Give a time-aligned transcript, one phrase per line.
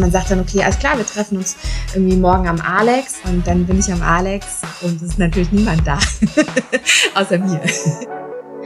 [0.00, 1.56] Also man sagt dann, okay, alles klar, wir treffen uns
[1.92, 5.86] irgendwie morgen am Alex und dann bin ich am Alex und es ist natürlich niemand
[5.86, 5.98] da,
[7.14, 7.60] außer mir.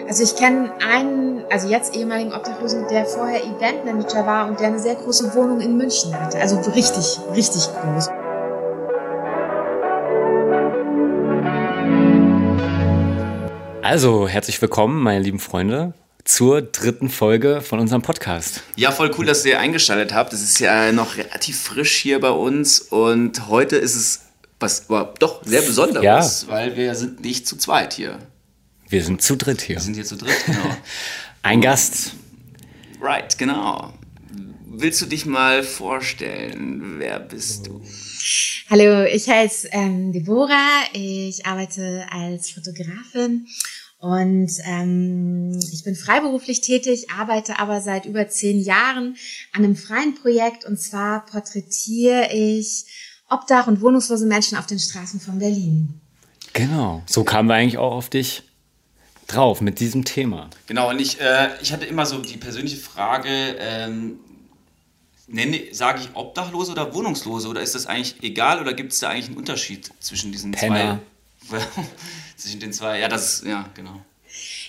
[0.07, 4.79] Also ich kenne einen, also jetzt ehemaligen Obdachlosen, der vorher Eventmanager war und der eine
[4.79, 6.39] sehr große Wohnung in München hatte.
[6.39, 8.11] Also richtig, richtig groß.
[13.83, 18.63] Also, herzlich willkommen, meine lieben Freunde, zur dritten Folge von unserem Podcast.
[18.77, 20.33] Ja, voll cool, dass ihr eingeschaltet habt.
[20.33, 24.21] Es ist ja noch relativ frisch hier bei uns und heute ist es
[24.59, 24.87] was
[25.19, 26.49] doch sehr Besonderes, ja.
[26.49, 28.19] weil wir sind nicht zu zweit hier.
[28.89, 29.77] Wir sind zu dritt hier.
[29.77, 30.75] Wir sind hier zu dritt, genau.
[31.43, 32.13] Ein Gast.
[33.01, 33.93] Right, genau.
[34.67, 36.95] Willst du dich mal vorstellen?
[36.99, 37.83] Wer bist du?
[38.71, 40.85] Hallo, ich heiße ähm, Deborah.
[40.95, 43.47] Ich arbeite als Fotografin
[44.05, 49.17] und ähm, ich bin freiberuflich tätig, arbeite aber seit über zehn Jahren
[49.55, 52.85] an einem freien Projekt und zwar porträtiere ich
[53.31, 56.03] Obdach- und wohnungslose Menschen auf den Straßen von Berlin.
[56.53, 58.43] Genau, so kamen wir eigentlich auch auf dich
[59.27, 60.51] drauf mit diesem Thema.
[60.67, 64.19] Genau, und ich, äh, ich hatte immer so die persönliche Frage, ähm,
[65.29, 69.09] nenne, sage ich Obdachlose oder Wohnungslose oder ist das eigentlich egal oder gibt es da
[69.09, 70.77] eigentlich einen Unterschied zwischen diesen Penner.
[70.77, 71.14] zwei?
[72.37, 74.01] zwischen den zwei, ja, das ist, ja, genau.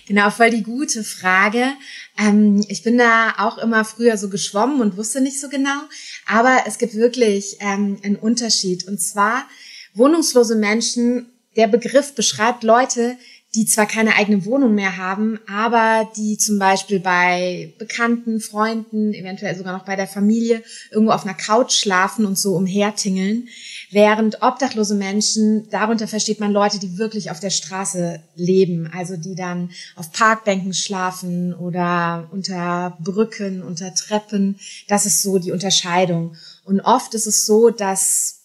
[0.07, 1.73] Genau, voll die gute Frage.
[2.17, 5.81] Ähm, ich bin da auch immer früher so geschwommen und wusste nicht so genau,
[6.27, 8.87] aber es gibt wirklich ähm, einen Unterschied.
[8.87, 9.47] Und zwar
[9.95, 13.17] wohnungslose Menschen, der Begriff beschreibt Leute,
[13.55, 19.55] die zwar keine eigene Wohnung mehr haben, aber die zum Beispiel bei Bekannten, Freunden, eventuell
[19.55, 23.47] sogar noch bei der Familie irgendwo auf einer Couch schlafen und so umhertingeln.
[23.95, 29.35] Während obdachlose Menschen, darunter versteht man Leute, die wirklich auf der Straße leben, also die
[29.35, 34.59] dann auf Parkbänken schlafen oder unter Brücken, unter Treppen.
[34.89, 36.35] Das ist so die Unterscheidung.
[36.65, 38.41] Und oft ist es so, dass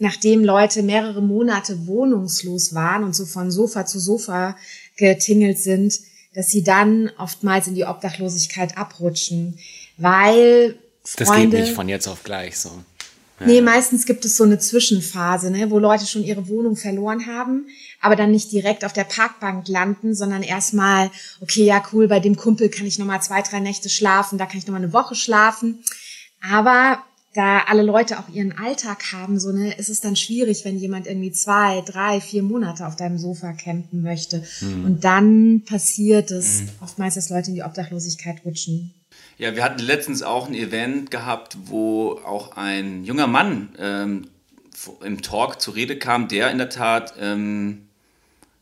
[0.00, 4.56] nachdem Leute mehrere Monate wohnungslos waren und so von Sofa zu Sofa
[4.96, 5.96] getingelt sind,
[6.34, 9.60] dass sie dann oftmals in die Obdachlosigkeit abrutschen,
[9.96, 12.72] weil Freunde, das geht nicht von jetzt auf gleich so.
[13.40, 13.46] Ja.
[13.46, 17.66] Nee, meistens gibt es so eine Zwischenphase, ne, wo Leute schon ihre Wohnung verloren haben,
[18.00, 21.10] aber dann nicht direkt auf der Parkbank landen, sondern erstmal,
[21.40, 24.58] okay, ja cool, bei dem Kumpel kann ich nochmal zwei, drei Nächte schlafen, da kann
[24.58, 25.84] ich nochmal eine Woche schlafen.
[26.40, 26.98] Aber
[27.34, 31.06] da alle Leute auch ihren Alltag haben, so ne, ist es dann schwierig, wenn jemand
[31.06, 34.42] irgendwie zwei, drei, vier Monate auf deinem Sofa campen möchte.
[34.60, 34.84] Mhm.
[34.84, 36.68] Und dann passiert es mhm.
[36.80, 38.94] oftmals, dass Leute in die Obdachlosigkeit rutschen.
[39.38, 44.28] Ja, wir hatten letztens auch ein Event gehabt, wo auch ein junger Mann ähm,
[45.02, 47.88] im Talk zur Rede kam, der in der Tat, ähm,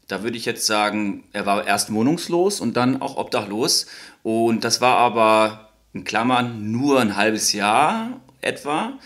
[0.09, 3.87] da würde ich jetzt sagen, er war erst wohnungslos und dann auch obdachlos.
[4.23, 8.99] Und das war aber in Klammern nur ein halbes Jahr etwa.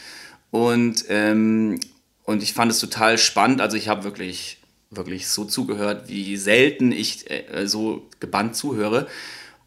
[0.51, 1.79] Und, ähm,
[2.25, 3.61] und ich fand es total spannend.
[3.61, 4.59] Also ich habe wirklich,
[4.91, 9.07] wirklich so zugehört, wie selten ich äh, so gebannt zuhöre.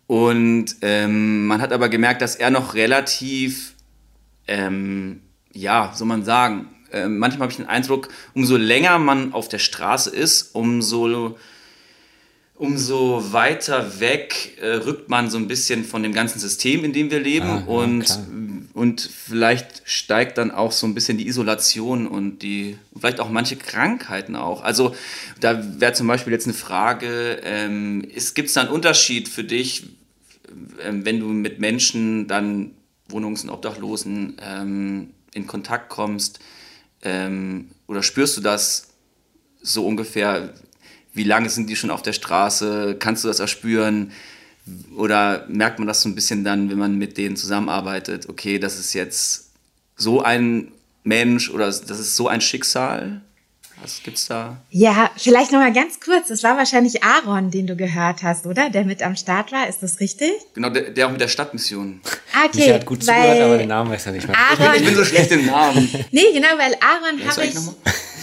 [0.07, 3.73] Und ähm, man hat aber gemerkt, dass er noch relativ,
[4.47, 5.21] ähm,
[5.53, 9.59] ja, soll man sagen, äh, manchmal habe ich den Eindruck, umso länger man auf der
[9.59, 11.37] Straße ist, umso
[12.55, 17.09] umso weiter weg äh, rückt man so ein bisschen von dem ganzen System, in dem
[17.11, 17.47] wir leben.
[17.47, 18.27] Ah, und, klar.
[18.73, 23.55] Und vielleicht steigt dann auch so ein bisschen die Isolation und die, vielleicht auch manche
[23.55, 24.63] Krankheiten auch.
[24.63, 24.95] Also
[25.39, 29.83] da wäre zum Beispiel jetzt eine Frage, ähm, gibt es da einen Unterschied für dich,
[30.83, 32.71] äh, wenn du mit Menschen dann
[33.09, 36.39] Wohnungs- und Obdachlosen ähm, in Kontakt kommst?
[37.03, 38.89] Ähm, oder spürst du das
[39.61, 40.53] so ungefähr?
[41.13, 42.97] wie lange sind die schon auf der Straße?
[42.99, 44.11] Kannst du das erspüren?
[44.95, 48.29] Oder merkt man das so ein bisschen dann, wenn man mit denen zusammenarbeitet?
[48.29, 49.49] Okay, das ist jetzt
[49.95, 50.71] so ein
[51.03, 53.21] Mensch oder das ist so ein Schicksal?
[53.81, 54.55] Was gibt's da?
[54.69, 56.29] Ja, vielleicht noch mal ganz kurz.
[56.29, 58.69] Das war wahrscheinlich Aaron, den du gehört hast, oder?
[58.69, 59.67] Der mit am Start war.
[59.67, 60.31] Ist das richtig?
[60.53, 61.99] Genau, der, der auch mit der Stadtmission.
[62.33, 62.65] Ah, okay.
[62.65, 64.37] Der hat gut zugehört, aber den Namen weiß er nicht mehr.
[64.37, 65.89] Aaron, ich, bin, ich bin so schlecht im Namen.
[66.11, 67.55] nee, genau, weil Aaron habe ich,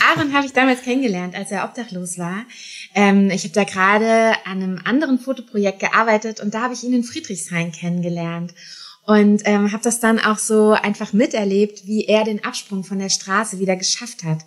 [0.09, 2.47] Aaron habe ich damals kennengelernt, als er obdachlos war.
[2.95, 6.93] Ähm, ich habe da gerade an einem anderen Fotoprojekt gearbeitet und da habe ich ihn
[6.93, 8.55] in Friedrichshain kennengelernt
[9.07, 13.09] und ähm, habe das dann auch so einfach miterlebt, wie er den Absprung von der
[13.09, 14.41] Straße wieder geschafft hat.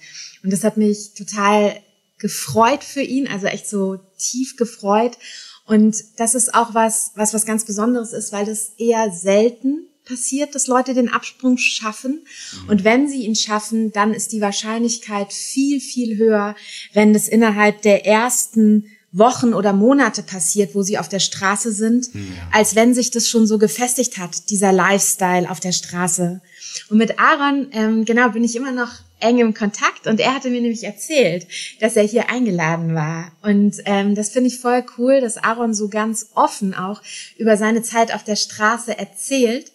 [0.43, 1.79] Und das hat mich total
[2.17, 5.17] gefreut für ihn, also echt so tief gefreut.
[5.65, 10.55] Und das ist auch was, was was ganz Besonderes ist, weil das eher selten passiert,
[10.55, 12.21] dass Leute den Absprung schaffen.
[12.63, 12.69] Mhm.
[12.69, 16.55] Und wenn sie ihn schaffen, dann ist die Wahrscheinlichkeit viel, viel höher,
[16.93, 22.07] wenn das innerhalb der ersten Wochen oder Monate passiert, wo sie auf der Straße sind,
[22.13, 22.21] ja.
[22.51, 26.41] als wenn sich das schon so gefestigt hat, dieser Lifestyle auf der Straße.
[26.89, 28.89] Und mit Aaron, ähm, genau, bin ich immer noch
[29.19, 31.47] eng im Kontakt und er hatte mir nämlich erzählt,
[31.79, 33.31] dass er hier eingeladen war.
[33.43, 37.01] Und ähm, das finde ich voll cool, dass Aaron so ganz offen auch
[37.37, 39.71] über seine Zeit auf der Straße erzählt.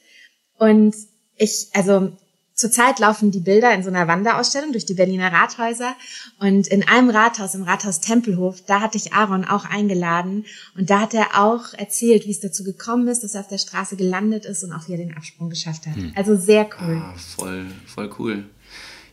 [0.58, 0.94] Und
[1.36, 2.12] ich, also
[2.58, 5.94] Zurzeit laufen die Bilder in so einer Wanderausstellung durch die Berliner Rathäuser
[6.40, 10.44] und in einem Rathaus, im Rathaus Tempelhof, da hatte ich Aaron auch eingeladen
[10.76, 13.58] und da hat er auch erzählt, wie es dazu gekommen ist, dass er auf der
[13.58, 15.94] Straße gelandet ist und auch wie er den Absprung geschafft hat.
[15.94, 16.12] Hm.
[16.16, 17.00] Also sehr cool.
[17.00, 18.44] Ah, voll, voll cool.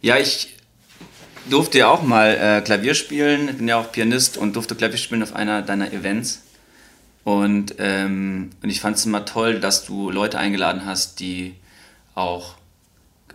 [0.01, 0.55] Ja, ich
[1.47, 5.21] durfte ja auch mal äh, Klavier spielen, bin ja auch Pianist und durfte Klavier spielen
[5.21, 6.41] auf einer deiner Events.
[7.25, 11.55] Und, ähm, und ich fand es immer toll, dass du Leute eingeladen hast, die
[12.13, 12.53] auch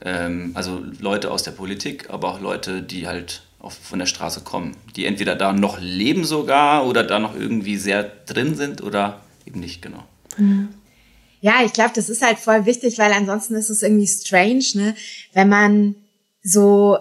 [0.03, 4.43] ähm, also Leute aus der Politik, aber auch Leute, die halt auf, von der Straße
[4.43, 9.23] kommen, die entweder da noch leben sogar oder da noch irgendwie sehr drin sind oder
[9.45, 10.05] eben nicht, genau.
[10.39, 10.69] Mhm.
[11.41, 14.95] Ja, ich glaube, das ist halt voll wichtig, weil ansonsten ist es irgendwie strange, ne,
[15.33, 15.97] wenn man
[16.45, 16.97] so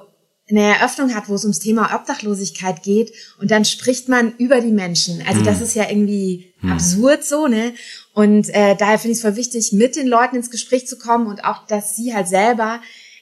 [0.50, 4.72] eine Eröffnung hat, wo es ums Thema Obdachlosigkeit geht und dann spricht man über die
[4.72, 5.24] Menschen.
[5.28, 5.64] Also das hm.
[5.64, 6.72] ist ja irgendwie hm.
[6.72, 7.74] absurd so, ne?
[8.14, 11.28] Und äh, daher finde ich es voll wichtig, mit den Leuten ins Gespräch zu kommen
[11.28, 12.82] und auch, dass sie halt selber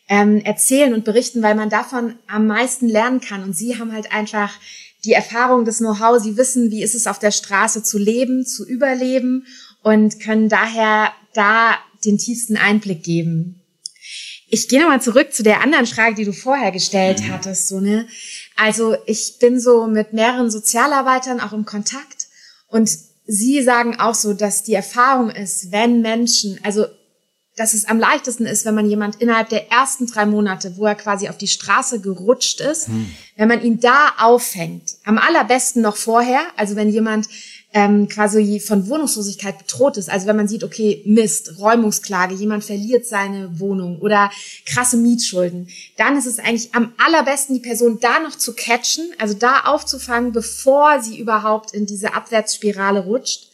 [0.10, 3.44] ähm, erzählen und berichten, weil man davon am meisten lernen kann.
[3.44, 4.54] Und sie haben halt einfach
[5.04, 8.66] die Erfahrung, das Know-how, sie wissen, wie ist es auf der Straße zu leben, zu
[8.66, 9.46] überleben
[9.84, 13.57] und können daher da den tiefsten Einblick geben.
[14.50, 17.34] Ich gehe nochmal zurück zu der anderen Frage, die du vorher gestellt mhm.
[17.34, 17.68] hattest.
[17.68, 18.08] So, ne?
[18.56, 22.28] Also ich bin so mit mehreren Sozialarbeitern auch im Kontakt
[22.68, 22.90] und
[23.26, 26.86] sie sagen auch so, dass die Erfahrung ist, wenn Menschen, also
[27.58, 30.96] dass es am leichtesten ist, wenn man jemand innerhalb der ersten drei Monate, wo er
[30.96, 33.12] quasi auf die Straße gerutscht ist, hm.
[33.36, 34.98] wenn man ihn da auffängt.
[35.04, 37.28] Am allerbesten noch vorher, also wenn jemand
[37.74, 40.10] ähm, quasi von Wohnungslosigkeit bedroht ist.
[40.10, 44.32] Also wenn man sieht, okay, Mist, Räumungsklage, jemand verliert seine Wohnung oder
[44.66, 45.68] krasse Mietschulden,
[45.98, 50.32] dann ist es eigentlich am allerbesten, die Person da noch zu catchen, also da aufzufangen,
[50.32, 53.52] bevor sie überhaupt in diese Abwärtsspirale rutscht.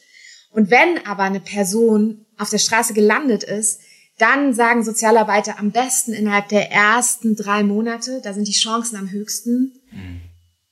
[0.52, 3.80] Und wenn aber eine Person auf der Straße gelandet ist,
[4.18, 9.10] dann sagen Sozialarbeiter am besten innerhalb der ersten drei Monate, da sind die Chancen am
[9.10, 10.20] höchsten, mhm.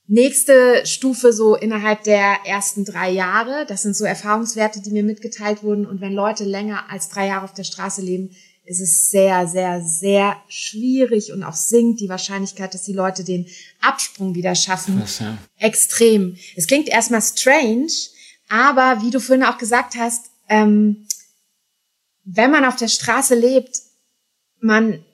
[0.07, 3.65] Nächste Stufe so innerhalb der ersten drei Jahre.
[3.67, 5.87] Das sind so Erfahrungswerte, die mir mitgeteilt wurden.
[5.87, 8.31] Und wenn Leute länger als drei Jahre auf der Straße leben,
[8.65, 13.47] ist es sehr, sehr, sehr schwierig und auch sinkt die Wahrscheinlichkeit, dass die Leute den
[13.81, 15.37] Absprung wieder schaffen, Krass, ja.
[15.59, 16.37] extrem.
[16.55, 17.93] Es klingt erstmal strange,
[18.49, 21.07] aber wie du vorhin auch gesagt hast, ähm,
[22.25, 23.81] wenn man auf der Straße lebt,
[24.61, 25.05] man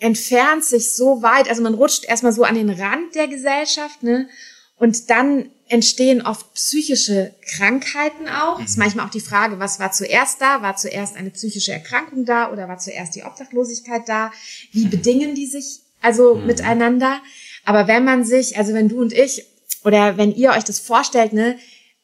[0.00, 4.28] entfernt sich so weit, also man rutscht erstmal so an den Rand der Gesellschaft, ne?
[4.76, 8.58] Und dann entstehen oft psychische Krankheiten auch.
[8.58, 8.64] Mhm.
[8.64, 10.62] ist manchmal auch die Frage, was war zuerst da?
[10.62, 14.32] War zuerst eine psychische Erkrankung da oder war zuerst die Obdachlosigkeit da?
[14.72, 14.90] Wie mhm.
[14.90, 16.46] bedingen die sich also mhm.
[16.46, 17.20] miteinander?
[17.64, 19.44] Aber wenn man sich, also wenn du und ich
[19.84, 21.58] oder wenn ihr euch das vorstellt, ne,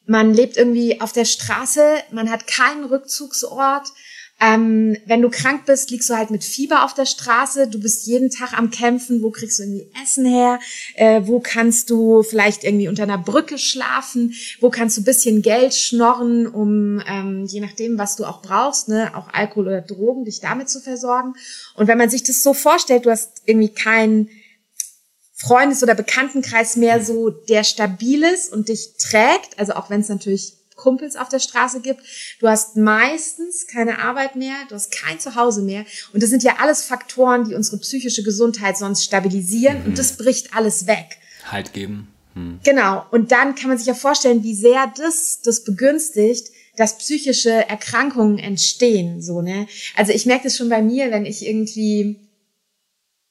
[0.05, 3.87] man lebt irgendwie auf der Straße, man hat keinen Rückzugsort,
[4.39, 7.67] ähm, wenn du krank bist, liegst du halt mit Fieber auf der Straße.
[7.67, 9.23] Du bist jeden Tag am Kämpfen.
[9.23, 10.59] Wo kriegst du irgendwie Essen her?
[10.93, 14.33] Äh, wo kannst du vielleicht irgendwie unter einer Brücke schlafen?
[14.59, 19.15] Wo kannst du bisschen Geld schnorren, um ähm, je nachdem, was du auch brauchst, ne,
[19.15, 21.33] auch Alkohol oder Drogen, dich damit zu versorgen?
[21.73, 24.29] Und wenn man sich das so vorstellt, du hast irgendwie keinen
[25.33, 30.09] Freundes- oder Bekanntenkreis mehr so, der stabil ist und dich trägt, also auch wenn es
[30.09, 32.01] natürlich Kumpels auf der Straße gibt.
[32.39, 35.85] Du hast meistens keine Arbeit mehr, du hast kein Zuhause mehr.
[36.13, 39.81] Und das sind ja alles Faktoren, die unsere psychische Gesundheit sonst stabilisieren.
[39.81, 39.85] Mhm.
[39.87, 41.17] Und das bricht alles weg.
[41.51, 42.07] Halt geben.
[42.33, 42.59] Hm.
[42.63, 43.05] Genau.
[43.11, 48.37] Und dann kann man sich ja vorstellen, wie sehr das, das begünstigt, dass psychische Erkrankungen
[48.37, 49.67] entstehen, so, ne?
[49.95, 52.17] Also ich merke das schon bei mir, wenn ich irgendwie,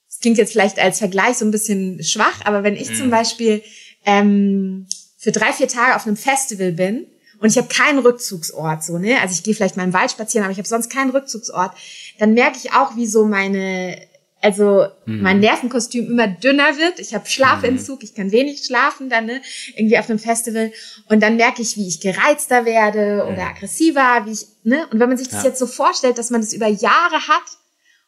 [0.09, 2.95] es klingt jetzt vielleicht als Vergleich so ein bisschen schwach, aber wenn ich mhm.
[2.97, 3.63] zum Beispiel
[4.05, 7.07] ähm, für drei, vier Tage auf einem Festival bin
[7.39, 9.21] und ich habe keinen Rückzugsort, so, ne?
[9.21, 11.73] Also ich gehe vielleicht mal im Wald spazieren, aber ich habe sonst keinen Rückzugsort.
[12.19, 14.01] Dann merke ich auch, wie so meine,
[14.41, 15.23] also mhm.
[15.23, 16.99] mein Nervenkostüm immer dünner wird.
[16.99, 18.05] Ich habe Schlafentzug, mhm.
[18.05, 19.43] ich kann wenig schlafen dann, ne?
[19.75, 20.73] Irgendwie auf einem Festival.
[21.09, 23.51] Und dann merke ich, wie ich gereizter werde oder mhm.
[23.51, 24.87] aggressiver, wie ich, ne?
[24.91, 25.51] Und wenn man sich das ja.
[25.51, 27.45] jetzt so vorstellt, dass man das über Jahre hat,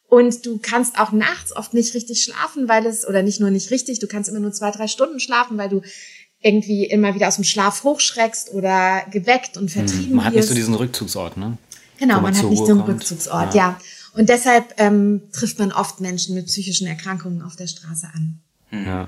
[0.09, 3.69] und du kannst auch nachts oft nicht richtig schlafen, weil es, oder nicht nur nicht
[3.69, 5.83] richtig, du kannst immer nur zwei, drei Stunden schlafen, weil du
[6.41, 10.47] irgendwie immer wieder aus dem Schlaf hochschreckst oder geweckt und hm, vertrieben Man hat nicht
[10.47, 11.57] so diesen Rückzugsort, ne?
[11.97, 13.71] Genau, man, hat nicht so einen Rückzugsort, ja.
[13.71, 13.79] ja.
[14.13, 18.39] Und deshalb ähm, trifft man oft Menschen mit psychischen Erkrankungen auf der Straße an.
[18.69, 18.85] Hm.
[18.85, 19.07] Ja.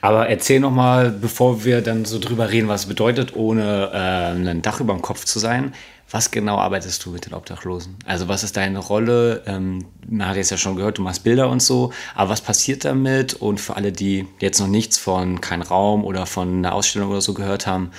[0.00, 4.50] Aber erzähl noch mal, bevor wir dann so drüber reden, was es bedeutet, ohne äh,
[4.50, 5.74] ein Dach über dem Kopf zu sein.
[6.10, 7.96] Was genau arbeitest du mit den Obdachlosen?
[8.04, 9.42] Also was ist deine Rolle?
[9.46, 12.84] Ähm, man hat jetzt ja schon gehört, du machst Bilder und so, aber was passiert
[12.84, 13.34] damit?
[13.34, 17.20] Und für alle, die jetzt noch nichts von Kein Raum oder von einer Ausstellung oder
[17.20, 17.90] so gehört haben,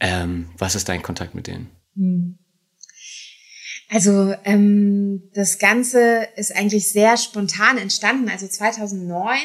[0.00, 1.70] ähm, was ist dein Kontakt mit denen?
[1.94, 2.38] Hm.
[3.88, 8.28] Also ähm, das Ganze ist eigentlich sehr spontan entstanden.
[8.28, 9.38] Also 2009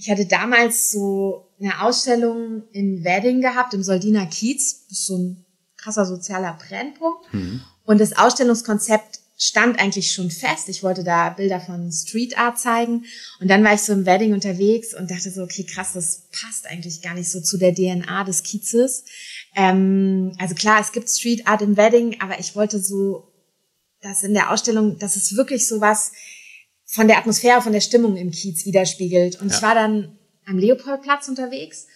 [0.00, 4.86] ich hatte damals so eine Ausstellung in Wedding gehabt, im Soldiner Kiez.
[4.88, 5.44] Das ist so ein
[5.80, 7.32] krasser sozialer Brennpunkt.
[7.32, 7.62] Mhm.
[7.84, 10.68] Und das Ausstellungskonzept stand eigentlich schon fest.
[10.68, 13.06] Ich wollte da Bilder von Street Art zeigen.
[13.40, 16.66] Und dann war ich so im Wedding unterwegs und dachte so, okay, krass, das passt
[16.66, 19.04] eigentlich gar nicht so zu der DNA des Kiezes.
[19.56, 23.32] Ähm, also klar, es gibt Street Art im Wedding, aber ich wollte so,
[24.02, 26.12] dass in der Ausstellung, dass es wirklich so was
[26.84, 29.40] von der Atmosphäre, von der Stimmung im Kiez widerspiegelt.
[29.40, 29.56] Und ja.
[29.56, 31.86] ich war dann am Leopoldplatz unterwegs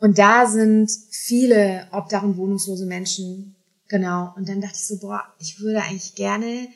[0.00, 3.56] und da sind viele obdach- und wohnungslose Menschen.
[3.88, 4.32] Genau.
[4.36, 6.68] Und dann dachte ich so, boah, ich würde eigentlich gerne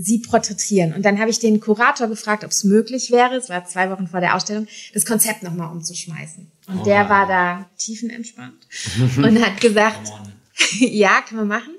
[0.00, 0.92] sie porträtieren.
[0.92, 4.06] Und dann habe ich den Kurator gefragt, ob es möglich wäre, es war zwei Wochen
[4.06, 6.50] vor der Ausstellung, das Konzept nochmal umzuschmeißen.
[6.68, 6.84] Und oh.
[6.84, 8.68] der war da tiefenentspannt
[9.16, 10.12] und hat gesagt,
[10.78, 11.74] ja, kann man machen.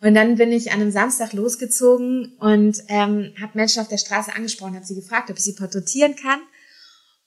[0.00, 4.34] Und dann bin ich an einem Samstag losgezogen und ähm, habe Menschen auf der Straße
[4.34, 6.40] angesprochen, habe sie gefragt, ob ich sie porträtieren kann.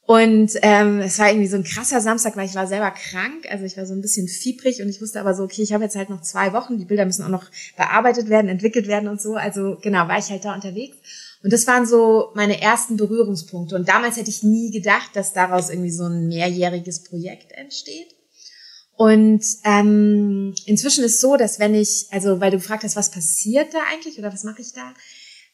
[0.07, 3.65] Und ähm, es war irgendwie so ein krasser Samstag, weil ich war selber krank, also
[3.65, 5.95] ich war so ein bisschen fiebrig und ich wusste aber so, okay, ich habe jetzt
[5.95, 7.45] halt noch zwei Wochen, die Bilder müssen auch noch
[7.75, 9.33] bearbeitet werden, entwickelt werden und so.
[9.33, 10.97] Also genau, war ich halt da unterwegs.
[11.41, 13.75] Und das waren so meine ersten Berührungspunkte.
[13.75, 18.15] Und damals hätte ich nie gedacht, dass daraus irgendwie so ein mehrjähriges Projekt entsteht.
[18.97, 23.73] Und ähm, inzwischen ist so, dass wenn ich, also weil du gefragt hast, was passiert
[23.73, 24.93] da eigentlich oder was mache ich da?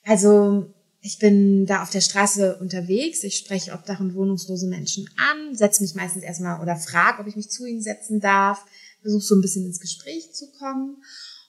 [0.05, 5.55] Also ich bin da auf der Straße unterwegs, ich spreche Obdach- und wohnungslose Menschen an,
[5.55, 8.63] setze mich meistens erstmal oder frage, ob ich mich zu ihnen setzen darf,
[9.01, 10.97] versuche so ein bisschen ins Gespräch zu kommen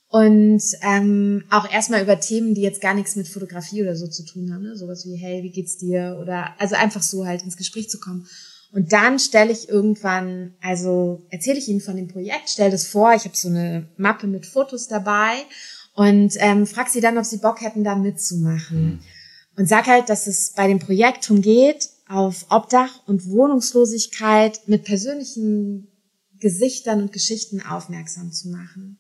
[0.09, 4.25] und ähm, auch erstmal über Themen, die jetzt gar nichts mit Fotografie oder so zu
[4.25, 4.77] tun haben, ne?
[4.77, 8.27] sowas wie hey, wie geht's dir oder also einfach so halt ins Gespräch zu kommen.
[8.73, 13.13] Und dann stelle ich irgendwann, also erzähle ich ihnen von dem Projekt, stelle das vor,
[13.13, 15.35] ich habe so eine Mappe mit Fotos dabei
[15.95, 18.85] und ähm, frage sie dann, ob sie Bock hätten, da mitzumachen.
[18.85, 19.01] Mhm.
[19.57, 24.85] Und sag halt, dass es bei dem Projekt darum geht, auf Obdach und Wohnungslosigkeit mit
[24.85, 25.89] persönlichen
[26.39, 28.99] Gesichtern und Geschichten aufmerksam zu machen.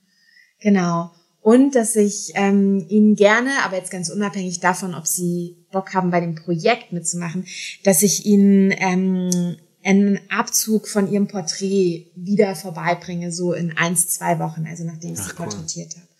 [0.60, 1.10] Genau.
[1.40, 6.10] Und dass ich ähm, Ihnen gerne, aber jetzt ganz unabhängig davon, ob Sie Bock haben,
[6.10, 7.46] bei dem Projekt mitzumachen,
[7.82, 14.38] dass ich Ihnen ähm, einen Abzug von Ihrem Porträt wieder vorbeibringe, so in eins, zwei
[14.38, 15.46] Wochen, also nachdem ich Ach, Sie cool.
[15.46, 16.11] porträtiert habe.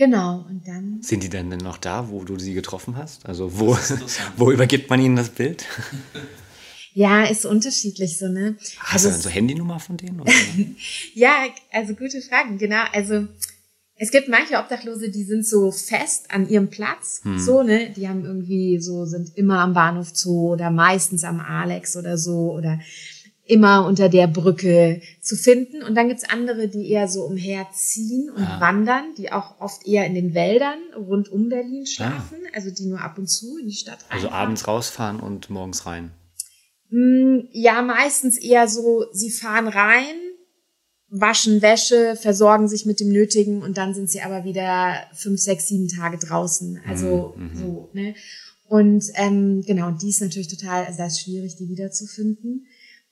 [0.00, 1.02] Genau, und dann.
[1.02, 3.26] Sind die denn denn noch da, wo du sie getroffen hast?
[3.26, 3.76] Also wo,
[4.38, 5.66] wo übergibt man ihnen das Bild?
[6.92, 8.56] Ja, ist unterschiedlich so, ne?
[8.80, 10.24] Hast also, du dann so Handynummer von denen?
[11.14, 12.82] ja, also gute Fragen, genau.
[12.92, 13.28] Also
[13.94, 17.38] es gibt manche Obdachlose, die sind so fest an ihrem Platz, hm.
[17.38, 17.90] so, ne?
[17.90, 22.52] Die haben irgendwie so, sind immer am Bahnhof Zoo oder meistens am Alex oder so
[22.52, 22.80] oder
[23.50, 25.82] immer unter der Brücke zu finden.
[25.82, 28.60] Und dann gibt's andere, die eher so umherziehen und ah.
[28.60, 31.90] wandern, die auch oft eher in den Wäldern rund um Berlin ah.
[31.90, 32.54] schlafen, ah.
[32.54, 34.16] also die nur ab und zu in die Stadt rein.
[34.16, 36.12] Also abends rausfahren und morgens rein.
[36.90, 40.14] Mm, ja, meistens eher so, sie fahren rein,
[41.08, 45.66] waschen Wäsche, versorgen sich mit dem Nötigen und dann sind sie aber wieder fünf, sechs,
[45.66, 46.80] sieben Tage draußen.
[46.86, 47.50] Also mhm.
[47.56, 48.14] so, ne?
[48.68, 52.66] Und ähm, genau, und die ist natürlich total, also das ist schwierig, die wiederzufinden.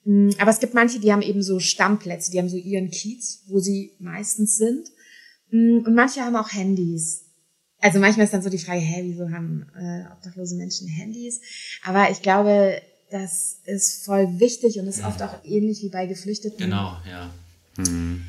[0.09, 3.43] Mm, aber es gibt manche, die haben eben so Stammplätze, die haben so ihren Kiez,
[3.47, 4.88] wo sie meistens sind.
[5.50, 7.25] Mm, und manche haben auch Handys.
[7.81, 11.41] Also manchmal ist dann so die Frage, hä, wieso haben äh, obdachlose Menschen Handys?
[11.85, 16.59] Aber ich glaube, das ist voll wichtig und ist oft auch ähnlich wie bei Geflüchteten.
[16.59, 17.31] Genau, ja
[17.79, 18.25] Mhm.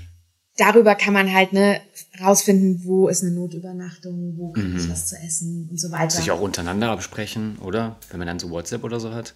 [0.57, 1.81] Darüber kann man halt ne,
[2.21, 4.77] rausfinden, wo ist eine Notübernachtung, wo kann mhm.
[4.77, 6.11] ich was zu essen und so weiter.
[6.11, 7.97] Sich auch untereinander absprechen, oder?
[8.09, 9.35] Wenn man dann so WhatsApp oder so hat?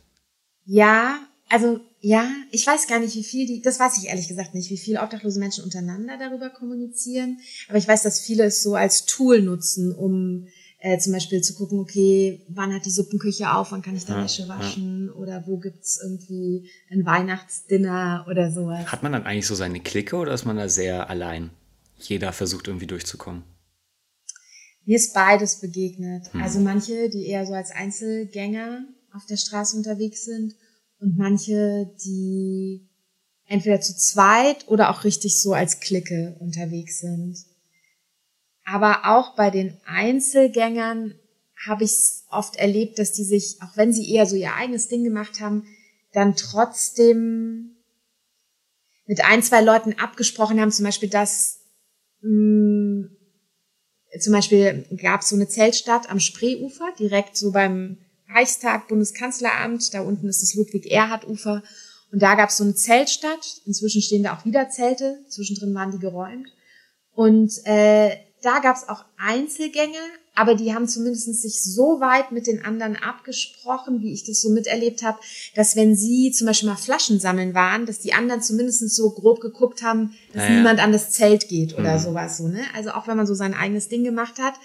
[0.65, 1.19] Ja,
[1.49, 4.69] also ja, ich weiß gar nicht, wie viel die, das weiß ich ehrlich gesagt nicht,
[4.69, 7.39] wie viele obdachlose Menschen untereinander darüber kommunizieren.
[7.69, 10.47] Aber ich weiß, dass viele es so als Tool nutzen, um
[10.79, 14.17] äh, zum Beispiel zu gucken, okay, wann hat die Suppenküche auf, wann kann ich da
[14.17, 15.13] ja, Wäsche waschen ja.
[15.13, 18.91] oder wo gibt's irgendwie ein Weihnachtsdinner oder sowas.
[18.91, 21.51] Hat man dann eigentlich so seine Clique oder ist man da sehr allein?
[21.99, 23.43] Jeder versucht irgendwie durchzukommen.
[24.83, 26.33] Mir ist beides begegnet.
[26.33, 26.43] Hm.
[26.43, 28.83] Also manche, die eher so als Einzelgänger
[29.13, 30.53] auf der Straße unterwegs sind
[31.03, 32.87] und manche, die
[33.45, 37.37] entweder zu zweit oder auch richtig so als Clique unterwegs sind.
[38.63, 41.15] Aber auch bei den Einzelgängern
[41.67, 44.87] habe ich es oft erlebt, dass die sich, auch wenn sie eher so ihr eigenes
[44.87, 45.67] Ding gemacht haben,
[46.13, 47.75] dann trotzdem
[49.05, 51.59] mit ein, zwei Leuten abgesprochen haben, zum Beispiel, dass
[52.21, 53.17] mh, mm,
[54.19, 57.97] zum Beispiel gab es so eine Zeltstadt am Spreeufer, direkt so beim
[58.33, 61.63] Reichstag, Bundeskanzleramt, da unten ist das Ludwig-Erhard-Ufer.
[62.11, 63.61] Und da gab es so eine Zeltstadt.
[63.65, 65.19] Inzwischen stehen da auch wieder Zelte.
[65.29, 66.47] Zwischendrin waren die geräumt.
[67.15, 69.97] Und äh, da gab es auch Einzelgänge,
[70.35, 74.49] aber die haben zumindest sich so weit mit den anderen abgesprochen, wie ich das so
[74.49, 75.19] miterlebt habe,
[75.55, 79.39] dass wenn sie zum Beispiel mal Flaschen sammeln waren, dass die anderen zumindest so grob
[79.39, 81.99] geguckt haben, dass ja, niemand an das Zelt geht oder mhm.
[81.99, 82.47] sowas so.
[82.47, 82.63] Ne?
[82.75, 84.55] Also auch wenn man so sein eigenes Ding gemacht hat,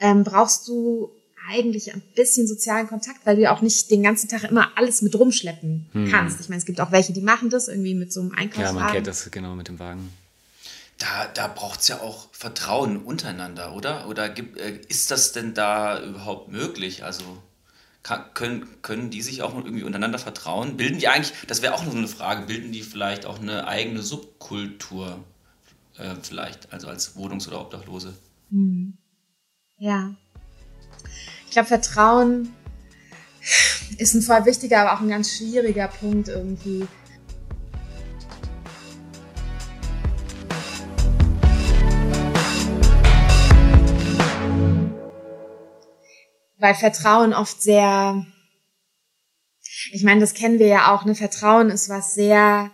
[0.00, 1.10] ähm, brauchst du
[1.50, 5.02] eigentlich ein bisschen sozialen Kontakt, weil du ja auch nicht den ganzen Tag immer alles
[5.02, 6.10] mit rumschleppen mhm.
[6.10, 6.40] kannst.
[6.40, 8.76] Ich meine, es gibt auch welche, die machen das irgendwie mit so einem Einkaufswagen.
[8.76, 10.10] Ja, man kennt das genau mit dem Wagen
[11.00, 14.06] da, da braucht es ja auch Vertrauen untereinander, oder?
[14.06, 17.04] Oder gibt, äh, ist das denn da überhaupt möglich?
[17.04, 17.24] Also
[18.02, 20.76] kann, können, können die sich auch irgendwie untereinander vertrauen?
[20.76, 23.66] Bilden die eigentlich, das wäre auch noch so eine Frage, bilden die vielleicht auch eine
[23.66, 25.24] eigene Subkultur
[25.96, 28.14] äh, vielleicht, also als Wohnungs- oder Obdachlose?
[28.50, 28.96] Hm.
[29.78, 30.14] Ja.
[31.50, 32.54] Ich glaube, Vertrauen
[33.98, 36.86] ist ein voll wichtiger, aber auch ein ganz schwieriger Punkt irgendwie.
[46.58, 48.26] weil Vertrauen oft sehr,
[49.92, 51.14] ich meine, das kennen wir ja auch, ne?
[51.14, 52.70] Vertrauen ist was sehr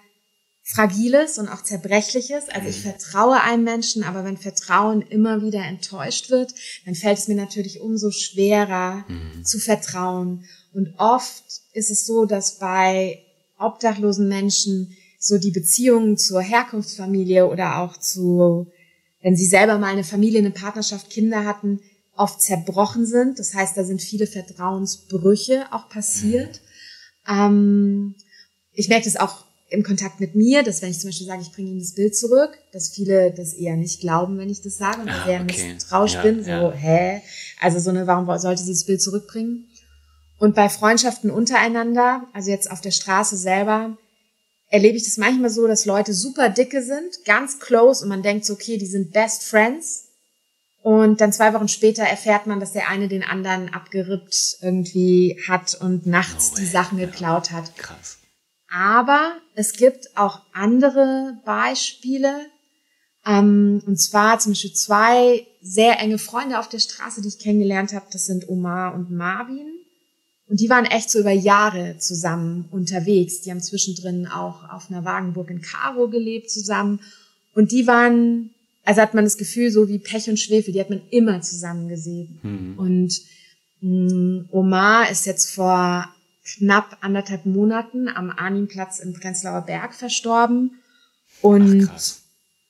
[0.68, 2.48] Fragiles und auch Zerbrechliches.
[2.48, 2.90] Also ich mhm.
[2.90, 6.52] vertraue einem Menschen, aber wenn Vertrauen immer wieder enttäuscht wird,
[6.84, 9.44] dann fällt es mir natürlich umso schwerer mhm.
[9.44, 10.44] zu vertrauen.
[10.74, 13.22] Und oft ist es so, dass bei
[13.58, 18.66] obdachlosen Menschen so die Beziehungen zur Herkunftsfamilie oder auch zu,
[19.22, 21.80] wenn sie selber mal eine Familie, eine Partnerschaft, Kinder hatten,
[22.16, 23.38] oft zerbrochen sind.
[23.38, 26.60] Das heißt, da sind viele Vertrauensbrüche auch passiert.
[27.28, 27.34] Mhm.
[27.34, 28.14] Ähm,
[28.72, 31.52] ich merke das auch im Kontakt mit mir, dass wenn ich zum Beispiel sage, ich
[31.52, 35.00] bringe Ihnen das Bild zurück, dass viele das eher nicht glauben, wenn ich das sage
[35.00, 35.74] und ah, sehr okay.
[35.74, 36.44] misstrauisch ja, bin.
[36.44, 36.72] So, ja.
[36.72, 37.22] hä?
[37.60, 39.66] Also so eine, warum sollte sie das Bild zurückbringen?
[40.38, 43.96] Und bei Freundschaften untereinander, also jetzt auf der Straße selber,
[44.68, 48.44] erlebe ich das manchmal so, dass Leute super dicke sind, ganz close und man denkt
[48.44, 50.08] so, okay, die sind best friends
[50.82, 55.74] und dann zwei Wochen später erfährt man, dass der eine den anderen abgerippt irgendwie hat
[55.80, 57.76] und nachts no die Sachen geklaut hat.
[57.76, 58.18] Krass.
[58.68, 62.46] Aber es gibt auch andere Beispiele.
[63.24, 67.92] Ähm, und zwar zum Beispiel zwei sehr enge Freunde auf der Straße, die ich kennengelernt
[67.92, 68.06] habe.
[68.12, 69.72] Das sind Omar und Marvin.
[70.48, 73.40] Und die waren echt so über Jahre zusammen unterwegs.
[73.40, 77.00] Die haben zwischendrin auch auf einer Wagenburg in Karo gelebt zusammen.
[77.54, 78.50] Und die waren
[78.86, 81.88] also hat man das Gefühl, so wie Pech und Schwefel, die hat man immer zusammen
[81.88, 82.38] gesehen.
[82.42, 82.78] Mhm.
[82.78, 83.20] Und
[83.80, 86.08] mh, mm, Omar ist jetzt vor
[86.46, 90.82] knapp anderthalb Monaten am Arnimplatz im Prenzlauer Berg verstorben.
[91.42, 92.00] Und Ach,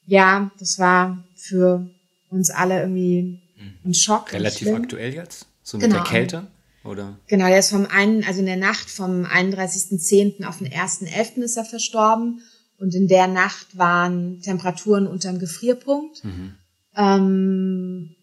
[0.06, 1.88] ja, das war für
[2.30, 3.40] uns alle irgendwie
[3.84, 4.32] ein Schock.
[4.32, 5.46] Relativ aktuell jetzt?
[5.62, 6.02] So mit genau.
[6.02, 6.46] der Kälte?
[6.84, 7.18] Oder?
[7.26, 10.44] Genau, der ist vom einen, also in der Nacht vom 31.10.
[10.44, 11.42] auf den 1.11.
[11.42, 12.42] ist er verstorben.
[12.78, 16.24] Und in der Nacht waren Temperaturen unterm Gefrierpunkt.
[16.24, 16.54] Mhm.
[16.96, 18.15] Ähm,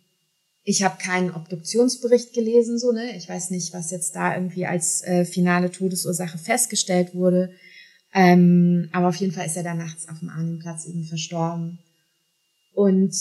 [0.63, 3.15] ich habe keinen Obduktionsbericht gelesen, so ne.
[3.17, 7.53] Ich weiß nicht, was jetzt da irgendwie als äh, finale Todesursache festgestellt wurde.
[8.13, 11.79] Ähm, aber auf jeden Fall ist er da nachts auf dem Arnimplatz eben verstorben.
[12.73, 13.15] Und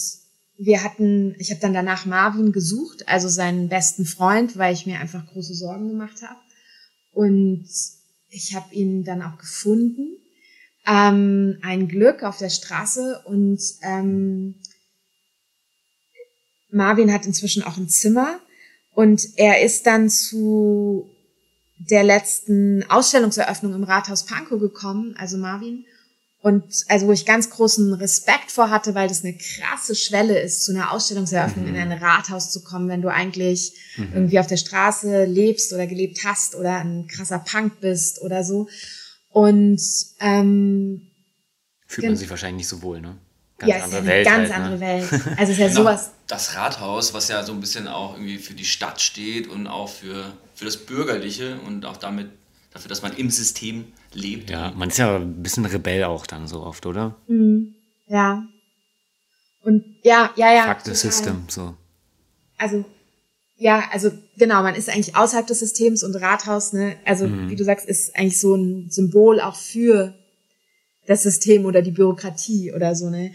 [0.58, 5.00] wir hatten, ich habe dann danach Marvin gesucht, also seinen besten Freund, weil ich mir
[5.00, 6.38] einfach große Sorgen gemacht habe.
[7.12, 7.68] Und
[8.28, 10.16] ich habe ihn dann auch gefunden
[10.86, 14.56] ähm, ein Glück auf der Straße und ähm,
[16.72, 18.40] Marvin hat inzwischen auch ein Zimmer
[18.94, 21.08] und er ist dann zu
[21.78, 25.84] der letzten Ausstellungseröffnung im Rathaus Pankow gekommen, also Marvin.
[26.40, 30.64] Und also wo ich ganz großen Respekt vor hatte, weil das eine krasse Schwelle ist,
[30.64, 31.74] zu einer Ausstellungseröffnung mhm.
[31.74, 34.08] in ein Rathaus zu kommen, wenn du eigentlich mhm.
[34.12, 38.68] irgendwie auf der Straße lebst oder gelebt hast oder ein krasser Punk bist oder so.
[39.30, 39.80] Und
[40.18, 41.02] ähm,
[41.86, 43.16] fühlt man sich wahrscheinlich nicht so wohl, ne?
[43.66, 44.80] Ganz ja, andere ist ja eine Welt ganz halt, andere ne?
[44.80, 45.10] Welt.
[45.38, 46.10] Also es ist ja sowas.
[46.26, 49.88] Das Rathaus, was ja so ein bisschen auch irgendwie für die Stadt steht und auch
[49.88, 52.30] für, für das Bürgerliche und auch damit
[52.72, 54.50] dafür, dass man im System lebt.
[54.50, 57.14] Ja, man ist ja ein bisschen Rebell auch dann so oft, oder?
[57.28, 57.74] Mhm.
[58.08, 58.42] Ja.
[59.62, 60.74] Und ja, ja, ja.
[60.74, 61.76] Fuck the system, so.
[62.58, 62.84] Also
[63.56, 67.48] ja, also genau, man ist eigentlich außerhalb des Systems und Rathaus, ne, also mhm.
[67.48, 70.14] wie du sagst, ist eigentlich so ein Symbol auch für
[71.06, 73.32] das System oder die Bürokratie oder so, ne.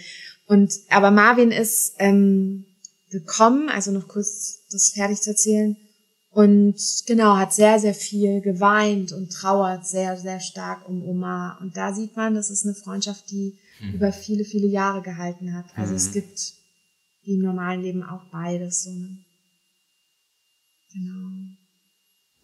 [0.47, 2.65] Und aber Marvin ist ähm,
[3.09, 5.75] gekommen, also noch kurz das fertig zu erzählen.
[6.29, 6.75] Und
[7.07, 11.57] genau, hat sehr, sehr viel geweint und trauert sehr, sehr stark um Oma.
[11.61, 13.93] Und da sieht man, das ist eine Freundschaft, die mhm.
[13.93, 15.65] über viele, viele Jahre gehalten hat.
[15.75, 15.97] Also mhm.
[15.97, 16.53] es gibt
[17.23, 18.83] im normalen Leben auch beides.
[18.83, 19.17] So ne?
[20.93, 21.29] Genau.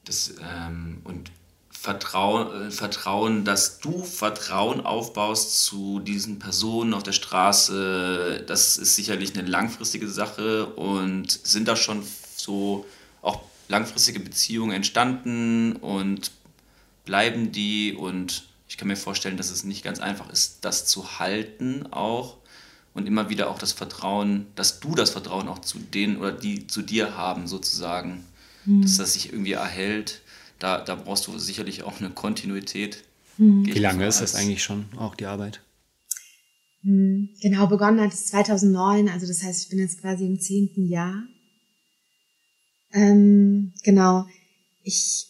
[0.05, 1.31] Das, ähm, und
[1.83, 8.95] Vertrauen, äh, Vertrauen, dass du Vertrauen aufbaust zu diesen Personen auf der Straße, das ist
[8.95, 12.01] sicherlich eine langfristige Sache und sind da schon
[12.37, 12.85] so
[13.21, 16.31] auch langfristige Beziehungen entstanden und
[17.03, 21.19] bleiben die und ich kann mir vorstellen, dass es nicht ganz einfach ist, das zu
[21.19, 22.37] halten auch
[22.93, 26.65] und immer wieder auch das Vertrauen, dass du das Vertrauen auch zu denen oder die
[26.65, 28.23] zu dir haben sozusagen,
[28.63, 28.83] mhm.
[28.83, 30.21] dass das sich irgendwie erhält.
[30.63, 33.03] Da, da brauchst du sicherlich auch eine Kontinuität.
[33.37, 33.65] Mhm.
[33.65, 35.59] Wie lange ist das eigentlich schon, auch die Arbeit?
[36.83, 40.87] Hm, genau, begonnen hat es 2009, also das heißt, ich bin jetzt quasi im zehnten
[40.87, 41.21] Jahr.
[42.93, 44.25] Ähm, genau,
[44.83, 45.27] ich,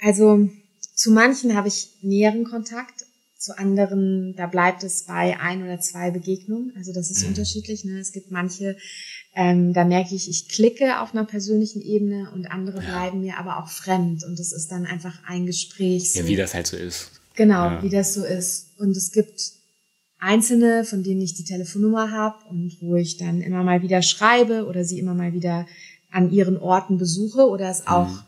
[0.00, 0.48] also
[0.94, 3.04] zu manchen habe ich näheren Kontakt,
[3.44, 6.72] zu anderen, da bleibt es bei ein oder zwei Begegnungen.
[6.76, 7.28] Also das ist mhm.
[7.28, 7.84] unterschiedlich.
[7.84, 7.98] Ne?
[7.98, 8.76] Es gibt manche,
[9.34, 12.88] ähm, da merke ich, ich klicke auf einer persönlichen Ebene und andere ja.
[12.88, 14.24] bleiben mir aber auch fremd.
[14.24, 16.12] Und es ist dann einfach ein Gespräch.
[16.12, 16.20] So.
[16.20, 17.10] Ja, wie das halt so ist.
[17.34, 17.82] Genau, ja.
[17.82, 18.68] wie das so ist.
[18.78, 19.52] Und es gibt
[20.18, 24.66] Einzelne, von denen ich die Telefonnummer habe und wo ich dann immer mal wieder schreibe
[24.66, 25.66] oder sie immer mal wieder
[26.10, 28.20] an ihren Orten besuche oder es auch mhm.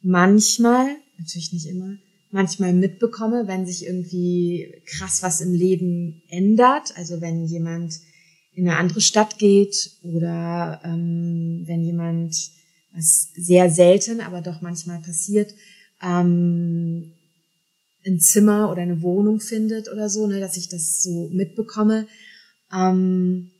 [0.00, 0.86] manchmal,
[1.18, 1.96] natürlich nicht immer,
[2.30, 6.96] manchmal mitbekomme, wenn sich irgendwie krass was im Leben ändert.
[6.96, 7.94] Also wenn jemand
[8.52, 12.36] in eine andere Stadt geht oder ähm, wenn jemand,
[12.92, 15.54] was sehr selten, aber doch manchmal passiert,
[16.02, 17.12] ähm,
[18.06, 22.06] ein Zimmer oder eine Wohnung findet oder so, ne, dass ich das so mitbekomme.
[22.72, 23.50] Ähm,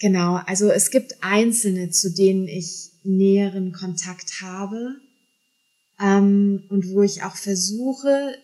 [0.00, 4.96] genau, also es gibt Einzelne, zu denen ich näheren Kontakt habe
[6.00, 8.36] ähm, und wo ich auch versuche,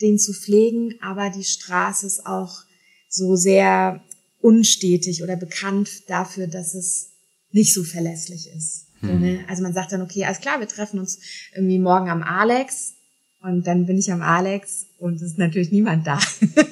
[0.00, 2.62] den zu pflegen, aber die Straße ist auch
[3.08, 4.02] so sehr
[4.40, 7.10] unstetig oder bekannt dafür, dass es
[7.50, 8.86] nicht so verlässlich ist.
[9.00, 9.20] Hm.
[9.20, 9.44] Ne?
[9.48, 11.18] Also man sagt dann, okay, alles klar, wir treffen uns
[11.54, 12.94] irgendwie morgen am Alex
[13.42, 16.18] und dann bin ich am Alex und es ist natürlich niemand da.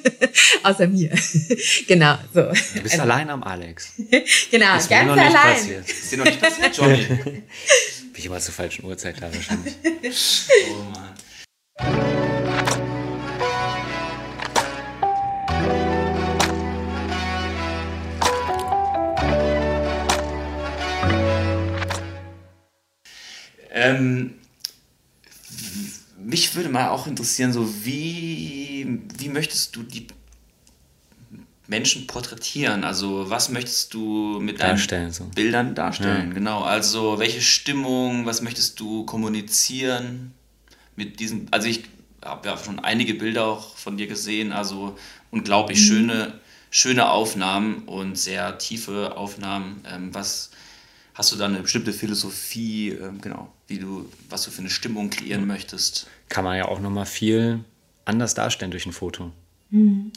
[0.63, 1.09] Außer mir.
[1.87, 2.41] genau, so.
[2.41, 3.93] Du bist also, allein am Alex.
[4.51, 5.33] genau, das ganz allein.
[5.33, 5.89] Passiert.
[5.89, 7.43] Ist dir noch nicht passiert, Johnny?
[8.19, 9.77] Bin ich immer zur falschen Uhrzeit da wahrscheinlich.
[10.71, 11.15] oh Mann.
[23.71, 24.33] Ähm,
[26.17, 30.07] mich würde mal auch interessieren, so wie, wie möchtest du die
[31.69, 32.83] Menschen porträtieren?
[32.83, 35.25] Also was möchtest du mit deinen so.
[35.35, 36.29] Bildern darstellen?
[36.29, 36.33] Ja.
[36.33, 40.33] Genau, also welche Stimmung, was möchtest du kommunizieren
[40.95, 41.83] mit diesem, also ich
[42.25, 44.97] habe ja schon einige Bilder auch von dir gesehen, also
[45.31, 45.83] unglaublich mhm.
[45.83, 46.33] schöne,
[46.71, 49.85] schöne Aufnahmen und sehr tiefe Aufnahmen.
[49.89, 50.49] Ähm, was
[51.13, 55.11] hast du da eine bestimmte Philosophie, ähm, genau, wie du, was du für eine Stimmung
[55.11, 56.07] kreieren möchtest?
[56.29, 57.63] Kann man ja auch nochmal viel
[58.05, 59.31] anders darstellen durch ein Foto.
[59.69, 60.11] Mhm.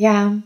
[0.00, 0.42] Ja,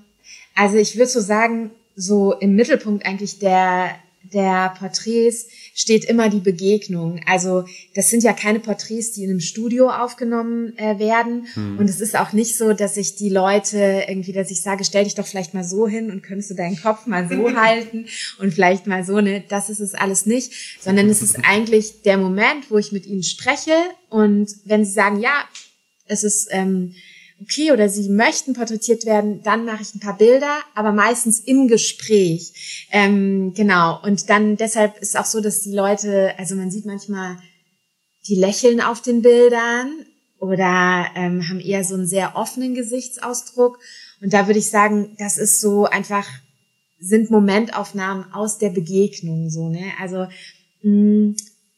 [0.57, 3.95] also ich würde so sagen, so im Mittelpunkt eigentlich der,
[4.33, 7.21] der Porträts steht immer die Begegnung.
[7.29, 7.65] Also
[7.95, 11.47] das sind ja keine Porträts, die in einem Studio aufgenommen äh, werden.
[11.55, 11.79] Hm.
[11.79, 15.05] Und es ist auch nicht so, dass ich die Leute irgendwie, dass ich sage, stell
[15.05, 18.07] dich doch vielleicht mal so hin und könntest du deinen Kopf mal so halten
[18.41, 22.19] und vielleicht mal so, ne, das ist es alles nicht, sondern es ist eigentlich der
[22.19, 23.77] Moment, wo ich mit ihnen spreche
[24.09, 25.45] und wenn sie sagen, ja,
[26.07, 26.97] es ist ähm,
[27.45, 31.69] okay oder sie möchten porträtiert werden, dann mache ich ein paar Bilder, aber meistens im
[31.69, 32.87] Gespräch.
[32.91, 34.03] Ähm, genau.
[34.03, 37.37] Und dann deshalb ist auch so, dass die Leute, also man sieht manchmal,
[38.27, 40.07] die lächeln auf den Bildern
[40.39, 43.79] oder ähm, haben eher so einen sehr offenen Gesichtsausdruck.
[44.23, 46.27] Und da würde ich sagen, das ist so einfach,
[46.99, 49.93] sind Momentaufnahmen aus der Begegnung so, ne?
[50.01, 50.27] Also
[50.83, 51.35] mh,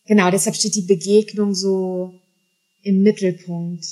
[0.07, 2.15] genau, deshalb steht die Begegnung so
[2.83, 3.85] im Mittelpunkt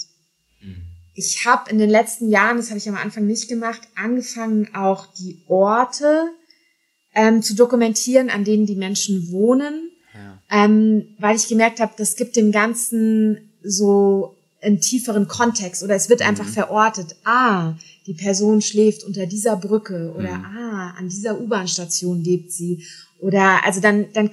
[1.15, 5.07] ich habe in den letzten Jahren, das habe ich am Anfang nicht gemacht, angefangen auch
[5.15, 6.31] die Orte
[7.15, 10.43] ähm, zu dokumentieren, an denen die Menschen wohnen, ja.
[10.51, 16.09] ähm, weil ich gemerkt habe, das gibt dem Ganzen so einen tieferen Kontext oder es
[16.09, 16.27] wird mhm.
[16.27, 17.17] einfach verortet.
[17.25, 17.75] Ah,
[18.07, 20.45] die Person schläft unter dieser Brücke oder mhm.
[20.45, 22.85] ah, an dieser U-Bahn-Station lebt sie
[23.21, 24.31] oder also dann dann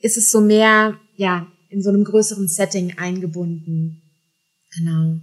[0.00, 4.02] ist es so mehr ja in so einem größeren Setting eingebunden.
[4.76, 5.20] Genau.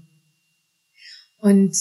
[1.48, 1.78] Und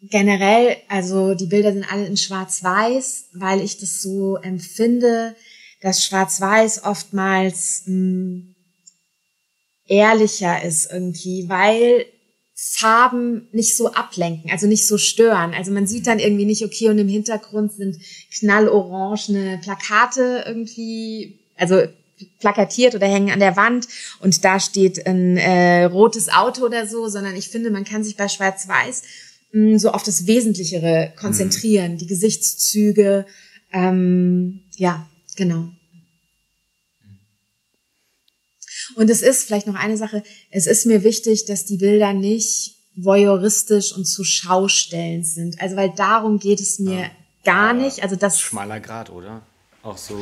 [0.00, 5.34] generell, also die Bilder sind alle in Schwarz-Weiß, weil ich das so empfinde,
[5.80, 8.54] dass Schwarz-Weiß oftmals mh, hm,
[9.88, 12.06] ehrlicher ist irgendwie, weil
[12.54, 15.52] Farben nicht so ablenken, also nicht so stören.
[15.52, 17.96] Also man sieht dann irgendwie nicht, okay, und im Hintergrund sind
[18.38, 21.82] knallorangene Plakate irgendwie, also
[22.38, 23.88] plakatiert oder hängen an der Wand
[24.20, 28.16] und da steht ein äh, rotes Auto oder so, sondern ich finde, man kann sich
[28.16, 29.02] bei Schwarz-Weiß
[29.52, 31.98] mm, so auf das Wesentlichere konzentrieren, mhm.
[31.98, 33.26] die Gesichtszüge,
[33.72, 35.06] ähm, ja,
[35.36, 35.68] genau.
[38.96, 42.76] Und es ist vielleicht noch eine Sache, es ist mir wichtig, dass die Bilder nicht
[42.96, 45.60] voyeuristisch und zu schaustellend sind.
[45.60, 47.10] Also weil darum geht es mir ja.
[47.44, 48.02] gar nicht.
[48.02, 49.42] Also das schmaler Grad, oder?
[49.82, 50.18] Auch so.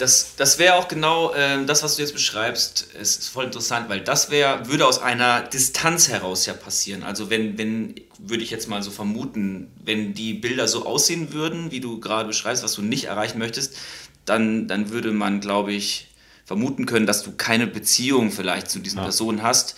[0.00, 3.88] Das, das wäre auch genau äh, das, was du jetzt beschreibst, ist, ist voll interessant,
[3.88, 7.02] weil das wäre, würde aus einer Distanz heraus ja passieren.
[7.02, 11.70] Also wenn, wenn, würde ich jetzt mal so vermuten, wenn die Bilder so aussehen würden,
[11.70, 13.76] wie du gerade beschreibst, was du nicht erreichen möchtest,
[14.24, 16.08] dann, dann würde man, glaube ich,
[16.44, 19.04] vermuten können, dass du keine Beziehung vielleicht zu diesen ja.
[19.04, 19.76] Personen hast.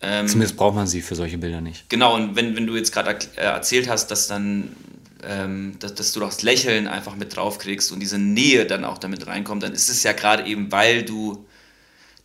[0.00, 1.88] Ähm, Zumindest braucht man sie für solche Bilder nicht.
[1.88, 4.74] Genau, und wenn, wenn du jetzt gerade äh, erzählt hast, dass dann
[5.24, 9.26] ähm, dass, dass, du das Lächeln einfach mit draufkriegst und diese Nähe dann auch damit
[9.26, 11.46] reinkommt, dann ist es ja gerade eben, weil du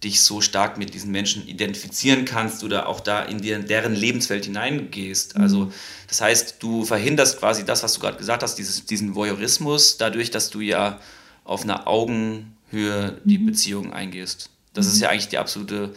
[0.03, 5.35] dich so stark mit diesen Menschen identifizieren kannst oder auch da in deren Lebenswelt hineingehst.
[5.35, 5.41] Mhm.
[5.41, 5.73] Also
[6.07, 10.29] das heißt, du verhinderst quasi das, was du gerade gesagt hast, dieses, diesen Voyeurismus, dadurch,
[10.29, 10.99] dass du ja
[11.43, 13.45] auf einer Augenhöhe die mhm.
[13.47, 14.49] Beziehung eingehst.
[14.73, 14.91] Das mhm.
[14.91, 15.93] ist ja eigentlich die absolute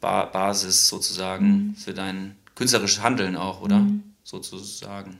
[0.00, 1.74] ba Basis sozusagen mhm.
[1.76, 3.78] für dein künstlerisches Handeln auch, oder?
[3.78, 4.02] Mhm.
[4.24, 5.18] Sozusagen.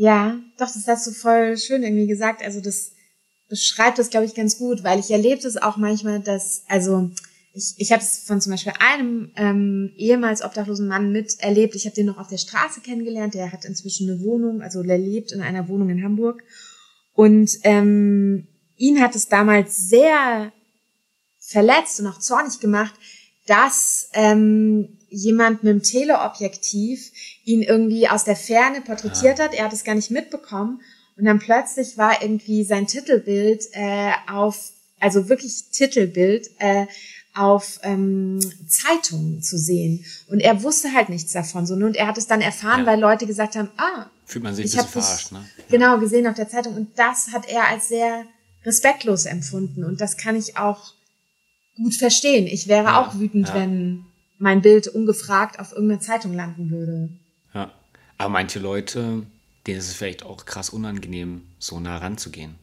[0.00, 2.42] Ja, doch, das hast du voll schön irgendwie gesagt.
[2.42, 2.92] Also das
[3.50, 7.10] beschreibt das, glaube ich, ganz gut, weil ich erlebe das auch manchmal, dass, also
[7.52, 11.74] ich, ich habe es von zum Beispiel einem ähm, ehemals obdachlosen Mann miterlebt.
[11.74, 13.34] Ich habe den noch auf der Straße kennengelernt.
[13.34, 16.44] Der hat inzwischen eine Wohnung, also der lebt in einer Wohnung in Hamburg.
[17.12, 20.50] Und ähm, ihn hat es damals sehr
[21.40, 22.94] verletzt und auch zornig gemacht,
[23.46, 27.10] dass ähm, jemand mit dem Teleobjektiv
[27.44, 29.44] ihn irgendwie aus der Ferne porträtiert ja.
[29.44, 29.54] hat.
[29.54, 30.80] Er hat es gar nicht mitbekommen.
[31.16, 36.86] Und dann plötzlich war irgendwie sein Titelbild äh, auf, also wirklich Titelbild, äh,
[37.34, 40.04] auf ähm, Zeitungen zu sehen.
[40.28, 41.66] Und er wusste halt nichts davon.
[41.66, 42.86] So, und er hat es dann erfahren, ja.
[42.86, 45.44] weil Leute gesagt haben, ah, fühlt man sich ich habe verarscht, ne?
[45.68, 46.74] genau gesehen auf der Zeitung.
[46.74, 48.24] Und das hat er als sehr
[48.64, 49.84] respektlos empfunden.
[49.84, 50.94] Und das kann ich auch
[51.76, 52.46] gut verstehen.
[52.46, 53.54] Ich wäre ja, auch wütend, ja.
[53.54, 54.04] wenn
[54.40, 57.10] mein Bild ungefragt auf irgendeiner Zeitung landen würde.
[57.54, 57.72] Ja,
[58.16, 59.26] aber manche Leute,
[59.66, 62.54] denen ist es vielleicht auch krass unangenehm, so nah ranzugehen.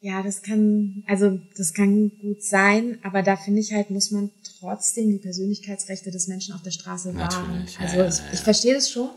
[0.00, 4.30] Ja, das kann, also das kann gut sein, aber da finde ich halt, muss man
[4.60, 7.48] trotzdem die Persönlichkeitsrechte des Menschen auf der Straße wahren.
[7.48, 7.80] Natürlich.
[7.80, 9.10] Also ja, ja, ich, ich verstehe das schon,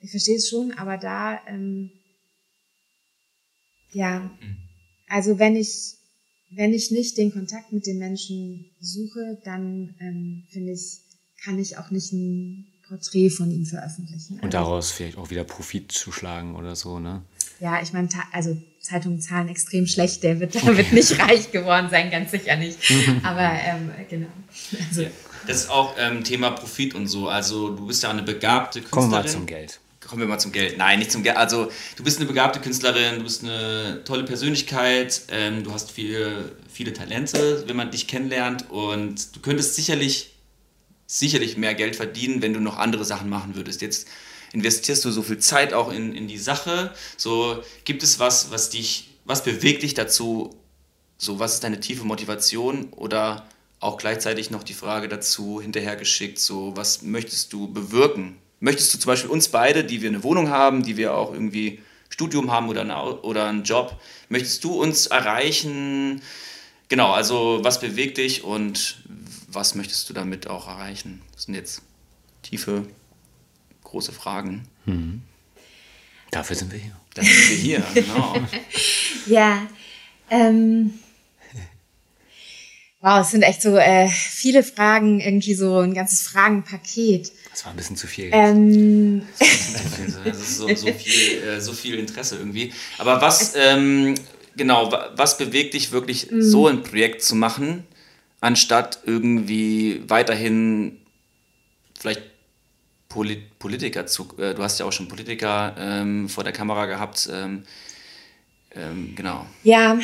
[0.00, 1.90] ich verstehe es schon, aber da, ähm,
[3.90, 4.56] ja, mhm.
[5.08, 5.96] also wenn ich
[6.54, 11.00] wenn ich nicht den Kontakt mit den Menschen suche, dann ähm, finde ich,
[11.42, 14.38] kann ich auch nicht ein Porträt von ihm veröffentlichen.
[14.40, 17.22] Und daraus vielleicht auch wieder Profit zu schlagen oder so, ne?
[17.60, 21.88] Ja, ich meine, also Zeitungen zahlen extrem schlecht, der wird, der wird nicht reich geworden
[21.90, 22.78] sein, ganz sicher nicht.
[23.22, 24.26] Aber ähm, genau.
[24.88, 25.06] Also,
[25.46, 27.28] das ist auch ähm, Thema Profit und so.
[27.28, 28.90] Also du bist ja eine begabte Künstlerin.
[28.90, 30.78] Kommen wir mal zum Geld kommen wir mal zum Geld.
[30.78, 31.36] Nein, nicht zum Geld.
[31.36, 36.52] Also, du bist eine begabte Künstlerin, du bist eine tolle Persönlichkeit, ähm, du hast viel,
[36.70, 40.34] viele Talente, wenn man dich kennenlernt und du könntest sicherlich,
[41.06, 43.80] sicherlich mehr Geld verdienen, wenn du noch andere Sachen machen würdest.
[43.80, 44.08] Jetzt
[44.52, 46.92] investierst du so viel Zeit auch in, in die Sache.
[47.16, 50.56] So, gibt es was, was dich, was bewegt dich dazu?
[51.16, 52.92] So, was ist deine tiefe Motivation?
[52.92, 53.46] Oder
[53.80, 59.08] auch gleichzeitig noch die Frage dazu hinterhergeschickt, so, was möchtest du bewirken möchtest du zum
[59.08, 62.82] Beispiel uns beide, die wir eine Wohnung haben, die wir auch irgendwie Studium haben oder,
[62.82, 66.22] eine, oder einen Job, möchtest du uns erreichen?
[66.88, 69.02] Genau, also was bewegt dich und
[69.48, 71.22] was möchtest du damit auch erreichen?
[71.34, 71.82] Das sind jetzt
[72.42, 72.86] tiefe,
[73.82, 74.68] große Fragen.
[74.86, 75.22] Mhm.
[76.30, 76.96] Dafür sind wir hier.
[77.14, 78.36] Dafür sind wir hier, genau.
[79.26, 79.66] ja,
[80.30, 80.94] ähm,
[83.00, 87.32] wow, es sind echt so äh, viele Fragen, irgendwie so ein ganzes Fragenpaket.
[87.52, 88.30] Das war ein bisschen zu viel.
[88.32, 89.22] Ähm.
[90.24, 92.72] Das ist so, so, viel, äh, so viel Interesse irgendwie.
[92.98, 94.14] Aber was, ähm,
[94.56, 96.42] genau, was bewegt dich wirklich, mhm.
[96.42, 97.84] so ein Projekt zu machen,
[98.40, 101.00] anstatt irgendwie weiterhin
[101.98, 102.22] vielleicht
[103.08, 104.28] Polit Politiker zu.
[104.38, 107.28] Äh, du hast ja auch schon Politiker ähm, vor der Kamera gehabt.
[107.32, 107.64] Ähm,
[108.74, 109.46] ähm, genau.
[109.64, 109.98] Ja,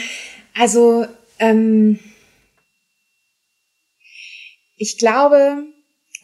[0.55, 1.07] also
[1.39, 1.99] ähm,
[4.77, 5.65] ich glaube,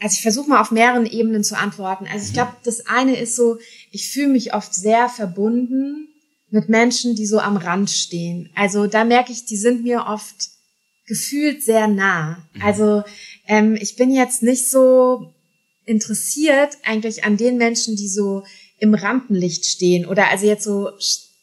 [0.05, 2.07] also ich versuche mal auf mehreren Ebenen zu antworten.
[2.13, 3.57] Also ich glaube, das eine ist so,
[3.91, 6.09] ich fühle mich oft sehr verbunden
[6.51, 8.51] mit Menschen, die so am Rand stehen.
[8.55, 10.51] Also da merke ich, die sind mir oft
[11.07, 12.47] gefühlt sehr nah.
[12.53, 12.63] Mhm.
[12.63, 13.03] Also
[13.47, 15.33] ähm, ich bin jetzt nicht so
[15.87, 18.45] interessiert eigentlich an den Menschen, die so
[18.79, 20.91] im Rampenlicht stehen oder also jetzt so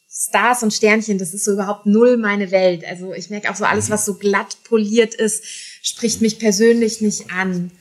[0.07, 2.85] Stars und Sternchen, das ist so überhaupt null meine Welt.
[2.85, 3.93] Also ich merke auch so alles, mhm.
[3.93, 5.43] was so glatt poliert ist,
[5.81, 7.71] spricht mich persönlich nicht an.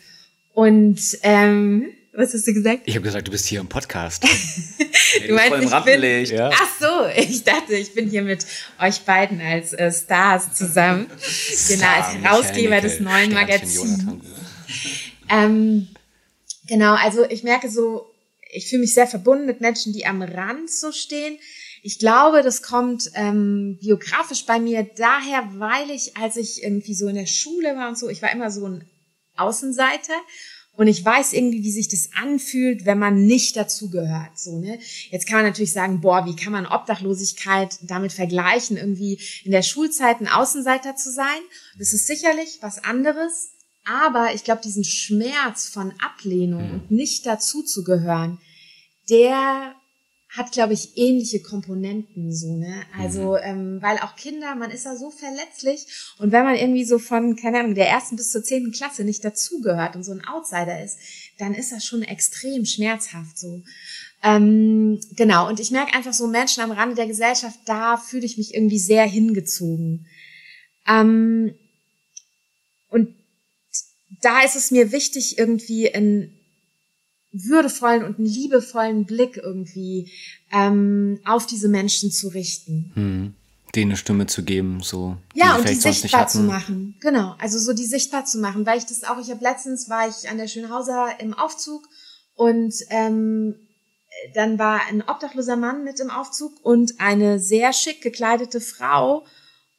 [0.61, 2.83] Und ähm, was hast du gesagt?
[2.85, 4.23] Ich habe gesagt, du bist hier im Podcast.
[5.27, 6.51] du meinst, ich bin, ja.
[6.53, 8.45] Ach so, ich dachte, ich bin hier mit
[8.79, 11.07] euch beiden als äh, Stars zusammen.
[11.67, 14.05] genau, als Herausgeber des neuen Magazins.
[15.31, 15.89] Ähm,
[16.67, 18.13] genau, also ich merke so,
[18.53, 21.39] ich fühle mich sehr verbunden mit Menschen, die am Rand so stehen.
[21.83, 27.09] Ich glaube, das kommt ähm, biografisch bei mir daher, weil ich, als ich irgendwie so
[27.09, 28.85] in der Schule war und so, ich war immer so ein
[29.41, 30.15] Außenseiter
[30.81, 34.39] und ich weiß irgendwie, wie sich das anfühlt, wenn man nicht dazugehört.
[34.39, 34.79] So, ne?
[35.11, 39.61] Jetzt kann man natürlich sagen, boah, wie kann man Obdachlosigkeit damit vergleichen, irgendwie in der
[39.61, 41.27] Schulzeit ein Außenseiter zu sein?
[41.79, 43.51] Das ist sicherlich was anderes.
[43.85, 46.73] Aber ich glaube, diesen Schmerz von Ablehnung mhm.
[46.73, 48.39] und nicht dazuzugehören,
[49.11, 49.75] der
[50.31, 52.85] hat, glaube ich, ähnliche Komponenten so, ne?
[52.97, 53.39] Also, mhm.
[53.43, 55.87] ähm, weil auch Kinder, man ist ja so verletzlich
[56.19, 59.25] und wenn man irgendwie so von, keine Ahnung, der ersten bis zur zehnten Klasse nicht
[59.25, 60.99] dazugehört und so ein Outsider ist,
[61.39, 63.63] dann ist das schon extrem schmerzhaft so.
[64.23, 68.37] Ähm, genau, und ich merke einfach so Menschen am Rande der Gesellschaft, da fühle ich
[68.39, 70.07] mich irgendwie sehr hingezogen.
[70.87, 71.55] Ähm,
[72.89, 73.15] und
[74.23, 76.40] da ist es mir wichtig, irgendwie ein
[77.33, 80.11] würdevollen und einen liebevollen Blick irgendwie
[80.53, 82.93] ähm, auf diese Menschen zu richten.
[82.95, 83.35] Hm.
[83.75, 85.17] Denen eine Stimme zu geben, so.
[85.33, 86.97] Ja, und die sichtbar zu machen.
[87.01, 90.09] Genau, also so die sichtbar zu machen, weil ich das auch, ich habe letztens war
[90.09, 91.87] ich an der Schönhauser im Aufzug
[92.35, 93.55] und ähm,
[94.35, 99.25] dann war ein obdachloser Mann mit im Aufzug und eine sehr schick gekleidete Frau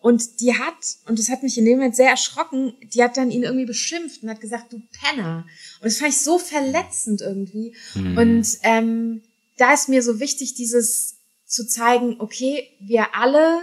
[0.02, 3.30] und die hat, und das hat mich in dem Moment sehr erschrocken, die hat dann
[3.30, 5.46] ihn irgendwie beschimpft und hat gesagt, du Penner.
[5.80, 7.76] Und das fand ich so verletzend irgendwie.
[7.94, 8.18] Mhm.
[8.18, 9.22] Und ähm,
[9.58, 13.60] da ist mir so wichtig, dieses zu zeigen, okay, wir alle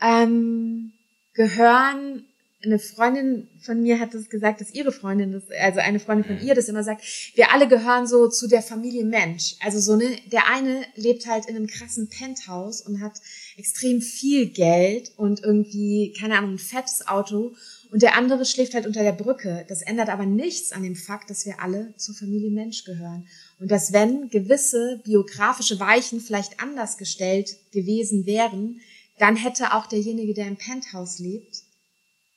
[0.00, 0.92] ähm,
[1.32, 2.26] gehören
[2.64, 6.46] eine Freundin von mir hat das gesagt, dass ihre Freundin, das, also eine Freundin von
[6.46, 7.02] ihr das immer sagt,
[7.34, 9.56] wir alle gehören so zu der Familie Mensch.
[9.60, 13.20] Also so ne, der eine lebt halt in einem krassen Penthouse und hat
[13.56, 17.54] extrem viel Geld und irgendwie, keine Ahnung, ein fettes Auto
[17.90, 19.64] und der andere schläft halt unter der Brücke.
[19.68, 23.26] Das ändert aber nichts an dem Fakt, dass wir alle zur Familie Mensch gehören.
[23.60, 28.80] Und dass wenn gewisse biografische Weichen vielleicht anders gestellt gewesen wären,
[29.18, 31.62] dann hätte auch derjenige, der im Penthouse lebt,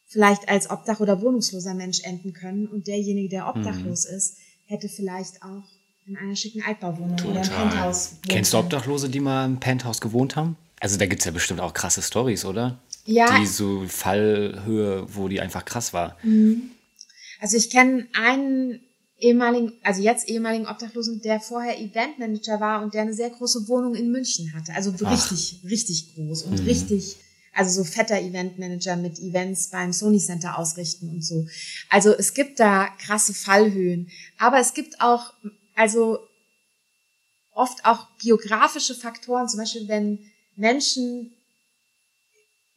[0.10, 4.18] vielleicht als Obdach- oder wohnungsloser Mensch enden können und derjenige, der obdachlos mhm.
[4.18, 5.64] ist, hätte vielleicht auch
[6.06, 7.32] in einer schicken Altbauwohnung Total.
[7.32, 8.12] oder im Penthouse.
[8.28, 10.58] Kennst du Obdachlose, die mal im Penthouse gewohnt haben?
[10.80, 12.80] Also da gibt's ja bestimmt auch krasse Stories, oder?
[13.06, 13.40] Ja.
[13.40, 16.18] Die so Fallhöhe, wo die einfach krass war.
[16.24, 16.72] Mhm.
[17.40, 18.80] Also ich kenne einen
[19.20, 23.94] ehemaligen, also jetzt ehemaligen Obdachlosen, der vorher Eventmanager war und der eine sehr große Wohnung
[23.94, 24.74] in München hatte.
[24.74, 25.12] Also Ach.
[25.12, 26.68] richtig, richtig groß und mhm.
[26.68, 27.18] richtig
[27.60, 31.46] also so fetter Eventmanager mit Events beim Sony Center ausrichten und so.
[31.90, 34.10] Also es gibt da krasse Fallhöhen.
[34.38, 35.34] Aber es gibt auch,
[35.76, 36.20] also
[37.52, 40.20] oft auch geografische Faktoren, zum Beispiel wenn
[40.56, 41.34] Menschen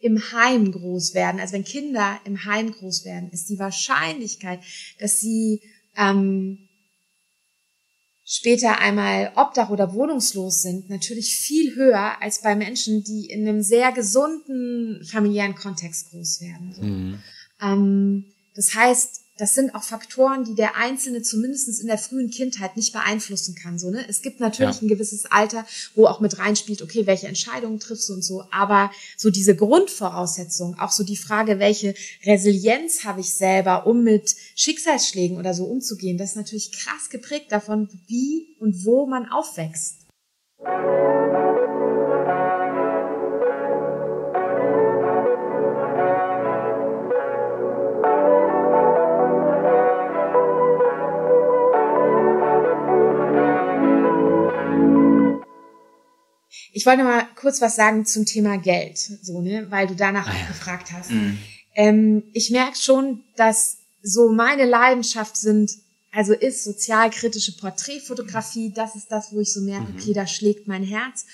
[0.01, 4.59] im Heim groß werden, also wenn Kinder im Heim groß werden, ist die Wahrscheinlichkeit,
[4.99, 5.61] dass sie
[5.97, 6.69] ähm,
[8.25, 13.63] später einmal obdach oder wohnungslos sind, natürlich viel höher als bei Menschen, die in einem
[13.63, 16.75] sehr gesunden familiären Kontext groß werden.
[16.81, 17.19] Mhm.
[17.61, 22.77] Ähm, das heißt, das sind auch Faktoren, die der Einzelne zumindest in der frühen Kindheit
[22.77, 23.79] nicht beeinflussen kann.
[23.79, 24.05] So, ne?
[24.09, 24.83] Es gibt natürlich ja.
[24.83, 28.45] ein gewisses Alter, wo auch mit reinspielt, okay, welche Entscheidungen triffst du und so.
[28.51, 34.35] Aber so diese Grundvoraussetzung, auch so die Frage, welche Resilienz habe ich selber, um mit
[34.55, 39.97] Schicksalsschlägen oder so umzugehen, das ist natürlich krass geprägt davon, wie und wo man aufwächst.
[56.73, 60.33] Ich wollte mal kurz was sagen zum Thema Geld, so, ne, weil du danach ah,
[60.33, 60.47] ja.
[60.49, 61.11] gefragt hast.
[61.11, 61.39] Mhm.
[61.75, 65.71] Ähm, ich merke schon, dass so meine Leidenschaft sind,
[66.11, 69.99] also ist sozialkritische Porträtfotografie, das ist das, wo ich so merke, mhm.
[69.99, 71.27] okay, da schlägt mein Herz.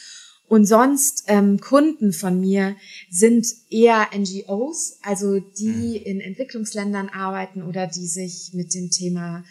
[0.49, 2.74] Und sonst ähm, Kunden von mir
[3.11, 6.07] sind eher NGOs, also die mhm.
[6.07, 9.45] in Entwicklungsländern arbeiten oder die sich mit dem Thema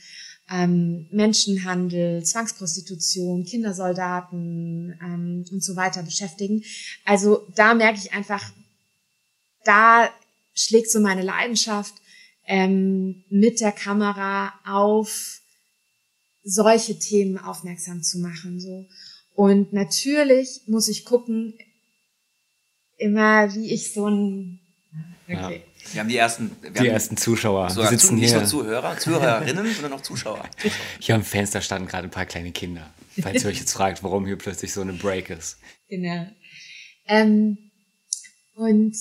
[0.49, 6.63] ähm, Menschenhandel, Zwangsprostitution, Kindersoldaten ähm, und so weiter beschäftigen.
[7.05, 8.43] Also da merke ich einfach,
[9.65, 10.09] da
[10.53, 11.93] schlägt so meine Leidenschaft
[12.45, 15.41] ähm, mit der Kamera auf
[16.43, 18.59] solche Themen aufmerksam zu machen.
[18.59, 18.87] So.
[19.35, 21.53] Und natürlich muss ich gucken,
[22.97, 24.59] immer wie ich so ein
[25.29, 25.63] Okay.
[25.93, 27.69] Wir haben die ersten, die ersten Zuschauer.
[27.69, 28.39] So, wir sitzen nicht hier.
[28.39, 30.43] nur Zuhörer, Zuhörerinnen, sondern auch Zuschauer.
[30.99, 32.89] Hier am Fenster standen gerade ein paar kleine Kinder.
[33.21, 35.57] Falls ihr euch jetzt fragt, warum hier plötzlich so eine Break ist.
[35.89, 36.27] Genau.
[37.07, 37.57] Ähm,
[38.55, 38.95] und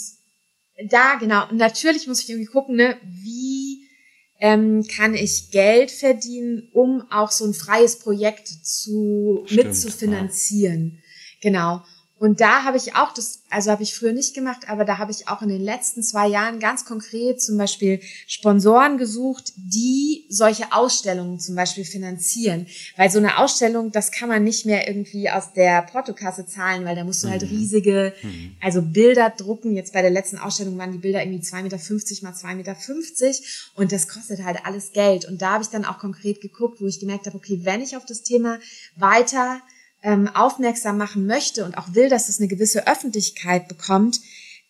[0.91, 1.49] da, genau.
[1.49, 3.87] Und natürlich muss ich irgendwie gucken, ne, wie
[4.39, 10.93] ähm, kann ich Geld verdienen, um auch so ein freies Projekt zu Stimmt, mitzufinanzieren.
[10.93, 11.01] Ja.
[11.41, 11.85] Genau.
[12.19, 15.11] Und da habe ich auch das, also habe ich früher nicht gemacht, aber da habe
[15.11, 20.73] ich auch in den letzten zwei Jahren ganz konkret zum Beispiel Sponsoren gesucht, die solche
[20.73, 22.69] Ausstellungen zum Beispiel finanzieren.
[22.97, 26.97] Weil so eine Ausstellung, das kann man nicht mehr irgendwie aus der Portokasse zahlen, weil
[26.97, 27.49] da musst du halt mhm.
[27.49, 28.57] riesige, mhm.
[28.63, 29.77] also Bilder drucken.
[29.77, 31.77] Jetzt bei der letzten Ausstellung waren die Bilder irgendwie 2,50 Meter
[32.23, 32.77] mal 2,50 Meter
[33.75, 35.27] und das kostet halt alles Geld.
[35.27, 37.95] Und da habe ich dann auch konkret geguckt, wo ich gemerkt habe, okay, wenn ich
[37.95, 38.59] auf das Thema
[38.97, 39.61] weiter
[40.07, 44.21] ähm, aufmerksam machen möchte und auch will, dass es eine gewisse Öffentlichkeit bekommt,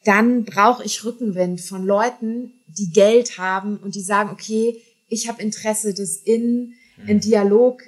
[0.03, 5.43] dann brauche ich Rückenwind von Leuten, die Geld haben und die sagen, okay, ich habe
[5.43, 6.72] Interesse, das in,
[7.07, 7.82] in Dialog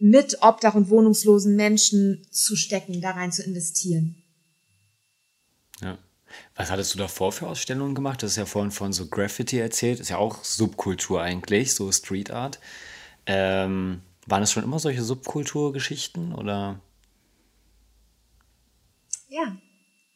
[0.00, 4.16] mit Obdach- und wohnungslosen Menschen zu stecken, da rein zu investieren.
[5.80, 5.98] Ja.
[6.56, 8.24] Was hattest du davor für Ausstellungen gemacht?
[8.24, 12.32] Das ist ja vorhin von so Graffiti erzählt, ist ja auch Subkultur eigentlich, so Street
[12.32, 12.58] Art.
[13.26, 16.80] Ähm, waren es schon immer solche Subkulturgeschichten oder?
[19.28, 19.56] Ja.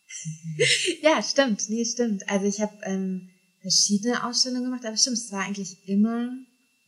[1.02, 1.68] ja, stimmt.
[1.68, 2.28] Nee, stimmt.
[2.28, 3.28] Also ich habe ähm,
[3.60, 6.30] verschiedene Ausstellungen gemacht, aber stimmt, es war eigentlich immer,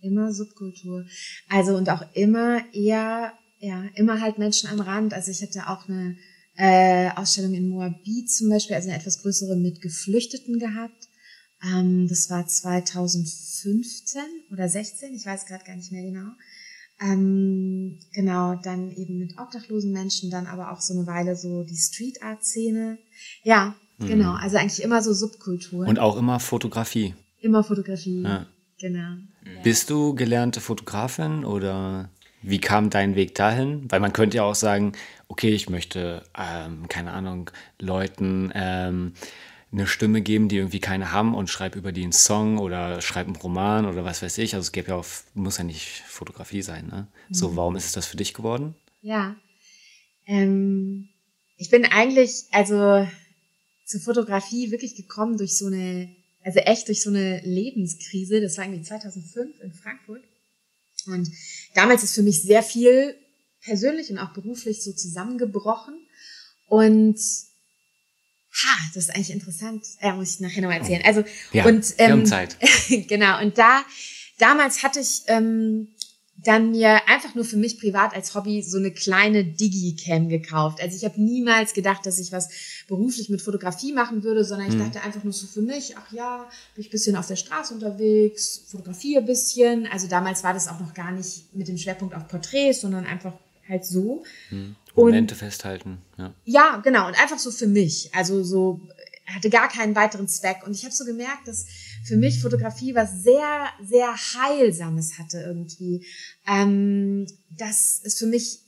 [0.01, 1.07] immer Subkultur.
[1.49, 5.14] Also und auch immer eher, ja, immer halt Menschen am Rand.
[5.14, 6.16] Also ich hatte auch eine
[6.57, 11.09] äh, Ausstellung in Moabit zum Beispiel, also eine etwas größere mit Geflüchteten gehabt.
[11.62, 16.31] Ähm, das war 2015 oder 16, ich weiß gerade gar nicht mehr genau.
[17.01, 21.76] Ähm, genau, dann eben mit obdachlosen Menschen, dann aber auch so eine Weile so die
[21.76, 22.99] Street Art Szene.
[23.42, 24.07] Ja, mhm.
[24.07, 25.86] genau, also eigentlich immer so Subkultur.
[25.86, 27.14] Und auch immer Fotografie.
[27.40, 28.47] Immer Fotografie, ja.
[28.78, 29.16] genau.
[29.62, 32.09] Bist du gelernte Fotografin oder
[32.42, 33.90] wie kam dein Weg dahin?
[33.90, 34.92] Weil man könnte ja auch sagen,
[35.28, 39.14] okay, ich möchte, ähm, keine Ahnung, Leuten ähm,
[39.75, 43.27] eine Stimme geben, die irgendwie keine haben und schreib über die einen Song oder schreib
[43.27, 44.55] einen Roman oder was weiß ich.
[44.55, 46.87] Also es gibt ja auch, muss ja nicht Fotografie sein.
[46.87, 47.09] Ne?
[47.29, 47.35] Mhm.
[47.35, 48.75] So, warum ist es das für dich geworden?
[49.03, 49.37] Ja,
[50.27, 51.09] ähm,
[51.57, 53.07] ich bin eigentlich also
[53.85, 58.41] zur Fotografie wirklich gekommen durch so eine, also echt durch so eine Lebenskrise.
[58.41, 60.22] Das war irgendwie 2005 in Frankfurt.
[61.07, 61.31] Und
[61.75, 63.16] damals ist für mich sehr viel
[63.61, 65.95] persönlich und auch beruflich so zusammengebrochen.
[66.66, 67.18] Und
[68.55, 69.85] Ha, das ist eigentlich interessant.
[70.01, 71.03] Ja, muss ich nachher nochmal erzählen.
[71.05, 72.57] Also ja, und ähm, wir haben Zeit.
[73.09, 73.43] genau.
[73.43, 73.83] Und da
[74.39, 75.89] damals hatte ich ähm,
[76.37, 80.81] dann mir einfach nur für mich privat als Hobby so eine kleine Digicam gekauft.
[80.81, 82.49] Also ich habe niemals gedacht, dass ich was
[82.89, 84.81] beruflich mit Fotografie machen würde, sondern ich mhm.
[84.81, 88.65] dachte einfach nur so für mich, ach ja, bin ich bisschen auf der Straße unterwegs,
[88.69, 89.87] fotografiere bisschen.
[89.87, 93.33] Also damals war das auch noch gar nicht mit dem Schwerpunkt auf Porträts, sondern einfach
[93.69, 94.25] halt so.
[94.51, 94.77] Mhm.
[94.95, 95.99] Momente festhalten.
[96.18, 96.34] Ja.
[96.45, 97.07] ja, genau.
[97.09, 98.14] Und einfach so für mich.
[98.14, 98.80] Also so
[99.26, 100.66] hatte gar keinen weiteren Zweck.
[100.66, 101.66] Und ich habe so gemerkt, dass
[102.05, 106.07] für mich Fotografie was sehr, sehr Heilsames hatte irgendwie.
[106.47, 108.61] Ähm, dass es für mich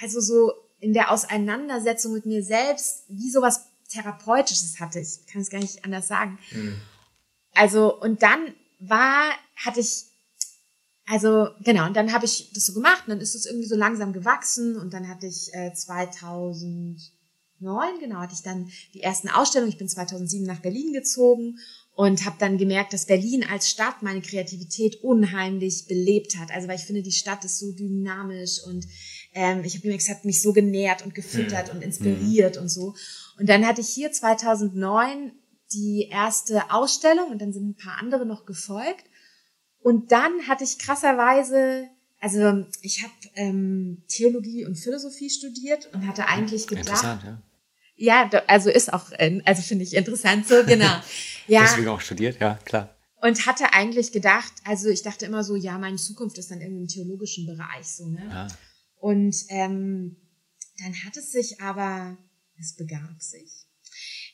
[0.00, 5.00] also so in der Auseinandersetzung mit mir selbst wie sowas Therapeutisches hatte.
[5.00, 6.38] Ich kann es gar nicht anders sagen.
[6.52, 6.80] Mhm.
[7.54, 10.04] Also, und dann war, hatte ich
[11.10, 13.76] also genau, und dann habe ich das so gemacht und dann ist es irgendwie so
[13.76, 17.00] langsam gewachsen und dann hatte ich äh, 2009,
[17.98, 19.72] genau, hatte ich dann die ersten Ausstellungen.
[19.72, 21.58] Ich bin 2007 nach Berlin gezogen
[21.94, 26.50] und habe dann gemerkt, dass Berlin als Stadt meine Kreativität unheimlich belebt hat.
[26.52, 28.86] Also weil ich finde, die Stadt ist so dynamisch und
[29.32, 31.78] ähm, ich habe gemerkt, es hat mich so genährt und gefüttert mhm.
[31.78, 32.62] und inspiriert mhm.
[32.62, 32.94] und so.
[33.38, 35.32] Und dann hatte ich hier 2009
[35.72, 39.04] die erste Ausstellung und dann sind ein paar andere noch gefolgt.
[39.80, 41.88] Und dann hatte ich krasserweise,
[42.20, 47.42] also ich habe ähm, Theologie und Philosophie studiert und hatte eigentlich gedacht, Interessant, ja.
[48.00, 51.00] Ja, also ist auch, ähm, also finde ich interessant so, genau.
[51.48, 51.62] Ja.
[51.62, 52.94] Deswegen auch studiert, ja, klar.
[53.22, 56.82] Und hatte eigentlich gedacht, also ich dachte immer so, ja, meine Zukunft ist dann irgendwie
[56.82, 58.22] im theologischen Bereich so, ne?
[58.28, 58.48] Ja.
[59.00, 60.16] Und ähm,
[60.78, 62.18] dann hat es sich aber,
[62.60, 63.67] es begab sich.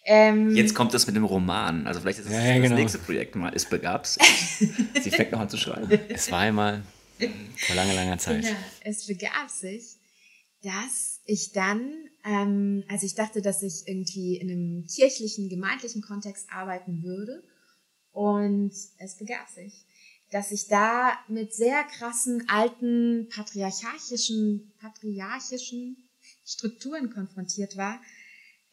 [0.05, 1.87] Ähm, Jetzt kommt das mit dem Roman.
[1.87, 2.75] Also vielleicht ist das, ja, ja, das genau.
[2.77, 3.53] nächste Projekt mal.
[3.55, 4.23] Es begab sich.
[5.03, 5.91] Sie fängt noch an zu schreiben.
[6.09, 6.83] Es war einmal.
[7.19, 8.45] Vor langer, langer Zeit.
[8.45, 9.97] Ja, es begab sich,
[10.63, 16.49] dass ich dann, ähm, also ich dachte, dass ich irgendwie in einem kirchlichen, gemeindlichen Kontext
[16.51, 17.43] arbeiten würde.
[18.13, 19.87] Und es begab sich,
[20.31, 25.97] dass ich da mit sehr krassen, alten, patriarchischen, patriarchischen
[26.45, 28.01] Strukturen konfrontiert war,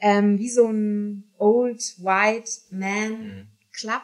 [0.01, 3.47] ähm, wie so ein Old White Man mhm.
[3.71, 4.03] Club,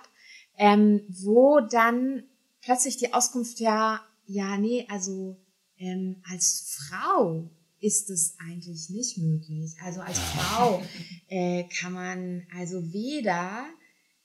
[0.58, 2.24] ähm, wo dann
[2.62, 5.38] plötzlich die Auskunft ja, ja, nee, also
[5.78, 9.76] ähm, als Frau ist es eigentlich nicht möglich.
[9.84, 10.82] Also als Frau
[11.28, 13.66] äh, kann man also weder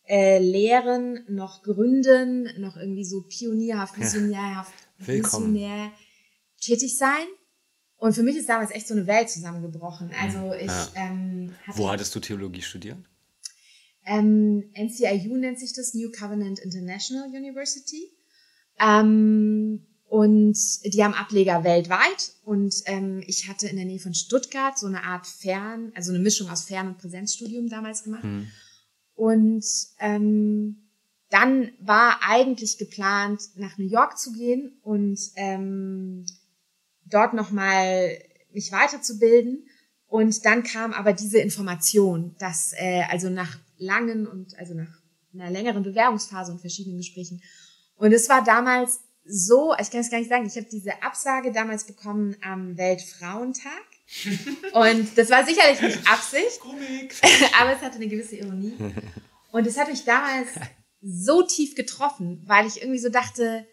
[0.06, 5.92] äh, lehren noch gründen noch irgendwie so pionierhaft, visionärhaft, visionär
[6.60, 7.26] tätig sein.
[8.02, 10.10] Und für mich ist damals echt so eine Welt zusammengebrochen.
[10.20, 10.88] Also ich ja.
[10.96, 12.98] ähm, hatte Wo hattest du Theologie studiert?
[14.04, 18.10] Ähm, NCIU nennt sich das New Covenant International University.
[18.80, 22.32] Ähm, und die haben Ableger weltweit.
[22.44, 26.18] Und ähm, ich hatte in der Nähe von Stuttgart so eine Art Fern, also eine
[26.18, 28.24] Mischung aus Fern- und Präsenzstudium damals gemacht.
[28.24, 28.48] Hm.
[29.14, 29.64] Und
[30.00, 30.88] ähm,
[31.30, 36.26] dann war eigentlich geplant, nach New York zu gehen und ähm,
[37.12, 38.18] dort nochmal
[38.52, 39.66] mich weiterzubilden.
[40.06, 45.00] Und dann kam aber diese Information, dass äh, also nach langen und also nach
[45.34, 47.42] einer längeren Bewerbungsphase und verschiedenen Gesprächen.
[47.96, 51.52] Und es war damals so, ich kann es gar nicht sagen, ich habe diese Absage
[51.52, 53.72] damals bekommen am Weltfrauentag.
[54.72, 56.60] Und das war sicherlich nicht Absicht,
[57.60, 58.74] aber es hatte eine gewisse Ironie.
[59.52, 60.48] Und es hat mich damals
[61.00, 63.66] so tief getroffen, weil ich irgendwie so dachte,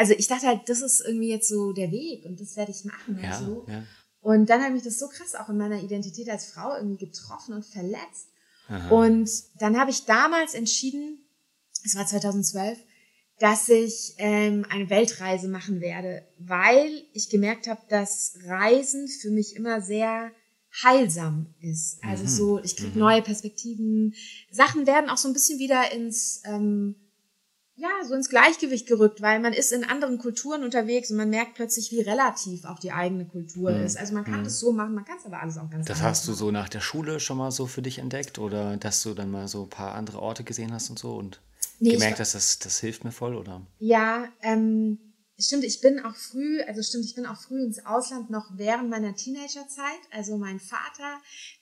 [0.00, 2.86] also ich dachte halt, das ist irgendwie jetzt so der Weg und das werde ich
[2.86, 3.66] machen und ja, so.
[3.68, 3.84] Ja.
[4.22, 7.52] Und dann hat mich das so krass auch in meiner Identität als Frau irgendwie getroffen
[7.52, 8.28] und verletzt.
[8.68, 8.88] Aha.
[8.88, 11.18] Und dann habe ich damals entschieden,
[11.84, 12.78] es war 2012,
[13.40, 19.54] dass ich ähm, eine Weltreise machen werde, weil ich gemerkt habe, dass Reisen für mich
[19.54, 20.30] immer sehr
[20.82, 22.02] heilsam ist.
[22.02, 22.28] Also mhm.
[22.28, 23.00] so, ich kriege mhm.
[23.00, 24.14] neue Perspektiven.
[24.50, 26.96] Sachen werden auch so ein bisschen wieder ins ähm,
[27.80, 31.54] ja, so ins Gleichgewicht gerückt, weil man ist in anderen Kulturen unterwegs und man merkt
[31.54, 33.84] plötzlich, wie relativ auch die eigene Kultur mhm.
[33.84, 33.96] ist.
[33.96, 34.44] Also man kann mhm.
[34.44, 36.68] das so machen, man kann es aber alles auch ganz Das hast du so nach
[36.68, 39.70] der Schule schon mal so für dich entdeckt oder dass du dann mal so ein
[39.70, 41.40] paar andere Orte gesehen hast und so und
[41.78, 43.62] nee, gemerkt hast, das, das hilft mir voll, oder?
[43.78, 44.98] Ja, ähm,
[45.38, 48.90] stimmt, ich bin auch früh, also stimmt, ich bin auch früh ins Ausland noch während
[48.90, 50.00] meiner Teenagerzeit.
[50.12, 51.18] Also mein Vater,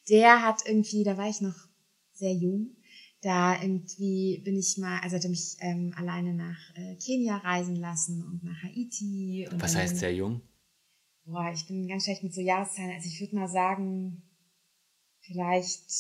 [0.09, 1.69] der hat irgendwie, da war ich noch
[2.13, 2.75] sehr jung,
[3.21, 7.77] da irgendwie bin ich mal, also hat er mich ähm, alleine nach äh, Kenia reisen
[7.77, 9.49] lassen und nach Haiti.
[9.51, 10.41] Und Was heißt sehr jung?
[11.25, 12.93] Boah, ich bin ganz schlecht mit so Jahreszahlen.
[12.93, 14.23] Also ich würde mal sagen,
[15.21, 15.91] vielleicht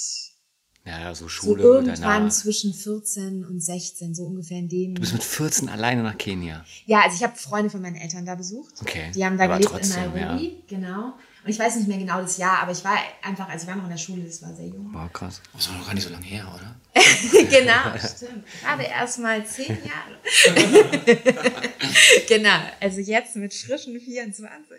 [0.89, 1.63] ja, so Schule.
[1.63, 4.95] So irgendwann zwischen 14 und 16, so ungefähr in dem.
[4.95, 6.65] Du bist mit 14 alleine nach Kenia.
[6.87, 8.75] Ja, also ich habe Freunde von meinen Eltern da besucht.
[8.81, 9.11] Okay.
[9.15, 10.63] Die haben da aber gelebt trotzdem, in Nairobi, ja.
[10.67, 11.15] genau.
[11.49, 13.77] Und ich weiß nicht mehr genau das Jahr, aber ich war einfach, also ich war
[13.77, 14.91] noch in der Schule, das war sehr jung.
[14.93, 15.41] Wow, krass.
[15.55, 16.77] Das war noch gar nicht so lange her, oder?
[17.49, 18.45] genau, stimmt.
[18.61, 20.19] Gerade erst mal zehn Jahre.
[22.29, 24.77] genau, also jetzt mit frischen 24.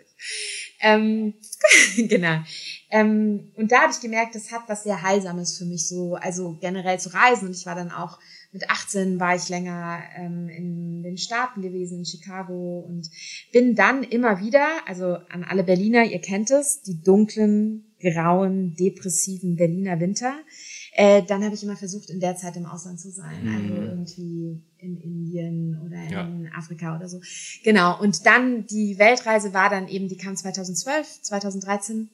[0.78, 1.34] Ähm,
[1.96, 2.38] genau.
[2.90, 6.56] Ähm, und da habe ich gemerkt, das hat was sehr Heilsames für mich so, also
[6.60, 7.48] generell zu reisen.
[7.48, 8.20] Und ich war dann auch
[8.52, 13.08] mit 18 war ich länger ähm, in den Staaten gewesen, in Chicago und
[13.52, 19.56] bin dann immer wieder, also an alle Berliner, ihr kennt es, die dunklen, grauen, depressiven
[19.56, 20.34] Berliner Winter.
[20.92, 23.54] Äh, dann habe ich immer versucht, in der Zeit im Ausland zu sein, mhm.
[23.54, 26.50] also irgendwie in Indien oder in ja.
[26.56, 27.20] Afrika oder so.
[27.62, 28.00] Genau.
[28.00, 32.10] Und dann die Weltreise war dann eben, die kam 2012, 2013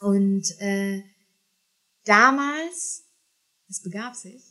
[0.00, 1.02] und äh,
[2.04, 3.05] damals,
[3.68, 4.42] es begab sich,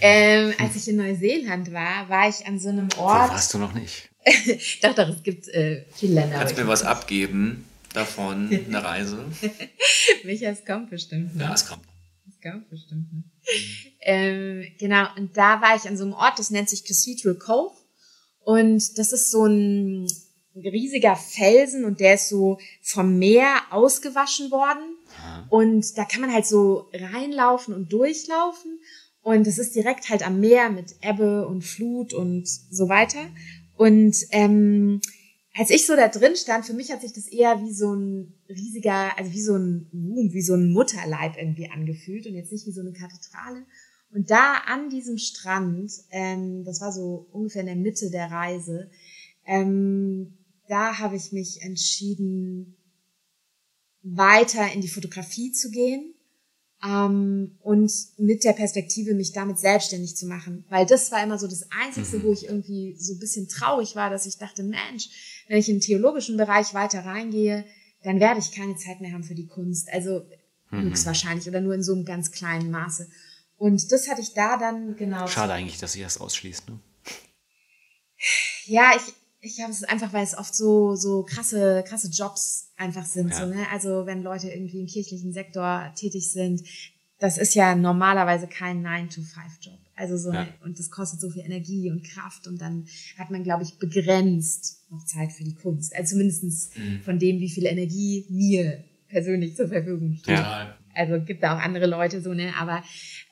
[0.00, 3.30] ähm, als ich in Neuseeland war, war ich an so einem Ort.
[3.30, 4.10] Wo warst du noch nicht?
[4.82, 6.38] doch, doch, es gibt äh, viele Länder.
[6.38, 9.24] Kannst du mir was abgeben davon, eine Reise?
[10.24, 11.36] Micha, es kommt bestimmt.
[11.36, 11.46] Noch.
[11.46, 11.84] Ja, es kommt.
[12.28, 13.12] Es kommt bestimmt.
[13.12, 13.22] Noch.
[14.00, 17.74] Ähm, genau, und da war ich an so einem Ort, das nennt sich Cathedral Cove.
[18.40, 20.08] Und das ist so ein
[20.54, 24.95] riesiger Felsen und der ist so vom Meer ausgewaschen worden.
[25.50, 28.80] Und da kann man halt so reinlaufen und durchlaufen.
[29.22, 33.28] Und es ist direkt halt am Meer mit Ebbe und Flut und so weiter.
[33.76, 35.00] Und ähm,
[35.54, 38.34] als ich so da drin stand, für mich hat sich das eher wie so ein
[38.48, 42.66] riesiger, also wie so ein Womb, wie so ein Mutterleib irgendwie angefühlt und jetzt nicht
[42.66, 43.64] wie so eine Kathedrale.
[44.12, 48.90] Und da an diesem Strand, ähm, das war so ungefähr in der Mitte der Reise,
[49.44, 52.76] ähm, da habe ich mich entschieden,
[54.14, 56.14] weiter in die Fotografie zu gehen,
[56.84, 60.64] ähm, und mit der Perspektive, mich damit selbstständig zu machen.
[60.68, 62.22] Weil das war immer so das Einzige, mhm.
[62.22, 65.08] wo ich irgendwie so ein bisschen traurig war, dass ich dachte, Mensch,
[65.48, 67.64] wenn ich den theologischen Bereich weiter reingehe,
[68.02, 69.88] dann werde ich keine Zeit mehr haben für die Kunst.
[69.90, 70.26] Also
[70.70, 70.82] mhm.
[70.82, 73.08] höchstwahrscheinlich oder nur in so einem ganz kleinen Maße.
[73.56, 75.26] Und das hatte ich da dann genau.
[75.26, 76.78] Schade eigentlich, dass sie das ausschließt, ne?
[78.66, 83.04] Ja, ich, ich habe es einfach, weil es oft so, so krasse, krasse Jobs einfach
[83.04, 83.30] sind.
[83.30, 83.40] Ja.
[83.40, 83.66] So, ne?
[83.72, 86.62] Also wenn Leute irgendwie im kirchlichen Sektor tätig sind,
[87.18, 89.78] das ist ja normalerweise kein 9-to-5-Job.
[89.94, 90.46] Also so, ja.
[90.62, 94.82] und das kostet so viel Energie und Kraft und dann hat man, glaube ich, begrenzt
[94.90, 95.96] noch Zeit für die Kunst.
[95.96, 97.00] Also zumindest mhm.
[97.00, 100.36] von dem, wie viel Energie mir persönlich zur Verfügung steht.
[100.36, 100.76] Ja.
[100.94, 102.52] Also gibt da auch andere Leute so, ne?
[102.58, 102.82] Aber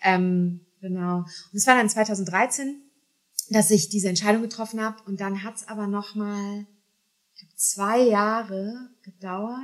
[0.03, 1.19] ähm, genau.
[1.19, 2.81] Und es war dann 2013,
[3.51, 6.67] dass ich diese Entscheidung getroffen habe und dann hat's aber noch mal
[7.57, 9.59] zwei Jahre gedauert.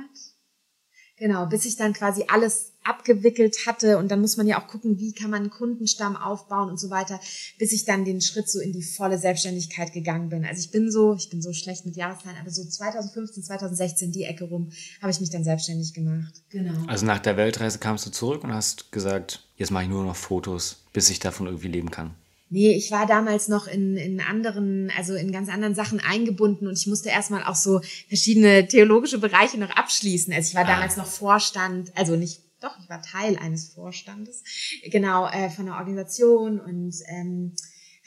[1.17, 4.97] Genau, bis ich dann quasi alles abgewickelt hatte und dann muss man ja auch gucken,
[4.97, 7.19] wie kann man einen Kundenstamm aufbauen und so weiter,
[7.59, 10.45] bis ich dann den Schritt so in die volle Selbstständigkeit gegangen bin.
[10.45, 14.23] Also ich bin so, ich bin so schlecht mit Jahreszahlen, aber so 2015, 2016 die
[14.23, 16.41] Ecke rum habe ich mich dann selbstständig gemacht.
[16.49, 16.87] Genau.
[16.87, 20.15] Also nach der Weltreise kamst du zurück und hast gesagt, jetzt mache ich nur noch
[20.15, 22.15] Fotos, bis ich davon irgendwie leben kann.
[22.53, 26.77] Nee, ich war damals noch in, in anderen, also in ganz anderen Sachen eingebunden und
[26.77, 27.79] ich musste erstmal auch so
[28.09, 30.33] verschiedene theologische Bereiche noch abschließen.
[30.33, 30.67] Also ich war ah.
[30.67, 34.43] damals noch Vorstand, also nicht, doch, ich war Teil eines Vorstandes,
[34.83, 37.53] genau, äh, von der Organisation und ähm,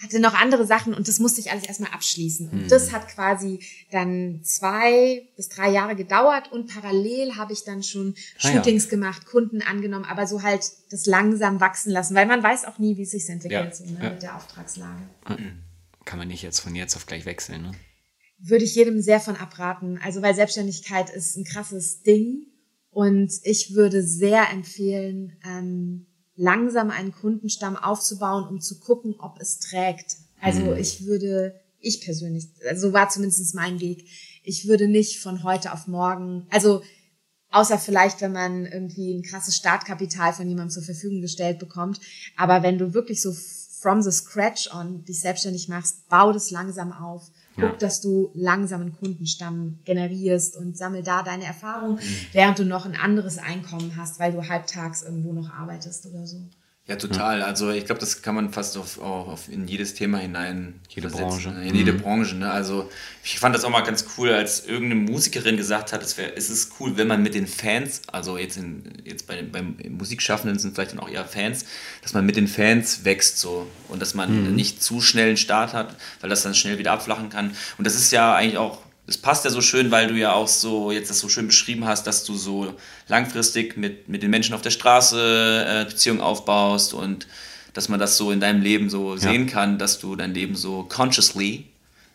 [0.04, 2.48] hatte noch andere Sachen und das musste ich alles erstmal abschließen.
[2.50, 2.68] Und mhm.
[2.68, 8.14] das hat quasi dann zwei bis drei Jahre gedauert und parallel habe ich dann schon
[8.38, 8.90] ah, Shootings ja.
[8.90, 12.96] gemacht, Kunden angenommen, aber so halt das langsam wachsen lassen, weil man weiß auch nie,
[12.96, 13.74] wie es sich entwickelt ja.
[13.74, 14.10] so, ne, ja.
[14.10, 15.02] mit der Auftragslage.
[16.04, 17.72] Kann man nicht jetzt von jetzt auf gleich wechseln, ne?
[18.38, 19.98] Würde ich jedem sehr von abraten.
[20.04, 22.46] Also weil Selbstständigkeit ist ein krasses Ding
[22.90, 26.06] und ich würde sehr empfehlen, ähm,
[26.36, 30.16] langsam einen Kundenstamm aufzubauen, um zu gucken, ob es trägt.
[30.40, 30.76] Also mhm.
[30.76, 34.06] ich würde, ich persönlich, also so war zumindest mein Weg.
[34.42, 36.82] Ich würde nicht von heute auf morgen, also
[37.50, 42.00] außer vielleicht, wenn man irgendwie ein krasses Startkapital von jemandem zur Verfügung gestellt bekommt.
[42.36, 43.32] Aber wenn du wirklich so
[43.80, 47.30] from the scratch on dich selbstständig machst, bau das langsam auf.
[47.54, 47.72] Guck, ja.
[47.76, 51.98] dass du langsam einen Kundenstamm generierst und sammel da deine Erfahrung,
[52.32, 56.38] während du noch ein anderes Einkommen hast, weil du halbtags irgendwo noch arbeitest oder so.
[56.86, 57.40] Ja, total.
[57.40, 60.80] Also ich glaube, das kann man fast auf, auf in jedes Thema hinein.
[60.90, 61.48] Jede Branche.
[61.48, 61.68] Ne?
[61.68, 62.02] In jede mhm.
[62.02, 62.34] Branche.
[62.34, 62.50] Ne?
[62.50, 62.90] Also
[63.22, 66.50] ich fand das auch mal ganz cool, als irgendeine Musikerin gesagt hat, es, wär, es
[66.50, 70.74] ist cool, wenn man mit den Fans, also jetzt, in, jetzt bei, beim Musikschaffenden sind
[70.74, 71.64] vielleicht dann auch eher Fans,
[72.02, 74.54] dass man mit den Fans wächst so und dass man mhm.
[74.54, 77.52] nicht zu schnell einen Start hat, weil das dann schnell wieder abflachen kann.
[77.78, 80.48] Und das ist ja eigentlich auch das passt ja so schön, weil du ja auch
[80.48, 82.74] so jetzt das so schön beschrieben hast, dass du so
[83.08, 87.26] langfristig mit, mit den Menschen auf der Straße äh, Beziehungen aufbaust und
[87.74, 89.20] dass man das so in deinem Leben so ja.
[89.20, 91.66] sehen kann, dass du dein Leben so consciously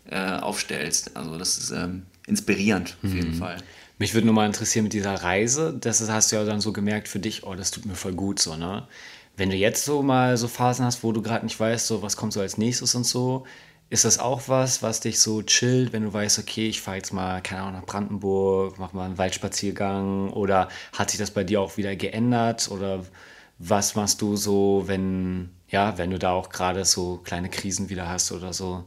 [0.09, 1.15] äh, aufstellst.
[1.15, 3.39] Also das ist ähm, inspirierend auf jeden mhm.
[3.39, 3.57] Fall.
[3.99, 7.09] Mich würde nur mal interessieren mit dieser Reise, das hast du ja dann so gemerkt
[7.09, 8.87] für dich, oh, das tut mir voll gut so, ne?
[9.35, 12.17] Wenn du jetzt so mal so Phasen hast, wo du gerade nicht weißt, so was
[12.17, 13.45] kommt so als nächstes und so,
[13.89, 17.11] ist das auch was, was dich so chillt, wenn du weißt, okay, ich fahre jetzt
[17.11, 21.59] mal, keine Ahnung, nach Brandenburg, mach mal einen Waldspaziergang oder hat sich das bei dir
[21.59, 23.05] auch wieder geändert oder
[23.57, 28.07] was machst du so, wenn, ja, wenn du da auch gerade so kleine Krisen wieder
[28.07, 28.85] hast oder so?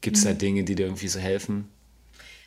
[0.00, 0.28] Gibt es mhm.
[0.28, 1.68] da Dinge, die dir irgendwie so helfen?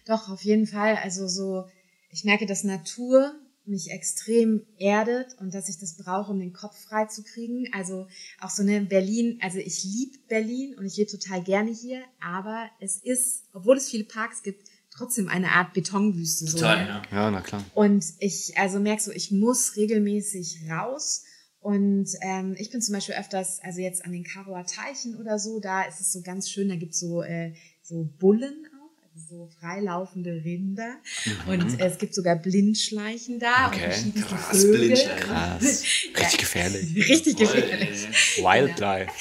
[0.06, 0.98] Doch, auf jeden Fall.
[1.02, 1.66] Also so,
[2.12, 3.34] ich merke, dass Natur
[3.68, 7.68] mich extrem erdet und dass ich das brauche, um den Kopf frei zu kriegen.
[7.74, 8.08] Also
[8.40, 12.70] auch so eine Berlin, also ich liebe Berlin und ich lebe total gerne hier, aber
[12.80, 16.46] es ist, obwohl es viele Parks gibt, trotzdem eine Art Betonwüste.
[16.46, 16.88] Total, so, ne?
[16.88, 17.02] ja.
[17.12, 17.64] Ja, na klar.
[17.74, 21.24] Und ich also merke so, ich muss regelmäßig raus.
[21.60, 25.60] Und ähm, ich bin zum Beispiel öfters, also jetzt an den Karower Teichen oder so,
[25.60, 28.68] da ist es so ganz schön, da gibt's so, äh, so Bullen
[29.16, 30.96] so freilaufende Rinder
[31.26, 31.52] mhm.
[31.52, 33.94] und es gibt sogar Blindschleichen da okay.
[34.04, 35.20] und Krass, Blindschleichen.
[35.20, 35.84] Krass.
[36.18, 36.96] Richtig gefährlich.
[37.10, 38.08] Richtig gefährlich.
[38.38, 39.12] Wildlife.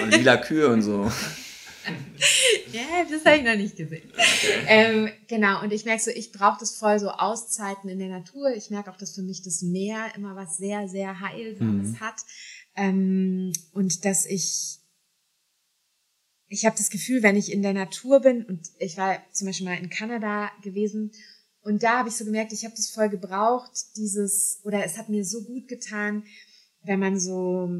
[0.00, 1.10] Und lila Kühe und so.
[2.72, 4.08] ja, das habe ich noch nicht gesehen.
[4.12, 4.64] Okay.
[4.66, 8.50] Ähm, genau, und ich merke so, ich brauche das voll so Auszeiten in der Natur.
[8.54, 12.00] Ich merke auch, dass für mich das Meer immer was sehr, sehr Heilsames mhm.
[12.00, 12.16] hat.
[12.76, 14.79] Ähm, und dass ich
[16.50, 19.66] ich habe das Gefühl, wenn ich in der Natur bin und ich war zum Beispiel
[19.66, 21.12] mal in Kanada gewesen
[21.62, 25.08] und da habe ich so gemerkt, ich habe das voll gebraucht, dieses oder es hat
[25.08, 26.24] mir so gut getan,
[26.82, 27.70] wenn man so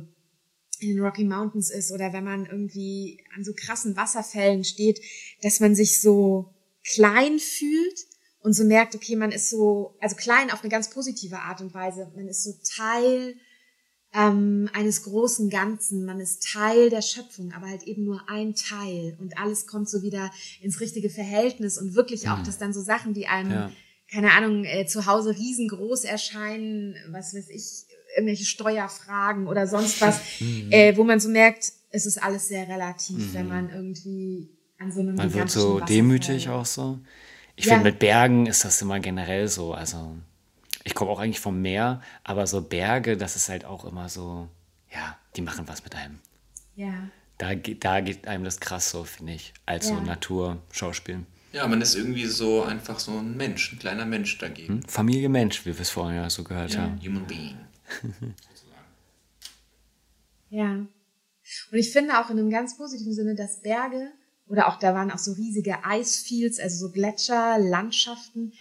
[0.78, 5.00] in den Rocky Mountains ist oder wenn man irgendwie an so krassen Wasserfällen steht,
[5.42, 6.54] dass man sich so
[6.84, 8.06] klein fühlt
[8.38, 11.74] und so merkt, okay, man ist so, also klein auf eine ganz positive Art und
[11.74, 13.34] Weise, man ist so Teil
[14.14, 16.04] ähm, eines großen Ganzen.
[16.04, 19.16] Man ist Teil der Schöpfung, aber halt eben nur ein Teil.
[19.20, 20.30] Und alles kommt so wieder
[20.60, 23.72] ins richtige Verhältnis und wirklich auch, dass dann so Sachen, die einem, Ja.
[24.12, 27.84] keine Ahnung, äh, zu Hause riesengroß erscheinen, was weiß ich,
[28.16, 30.72] irgendwelche Steuerfragen oder sonst was, Mhm.
[30.72, 34.48] äh, wo man so merkt, es ist alles sehr relativ, wenn man irgendwie
[34.78, 36.98] an so einem Man wird so Wasserfall- demütig auch so.
[37.54, 37.74] Ich Ja.
[37.74, 39.74] finde, mit Bergen ist das immer generell so.
[39.74, 40.16] Also,
[40.84, 44.48] ich komme auch eigentlich vom Meer, aber so Berge, das ist halt auch immer so,
[44.92, 46.18] ja, die machen was mit einem.
[46.76, 47.08] Ja.
[47.38, 50.00] Da, geht- da geht einem das krass so, finde ich, als so Ja.
[50.00, 51.20] Naturschauspiel.
[51.52, 54.82] Ja, man ist irgendwie so einfach so ein Mensch, ein kleiner Mensch dagegen.
[54.86, 57.00] Familie Mensch, wie wir es vorhin ja so gehört haben.
[57.04, 57.56] Human Being.
[60.50, 60.72] Ja.
[60.72, 64.10] Und ich finde auch in einem ganz positiven Sinne, dass Berge
[64.50, 68.52] oder auch da waren auch so riesige Icefields, also so Gletscher, Landschaften,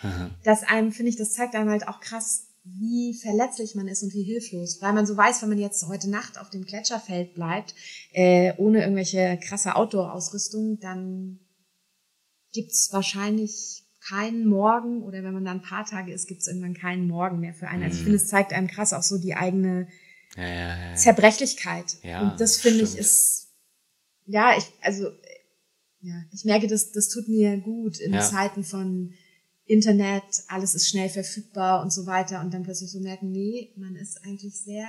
[0.44, 4.14] dass einem, finde ich, das zeigt einem halt auch krass, wie verletzlich man ist und
[4.14, 4.82] wie hilflos.
[4.82, 7.74] Weil man so weiß, wenn man jetzt heute Nacht auf dem Gletscherfeld bleibt,
[8.12, 11.40] äh, ohne irgendwelche krasse Outdoor-Ausrüstung, dann
[12.54, 17.08] gibt's wahrscheinlich keinen Morgen oder wenn man dann ein paar Tage ist, gibt's irgendwann keinen
[17.08, 17.84] Morgen mehr für einen.
[17.84, 19.88] Also ich finde, es zeigt einem krass auch so die eigene
[20.38, 20.96] Ja, ja, ja.
[20.96, 21.98] Zerbrechlichkeit.
[22.04, 23.50] Und das finde ich ist,
[24.26, 25.10] ja, ich, also,
[26.02, 28.22] ja, ich merke, das, das tut mir gut in Ja.
[28.22, 29.14] Zeiten von
[29.66, 33.95] Internet, alles ist schnell verfügbar und so weiter und dann plötzlich so merken, nee, man
[33.95, 34.88] ist eigentlich sehr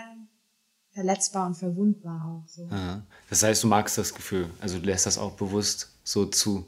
[0.93, 2.67] verletzbar und verwundbar auch so.
[2.71, 3.03] Aha.
[3.29, 4.49] Das heißt, du magst das Gefühl.
[4.61, 6.67] Also du lässt das auch bewusst so zu.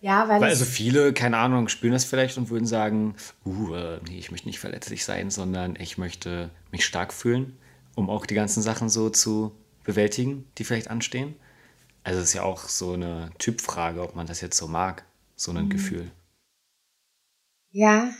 [0.00, 4.00] Ja, weil, Weil also viele, keine Ahnung, spüren das vielleicht und würden sagen, uh, äh,
[4.08, 7.56] nee, ich möchte nicht verletzlich sein, sondern ich möchte mich stark fühlen,
[7.96, 9.52] um auch die ganzen Sachen so zu
[9.84, 11.34] bewältigen, die vielleicht anstehen.
[12.08, 15.04] Also es ist ja auch so eine Typfrage, ob man das jetzt so mag,
[15.36, 16.10] so ein Gefühl.
[17.70, 18.14] ja,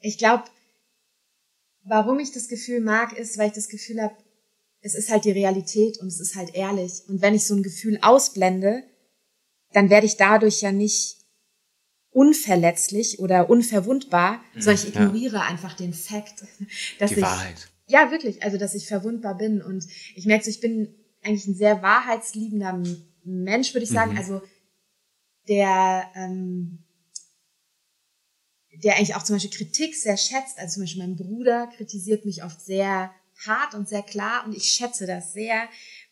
[0.00, 0.44] ich glaube,
[1.82, 4.14] warum ich das Gefühl mag, ist, weil ich das Gefühl habe,
[4.82, 7.02] es ist halt die Realität und es ist halt ehrlich.
[7.08, 8.82] Und wenn ich so ein Gefühl ausblende,
[9.72, 11.16] dann werde ich dadurch ja nicht
[12.10, 16.44] unverletzlich oder unverwundbar, sondern ich ignoriere einfach den Fakt,
[16.98, 17.70] dass Die ich Wahrheit.
[17.86, 21.54] ja wirklich, also dass ich verwundbar bin und ich merke, so, ich bin eigentlich ein
[21.54, 22.82] sehr wahrheitsliebender
[23.24, 24.40] Mensch, würde ich sagen, also
[25.48, 26.78] der ähm,
[28.82, 30.58] der eigentlich auch zum Beispiel Kritik sehr schätzt.
[30.58, 33.10] Also zum Beispiel mein Bruder kritisiert mich oft sehr
[33.46, 35.68] hart und sehr klar und ich schätze das sehr,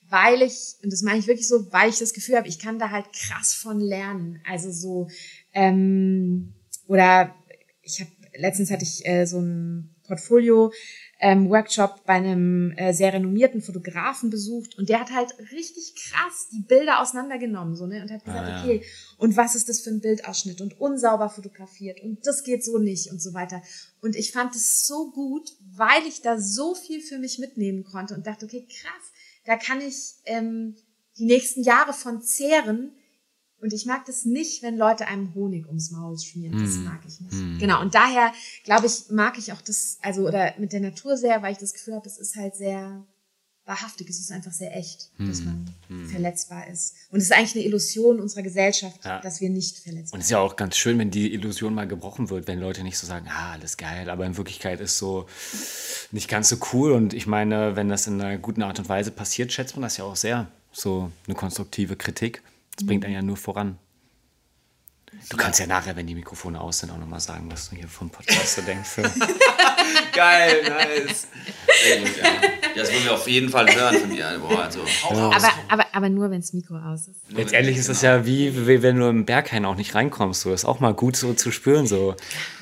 [0.08, 2.78] weil ich, und das meine ich wirklich so, weil ich das Gefühl habe, ich kann
[2.78, 4.40] da halt krass von lernen.
[4.46, 5.08] Also so,
[5.52, 6.54] ähm,
[6.86, 7.34] oder
[7.82, 10.72] ich habe, letztens hatte ich äh, so ein Portfolio,
[11.20, 16.48] ähm, Workshop bei einem äh, sehr renommierten Fotografen besucht und der hat halt richtig krass
[16.52, 18.62] die Bilder auseinandergenommen so ne und hat gesagt Ah, ja.
[18.62, 18.84] okay
[19.16, 23.10] und was ist das für ein Bildausschnitt und unsauber fotografiert und das geht so nicht
[23.10, 23.62] und so weiter
[24.00, 28.14] und ich fand es so gut weil ich da so viel für mich mitnehmen konnte
[28.14, 29.12] und dachte okay krass
[29.44, 30.76] da kann ich ähm,
[31.18, 32.92] die nächsten Jahre von zehren
[33.60, 36.62] und ich mag das nicht, wenn Leute einem Honig ums Maul schmieren.
[36.62, 37.60] Das mag ich nicht.
[37.60, 37.80] Genau.
[37.80, 38.32] Und daher,
[38.64, 41.72] glaube ich, mag ich auch das, also, oder mit der Natur sehr, weil ich das
[41.72, 43.04] Gefühl habe, es ist halt sehr
[43.64, 44.08] wahrhaftig.
[44.08, 45.68] Es ist einfach sehr echt, dass man
[46.08, 46.94] verletzbar ist.
[47.10, 49.20] Und es ist eigentlich eine Illusion unserer Gesellschaft, Ja.
[49.20, 51.86] dass wir nicht verletzbar Und es ist ja auch ganz schön, wenn die Illusion mal
[51.86, 55.26] gebrochen wird, wenn Leute nicht so sagen, ah, alles geil, aber in Wirklichkeit ist so
[56.12, 56.92] nicht ganz so cool.
[56.92, 59.98] Und ich meine, wenn das in einer guten Art und Weise passiert, schätzt man das
[59.98, 60.50] ja auch sehr.
[60.72, 62.42] So eine konstruktive Kritik.
[62.78, 63.78] Das bringt einen ja nur voran.
[65.30, 67.88] Du kannst ja nachher, wenn die Mikrofone aus sind, auch nochmal sagen, was du hier
[67.88, 68.96] vom Podcast so denkst.
[70.12, 71.26] Geil, nice.
[71.82, 72.24] Sehr gut, ja.
[72.76, 74.38] Das wollen wir auf jeden Fall hören von dir.
[74.40, 74.80] Boah, also.
[75.10, 77.20] Aber, aber, aber nur, wenn das Mikro aus ist.
[77.30, 80.42] Letztendlich ist es ja wie, wie wenn du im Berghain auch nicht reinkommst.
[80.42, 81.86] So ist auch mal gut so zu spüren.
[81.86, 82.14] So,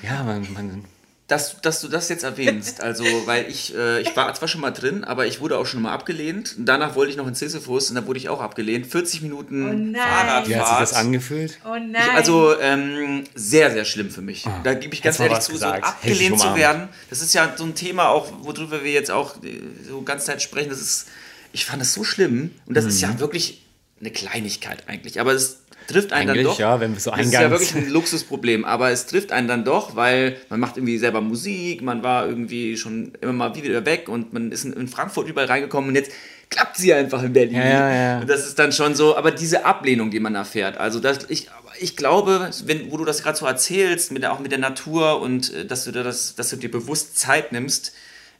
[0.02, 0.84] ja, man, man
[1.28, 4.70] dass, dass du das jetzt erwähnst, also weil ich, äh, ich war zwar schon mal
[4.70, 6.54] drin, aber ich wurde auch schon mal abgelehnt.
[6.56, 8.86] Und danach wollte ich noch in Sisyphus und da wurde ich auch abgelehnt.
[8.86, 9.96] 40 Minuten Oh nein.
[9.96, 10.48] Fahrradfahrt.
[10.48, 11.58] wie hat sich das angefühlt?
[11.64, 11.94] Oh nein.
[11.96, 14.46] Ich, also ähm, sehr, sehr schlimm für mich.
[14.62, 15.78] Da gebe ich ganz ehrlich zu, so gesagt.
[15.80, 16.88] Ich abgelehnt zu werden.
[17.10, 20.42] Das ist ja so ein Thema auch, worüber wir jetzt auch äh, so ganz Zeit
[20.42, 20.70] sprechen.
[20.70, 21.06] Das ist,
[21.52, 23.10] ich fand das so schlimm und das ist Mhm.
[23.14, 23.62] ja wirklich
[23.98, 26.58] eine Kleinigkeit eigentlich, aber es trifft einen Eigentlich, dann doch.
[26.58, 29.64] ja, wenn wir so das ist ja wirklich ein Luxusproblem, aber es trifft einen dann
[29.64, 34.08] doch, weil man macht irgendwie selber Musik, man war irgendwie schon immer mal wieder weg
[34.08, 36.10] und man ist in- Frankfurt überall reingekommen und jetzt
[36.50, 37.56] klappt sie einfach in Berlin.
[37.56, 38.18] Ja, ja, ja.
[38.20, 41.48] Und das ist dann schon so, aber diese Ablehnung, die man erfährt, also das, ich,
[41.80, 45.20] ich glaube, wenn, wo du das gerade so erzählst, mit der, auch mit der Natur
[45.20, 47.92] und äh, dass du, dir das, dass du dir bewusst Zeit nimmst,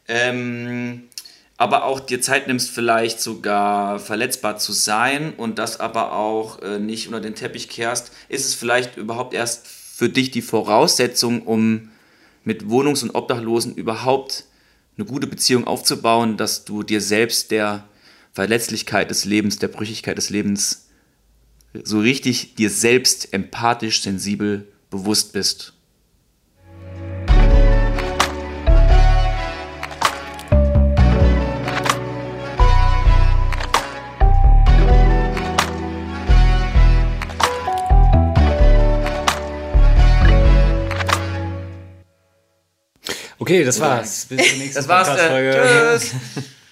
[0.09, 1.05] ähm,
[1.59, 6.79] aber auch dir Zeit nimmst, vielleicht sogar verletzbar zu sein und das aber auch äh,
[6.79, 11.91] nicht unter den Teppich kehrst, ist es vielleicht überhaupt erst für dich die Voraussetzung, um
[12.45, 14.45] mit Wohnungs- und Obdachlosen überhaupt
[14.97, 17.89] eine gute Beziehung aufzubauen, dass du dir selbst der
[18.33, 20.89] Verletzlichkeit des Lebens, der Brüchigkeit des Lebens
[21.85, 25.76] so richtig dir selbst empathisch, sensibel bewusst bist.
[43.39, 44.27] Okay, das war's.
[44.27, 45.09] Bis zur nächsten Das war's.
[45.09, 45.57] Podcast-Folge.
[45.57, 46.15] Äh, tschüss.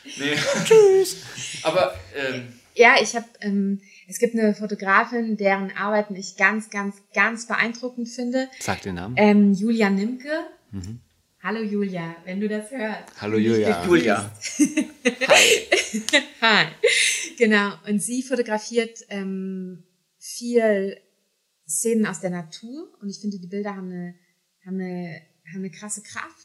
[0.18, 0.36] nee.
[0.64, 1.16] Tschüss.
[1.62, 6.96] Aber ähm, Ja, ich habe, ähm, es gibt eine Fotografin, deren Arbeiten ich ganz, ganz,
[7.14, 8.48] ganz beeindruckend finde.
[8.60, 9.14] Sag den Namen.
[9.18, 10.46] Ähm, Julia Nimke.
[11.42, 13.20] Hallo Julia, wenn du das hörst.
[13.20, 13.84] Hallo Julia.
[13.84, 14.30] Julia.
[15.28, 16.02] Hi.
[16.40, 16.66] Hi.
[17.38, 17.72] Genau.
[17.86, 19.84] Und sie fotografiert ähm,
[20.18, 20.96] viel
[21.68, 24.14] Szenen aus der Natur und ich finde, die Bilder haben eine,
[24.66, 25.20] haben eine,
[25.52, 26.43] haben eine krasse Kraft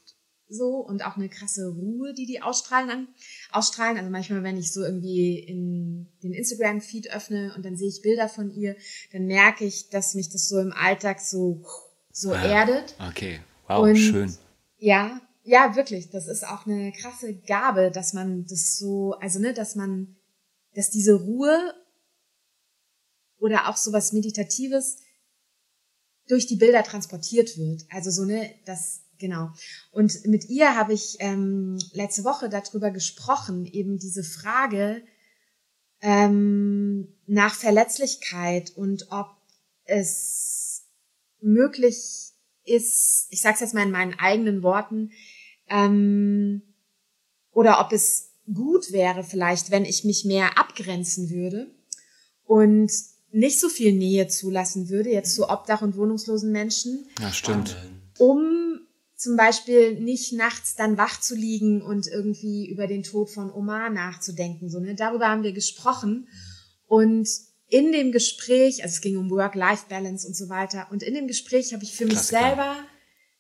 [0.50, 3.08] so und auch eine krasse Ruhe, die die ausstrahlen.
[3.52, 3.98] Ausstrahlen.
[3.98, 8.28] Also manchmal, wenn ich so irgendwie in den Instagram-Feed öffne und dann sehe ich Bilder
[8.28, 8.76] von ihr,
[9.14, 11.64] dann merke ich, dass mich das so im Alltag so,
[12.12, 12.44] so Ah.
[12.44, 12.96] erdet.
[13.10, 13.40] Okay.
[13.68, 14.36] Wow, Und- schön.
[14.80, 16.10] Ja, ja, wirklich.
[16.10, 20.16] Das ist auch eine krasse Gabe, dass man das so, also ne, dass man,
[20.74, 21.74] dass diese Ruhe
[23.40, 24.98] oder auch sowas Meditatives
[26.28, 27.84] durch die Bilder transportiert wird.
[27.90, 29.52] Also so ne, das genau.
[29.92, 35.04] Und mit ihr habe ich ähm, letzte Woche darüber gesprochen, eben diese Frage
[36.02, 39.28] ähm, nach Verletzlichkeit und ob
[39.86, 40.84] es
[41.42, 42.32] möglich
[42.64, 45.12] ist, ich sage es jetzt mal in meinen eigenen Worten,
[45.68, 46.62] ähm,
[47.52, 51.68] oder ob es gut wäre vielleicht, wenn ich mich mehr abgrenzen würde
[52.46, 52.92] und
[53.32, 57.76] nicht so viel Nähe zulassen würde, jetzt zu Obdach- und wohnungslosen Menschen, Ja, stimmt.
[58.18, 58.69] um
[59.20, 63.90] zum Beispiel nicht nachts dann wach zu liegen und irgendwie über den Tod von Oma
[63.90, 64.70] nachzudenken.
[64.70, 64.96] So, ne?
[64.96, 66.30] Darüber haben wir gesprochen.
[66.88, 67.28] Und
[67.68, 71.74] in dem Gespräch, also es ging um Work-Life-Balance und so weiter, und in dem Gespräch
[71.74, 72.40] habe ich für mich Klassiker.
[72.40, 72.76] selber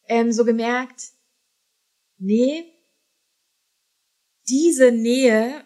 [0.09, 1.13] ähm, so gemerkt,
[2.17, 2.65] nee,
[4.49, 5.63] diese Nähe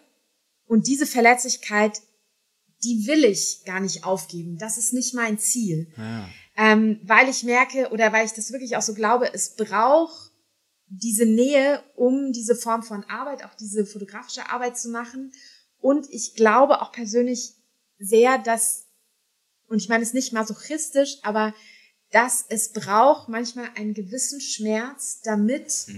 [0.66, 2.00] und diese Verletzlichkeit,
[2.84, 4.58] die will ich gar nicht aufgeben.
[4.58, 6.28] Das ist nicht mein Ziel Ja.
[6.56, 10.32] Ähm, weil ich merke oder weil ich das wirklich auch so glaube, es braucht
[10.86, 15.32] diese Nähe, um diese Form von Arbeit, auch diese fotografische Arbeit zu machen.
[15.80, 17.54] Und ich glaube auch persönlich
[17.98, 18.86] sehr, dass,
[19.68, 21.54] und ich meine es nicht masochistisch, aber
[22.10, 25.88] dass es braucht manchmal einen gewissen Schmerz, damit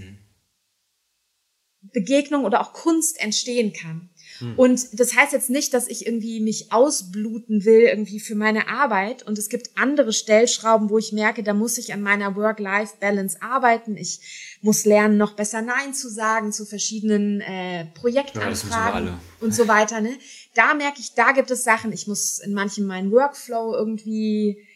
[1.92, 4.08] Begegnung oder auch Kunst entstehen kann.
[4.56, 9.22] Und das heißt jetzt nicht, dass ich irgendwie mich ausbluten will irgendwie für meine Arbeit.
[9.22, 13.96] Und es gibt andere Stellschrauben, wo ich merke, da muss ich an meiner Work-Life-Balance arbeiten.
[13.96, 18.76] Ich muss lernen, noch besser Nein zu sagen zu verschiedenen äh, Projektanfragen Ja, das müssen
[18.84, 19.20] wir alle.
[19.40, 20.00] und so weiter.
[20.00, 20.10] Ne?
[20.54, 21.92] Da merke ich, da gibt es Sachen.
[21.92, 24.66] Ich muss in manchen meinen Workflow irgendwie.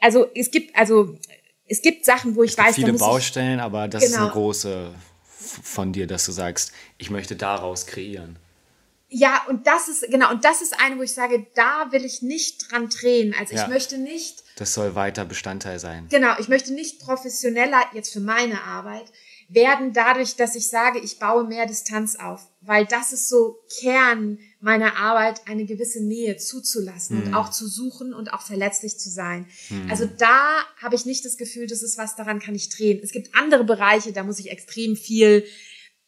[0.00, 1.18] Also es gibt also
[1.68, 4.12] es gibt Sachen, wo ich Es gibt weiß, viele muss ich Baustellen, aber das ist
[4.12, 4.24] Genau.
[4.24, 4.94] eine große
[5.40, 8.36] f- von dir, dass du sagst, ich möchte daraus kreieren.
[9.08, 12.22] Ja, und das ist, genau, und das ist eine, wo ich sage, da will ich
[12.22, 13.34] nicht dran drehen.
[13.38, 13.68] Also ich Ja.
[13.68, 16.06] möchte nicht, Das soll weiter Bestandteil sein.
[16.10, 19.04] genau, ich möchte nicht professioneller jetzt für meine Arbeit
[19.48, 22.48] werden dadurch, dass ich sage, ich baue mehr Distanz auf.
[22.62, 28.12] Weil das ist so Kern meiner Arbeit, eine gewisse Nähe zuzulassen und auch zu suchen
[28.12, 29.46] und auch verletzlich zu sein.
[29.88, 32.98] Also da habe ich nicht das Gefühl, das ist was, daran kann ich drehen.
[33.04, 35.44] Es gibt andere Bereiche, da muss ich extrem viel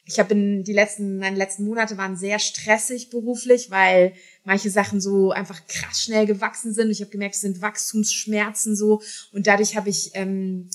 [0.09, 5.03] ich habe in die letzten, meine letzten Monate waren sehr stressig beruflich, weil manche Sachen
[5.03, 6.91] so einfach krass schnell gewachsen sind.
[6.91, 9.03] Ich habe gemerkt, es sind Wachstumsschmerzen so
[9.33, 10.71] und dadurch habe ich ähm,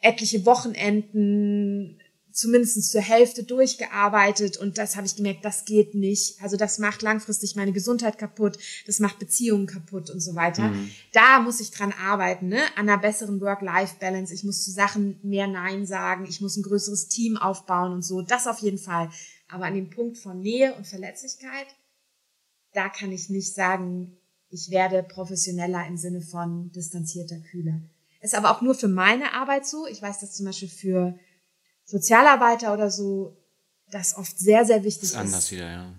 [0.00, 2.00] etliche Wochenenden
[2.36, 6.40] zumindest zur Hälfte durchgearbeitet und das habe ich gemerkt, das geht nicht.
[6.42, 10.70] Also das macht langfristig meine Gesundheit kaputt, das macht Beziehungen kaputt und so weiter.
[11.14, 12.60] Da muss ich dran arbeiten, ne?
[12.76, 14.34] an einer besseren Work-Life-Balance.
[14.34, 18.20] Ich muss zu Sachen mehr Nein sagen, ich muss ein größeres Team aufbauen und so.
[18.20, 19.08] Das auf jeden Fall.
[19.48, 21.66] Aber an dem Punkt von Nähe und Verletzlichkeit,
[22.74, 24.18] da kann ich nicht sagen,
[24.50, 27.80] ich werde professioneller im Sinne von distanzierter, kühler.
[28.20, 29.86] Ist aber auch nur für meine Arbeit so.
[29.86, 31.18] Ich weiß, dass zum Beispiel für
[31.86, 33.36] Sozialarbeiter oder so
[33.90, 35.14] das oft sehr, sehr wichtig Das ist.
[35.14, 35.94] ist anders wieder, ja.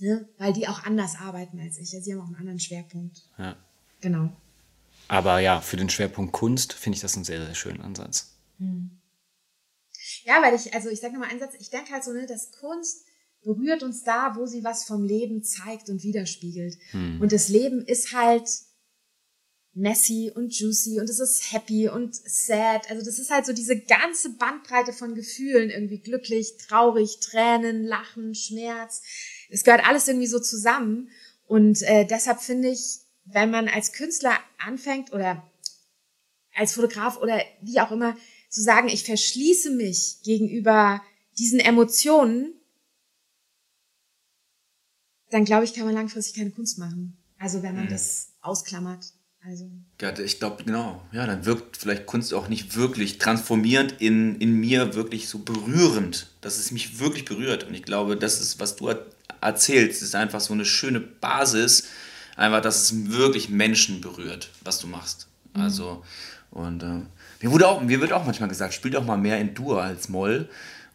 [0.00, 0.28] Ne?
[0.38, 1.92] Weil die auch anders arbeiten als ich.
[1.92, 3.22] Ja, sie haben auch einen anderen Schwerpunkt.
[3.38, 3.56] ja.
[4.00, 4.30] Genau.
[5.08, 8.34] Aber ja, für den Schwerpunkt Kunst finde ich das einen sehr, sehr schönen Ansatz.
[10.24, 12.52] Ja, weil ich, also ich sage nochmal einen Satz, ich denke halt so, ne, dass
[12.52, 13.04] Kunst
[13.42, 16.76] berührt uns da, wo sie was vom Leben zeigt und widerspiegelt.
[16.92, 18.48] Und das Leben ist halt
[19.78, 22.90] messy und juicy und es ist happy und sad.
[22.90, 28.34] Also das ist halt so diese ganze Bandbreite von Gefühlen, irgendwie glücklich, traurig, Tränen, Lachen,
[28.34, 29.02] Schmerz.
[29.48, 31.10] Es gehört alles irgendwie so zusammen.
[31.46, 35.48] Und äh, deshalb finde ich, wenn man als Künstler anfängt oder
[36.54, 38.16] als Fotograf oder wie auch immer
[38.50, 41.02] zu sagen, ich verschließe mich gegenüber
[41.38, 42.52] diesen Emotionen,
[45.30, 47.16] dann glaube ich, kann man langfristig keine Kunst machen.
[47.38, 47.90] Also wenn man mhm.
[47.90, 49.12] das ausklammert.
[49.48, 49.70] Also.
[50.00, 51.02] Ja, ich glaube, genau.
[51.10, 56.26] Ja, dann wirkt vielleicht Kunst auch nicht wirklich transformierend in, in mir, wirklich so berührend,
[56.42, 57.64] dass es mich wirklich berührt.
[57.64, 58.92] Und ich glaube, das ist, was du
[59.40, 61.84] erzählst, ist einfach so eine schöne Basis,
[62.36, 65.28] einfach, dass es wirklich Menschen berührt, was du machst.
[65.54, 65.62] Mhm.
[65.62, 66.04] Also,
[66.50, 67.00] und äh,
[67.40, 70.10] mir, wurde auch, mir wird auch manchmal gesagt, spiel doch mal mehr in Dur als
[70.10, 70.50] Moll.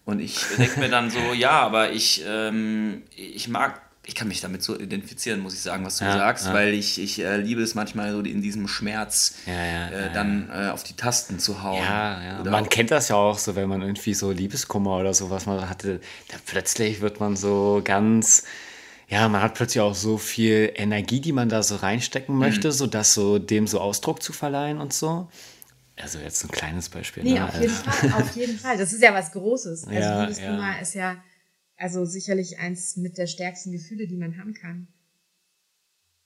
[0.05, 4.41] Und ich denke mir dann so, ja, aber ich, ähm, ich mag ich kann mich
[4.41, 6.53] damit so identifizieren, muss ich sagen, was du ja, sagst, ja.
[6.53, 10.69] weil ich, ich äh, liebe es manchmal so in diesem Schmerz ja, äh, dann äh,
[10.69, 11.81] auf die Tasten zu hauen.
[11.81, 12.43] Ja, ja.
[12.43, 15.69] man kennt das ja auch so, wenn man irgendwie so Liebeskummer oder so was man
[15.69, 18.43] hatte, da plötzlich wird man so ganz,
[19.07, 22.73] ja, man hat plötzlich auch so viel Energie, die man da so reinstecken möchte, mhm.
[22.73, 25.29] so das so dem so Ausdruck zu verleihen und so.
[25.95, 27.23] Also jetzt ein kleines Beispiel.
[27.23, 27.47] Nee, ne?
[27.47, 28.77] auf jeden Fall, auf jeden Fall.
[28.77, 29.85] Das ist ja was Großes.
[29.89, 31.15] Also Liebeskummer ist ja
[31.77, 34.87] also sicherlich eins mit der stärksten Gefühle, die man haben kann.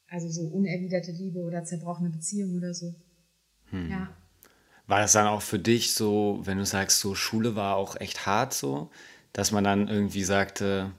[0.10, 2.96] Also so unerwiderte Liebe oder zerbrochene Beziehung oder so.
[3.72, 3.90] Hm.
[3.92, 4.18] Ja.
[4.88, 8.26] War das dann auch für dich so, wenn du sagst, so Schule war auch echt
[8.26, 8.90] hart so,
[9.34, 10.94] dass man dann irgendwie sagte,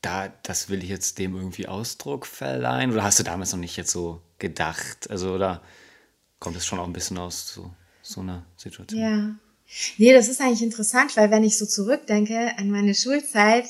[0.00, 2.92] da, das will ich jetzt dem irgendwie Ausdruck verleihen?
[2.92, 5.10] Oder hast du damals noch nicht jetzt so gedacht?
[5.10, 5.62] Also, oder
[6.38, 7.72] kommt es schon auch ein bisschen aus so,
[8.02, 9.00] so einer Situation?
[9.00, 9.34] Ja.
[9.96, 13.64] Nee, das ist eigentlich interessant, weil wenn ich so zurückdenke an meine Schulzeit,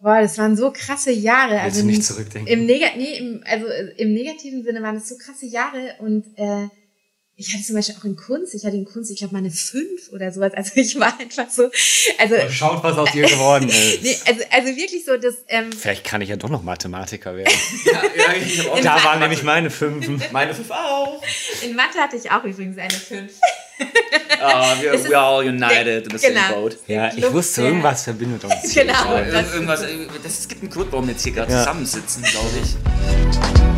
[0.00, 1.52] Boah, das waren so krasse Jahre.
[1.52, 2.50] Willst also nicht zurückdenken?
[2.50, 6.24] Im, Neg nee, im, also äh, im negativen Sinne waren es so krasse Jahre und
[6.36, 6.68] äh,
[7.40, 10.12] ich hatte zum Beispiel auch in Kunst, ich hatte in Kunst, ich glaube, meine fünf
[10.12, 10.52] oder sowas.
[10.52, 11.70] Also ich war einfach so.
[12.18, 14.02] Also, Schaut, was aus dir geworden ist.
[14.02, 15.36] nee, also, also wirklich so, dass.
[15.48, 17.52] Ähm, Vielleicht kann ich ja doch noch Mathematiker werden.
[17.86, 20.22] ja, ja, ich auch da waren nämlich meine Fünfen.
[20.32, 21.22] Meine fünf auch.
[21.62, 23.32] In Mathe hatte ich auch übrigens eine fünf.
[23.80, 26.40] uh, we, are, we are all united in the genau.
[26.40, 26.76] same boat.
[26.88, 28.74] Ja, ich wusste, irgendwas verbindet uns.
[28.74, 29.16] genau.
[29.16, 31.60] Ja, irgendwas, äh, das, es gibt einen Grund, warum wir jetzt hier gerade ja.
[31.60, 33.69] zusammensitzen, glaube ich.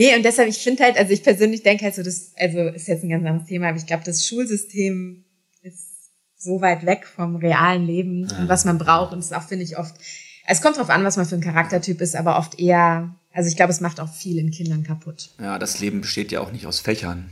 [0.00, 2.88] Nee, und deshalb, ich finde halt, also ich persönlich denke halt so, das, also ist
[2.88, 5.26] jetzt ein ganz anderes Thema, aber ich glaube, das Schulsystem
[5.60, 5.88] ist
[6.38, 8.38] so weit weg vom realen Leben ja.
[8.38, 9.12] und was man braucht.
[9.12, 9.94] Und es ist auch, finde ich, oft
[10.46, 13.56] es kommt drauf an, was man für ein Charaktertyp ist, aber oft eher, also ich
[13.56, 15.30] glaube, es macht auch viel in Kindern kaputt.
[15.38, 17.30] Ja, das Leben besteht ja auch nicht aus Fächern.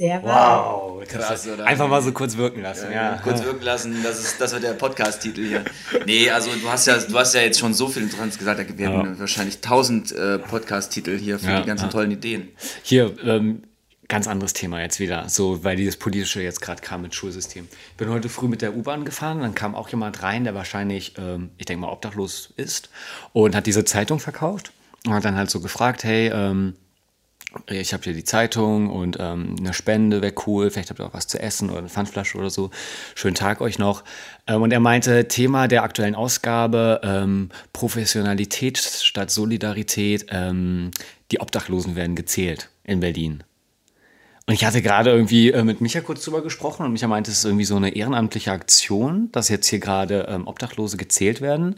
[0.00, 0.94] Sehr wahr.
[0.96, 1.66] Wow, krass, oder?
[1.66, 3.16] Einfach mal so kurz wirken lassen, ja.
[3.16, 3.20] ja.
[3.22, 5.62] Kurz wirken lassen, das ist, das wird der Podcast-Titel hier.
[6.06, 8.88] Nee, also du hast ja, du hast ja jetzt schon so viel Interessantes gesagt, wir
[8.88, 9.20] haben ja.
[9.20, 12.48] wahrscheinlich tausend äh, Podcast-Titel hier für ja, die ganzen tollen Ideen.
[12.82, 13.64] Hier, ähm,
[14.08, 17.68] ganz anderes Thema jetzt wieder, so weil dieses politische jetzt gerade kam mit Schulsystem.
[17.90, 21.12] Ich bin heute früh mit der U-Bahn gefahren, dann kam auch jemand rein, der wahrscheinlich,
[21.18, 22.88] ähm, ich denke mal, obdachlos ist
[23.34, 24.72] und hat diese Zeitung verkauft
[25.04, 26.74] und hat dann halt so gefragt, hey, ähm,
[27.66, 31.14] ich habe hier die Zeitung und ähm, eine Spende wäre cool, vielleicht habt ihr auch
[31.14, 32.70] was zu essen oder eine Pfandflasche oder so.
[33.14, 34.04] Schönen Tag euch noch.
[34.46, 40.92] Ähm, und er meinte, Thema der aktuellen Ausgabe, ähm, Professionalität statt Solidarität, ähm,
[41.32, 43.42] die Obdachlosen werden gezählt in Berlin.
[44.46, 47.38] Und ich hatte gerade irgendwie äh, mit Micha kurz drüber gesprochen und Micha meinte, es
[47.38, 51.76] ist irgendwie so eine ehrenamtliche Aktion, dass jetzt hier gerade ähm, Obdachlose gezählt werden.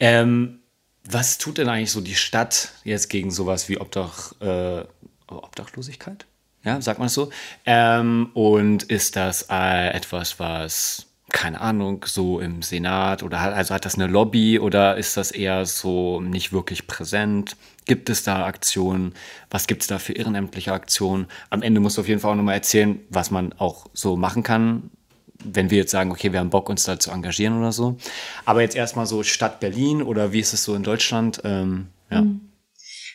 [0.00, 0.60] Ähm,
[1.08, 4.84] was tut denn eigentlich so die Stadt jetzt gegen sowas wie Obdach, äh,
[5.28, 6.26] Obdachlosigkeit?
[6.64, 7.30] Ja, sagt man es so?
[7.66, 13.74] Ähm, und ist das äh, etwas, was keine Ahnung, so im Senat oder hat, also
[13.74, 17.56] hat das eine Lobby oder ist das eher so nicht wirklich präsent?
[17.86, 19.14] Gibt es da Aktionen?
[19.50, 21.26] Was gibt es da für ehrenamtliche Aktionen?
[21.50, 24.44] Am Ende musst du auf jeden Fall auch nochmal erzählen, was man auch so machen
[24.44, 24.90] kann,
[25.44, 27.96] wenn wir jetzt sagen, okay, wir haben Bock, uns da zu engagieren oder so.
[28.44, 31.40] Aber jetzt erstmal so Stadt Berlin oder wie ist es so in Deutschland?
[31.44, 32.22] Ähm, ja.
[32.22, 32.40] Mhm.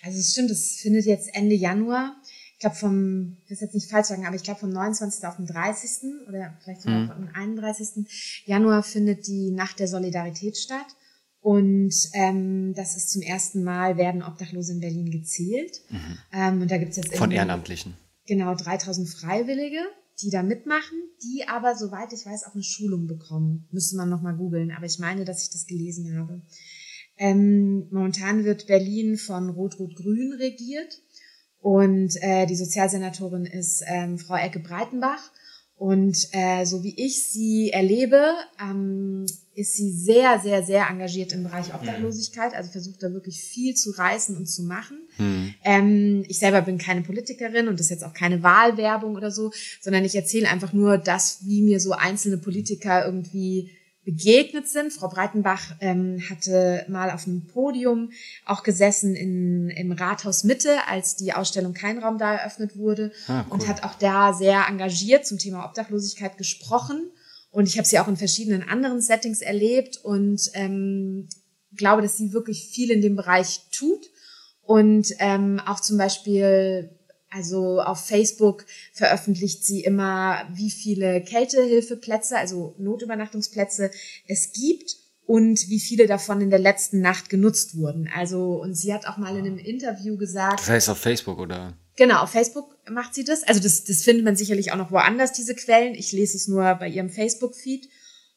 [0.01, 2.15] Also es stimmt, es findet jetzt Ende Januar
[2.59, 5.23] ich glaube vom, ich will jetzt nicht falsch sagen, aber ich glaube vom 29.
[5.23, 6.27] auf den 30.
[6.27, 7.07] oder vielleicht sogar mhm.
[7.07, 8.05] vom 31.
[8.45, 10.87] Januar findet die Nacht der Solidarität statt.
[11.39, 15.79] Und ähm, das ist zum ersten Mal, werden Obdachlose in Berlin gezählt.
[15.89, 16.17] Mhm.
[16.33, 17.93] Ähm, und da gibt's jetzt Von Ehrenamtlichen.
[18.27, 19.79] Genau, 3000 Freiwillige,
[20.21, 23.67] die da mitmachen, die aber, soweit ich weiß, auch eine Schulung bekommen.
[23.71, 26.41] Müsste man nochmal googeln, aber ich meine, dass ich das gelesen habe.
[27.17, 31.01] Ähm, momentan wird Berlin von Rot-Rot-Grün regiert.
[31.61, 35.31] Und äh, die Sozialsenatorin ist ähm, Frau Ecke Breitenbach.
[35.75, 39.25] Und äh, so wie ich sie erlebe, ähm,
[39.59, 43.91] ist sie sehr, sehr, sehr engagiert im Bereich Obdachlosigkeit, also versucht da wirklich viel zu
[43.91, 44.97] reißen und zu machen.
[45.17, 45.53] Mhm.
[45.65, 49.51] Ähm, ich selber bin keine Politikerin und das ist jetzt auch keine Wahlwerbung oder so,
[49.81, 53.69] sondern ich erzähle einfach nur das, wie mir so einzelne Politiker irgendwie
[54.05, 54.93] begegnet sind.
[54.93, 58.11] Frau Breitenbach ähm, hatte mal auf einem Podium
[58.45, 63.45] auch gesessen in, im Rathaus Mitte, als die Ausstellung Kein Raum da eröffnet wurde ah,
[63.45, 63.53] cool.
[63.53, 67.11] und hat auch da sehr engagiert zum Thema Obdachlosigkeit gesprochen.
[67.51, 71.27] Und ich habe sie auch in verschiedenen anderen Settings erlebt und ähm,
[71.75, 74.09] glaube, dass sie wirklich viel in dem Bereich tut.
[74.61, 76.91] Und ähm, auch zum Beispiel
[77.31, 83.91] also auf Facebook veröffentlicht sie immer, wie viele Kältehilfeplätze, also Notübernachtungsplätze
[84.27, 88.09] es gibt und wie viele davon in der letzten Nacht genutzt wurden.
[88.15, 90.59] Also, und sie hat auch mal in einem Interview gesagt.
[90.59, 91.77] Das heißt auf Facebook, oder?
[91.99, 93.43] Genau, auf Facebook macht sie das.
[93.43, 95.95] Also das, das findet man sicherlich auch noch woanders, diese Quellen.
[95.95, 97.89] Ich lese es nur bei ihrem Facebook-Feed.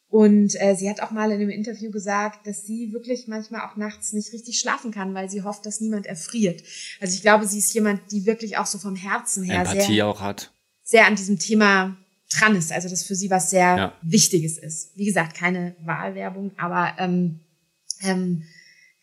[0.08, 3.76] Und äh, sie hat auch mal in einem Interview gesagt, dass sie wirklich manchmal auch
[3.76, 6.60] nachts nicht richtig schlafen kann, weil sie hofft, dass niemand erfriert.
[7.00, 10.08] Also ich glaube, sie ist jemand, die wirklich auch so vom Herzen her Empathie sehr,
[10.08, 10.50] auch hat.
[10.82, 11.96] sehr an diesem Thema
[12.36, 12.72] dran ist.
[12.72, 13.92] Also das für sie was sehr ja.
[14.02, 14.90] Wichtiges ist.
[14.96, 17.38] Wie gesagt, keine Wahlwerbung, aber ähm,
[18.02, 18.42] ähm,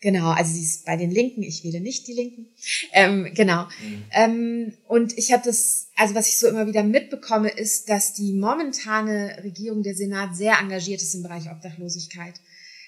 [0.02, 2.46] Genau, also sie ist bei den Linken, ich wähle nicht die Linken.
[2.92, 3.64] Ähm, genau.
[3.64, 4.04] Mhm.
[4.12, 8.32] Ähm, und ich habe das, also was ich so immer wieder mitbekomme, ist, dass die
[8.32, 12.34] momentane Regierung, der Senat, sehr engagiert ist im Bereich Obdachlosigkeit.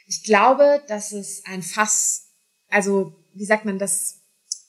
[0.07, 2.29] Ich glaube, dass es ein Fass,
[2.69, 4.23] also wie sagt man das,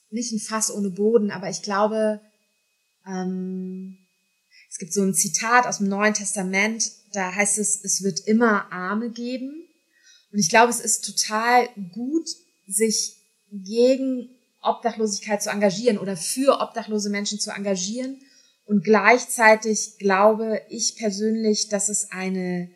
[0.09, 2.19] nicht ein Fass ohne Boden, aber ich glaube,
[3.07, 3.99] ähm,
[4.69, 8.69] es gibt so ein Zitat aus dem Neuen Testament, da heißt es, es wird immer
[8.71, 9.62] Arme geben
[10.34, 12.27] und ich glaube, es ist total gut,
[12.67, 13.17] sich
[13.51, 14.29] gegen
[14.63, 18.19] Obdachlosigkeit zu engagieren oder für obdachlose Menschen zu engagieren.
[18.65, 22.71] Und gleichzeitig glaube ich persönlich, dass es eine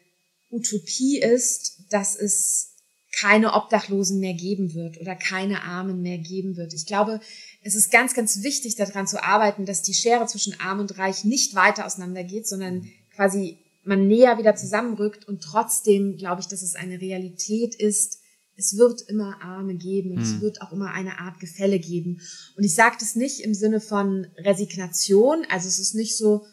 [0.51, 2.75] Utopie ist, dass es
[3.19, 6.73] keine Obdachlosen mehr geben wird oder keine Armen mehr geben wird.
[6.73, 7.19] Ich glaube,
[7.63, 11.23] es ist ganz, ganz wichtig, daran zu arbeiten, dass die Schere zwischen Arm und Reich
[11.23, 13.57] nicht weiter auseinandergeht, sondern quasi
[13.87, 18.19] man näher wieder zusammenrückt und trotzdem glaube ich, dass es eine Realität ist.
[18.55, 20.23] Es wird immer Arme geben und hm.
[20.23, 22.21] es wird auch immer eine Art Gefälle geben.
[22.55, 26.45] Und ich sage das nicht im Sinne von Resignation, also es ist nicht so,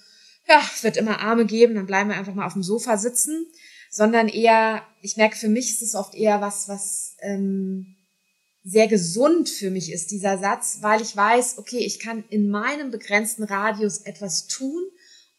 [0.48, 3.46] ja, es wird immer Arme geben, dann bleiben wir einfach mal auf dem Sofa sitzen,
[3.90, 7.94] sondern eher, ich merke, für mich ist es oft eher was, was ähm,
[8.64, 12.90] sehr gesund für mich ist, dieser Satz, weil ich weiß, okay, ich kann in meinem
[12.90, 14.82] begrenzten Radius etwas tun,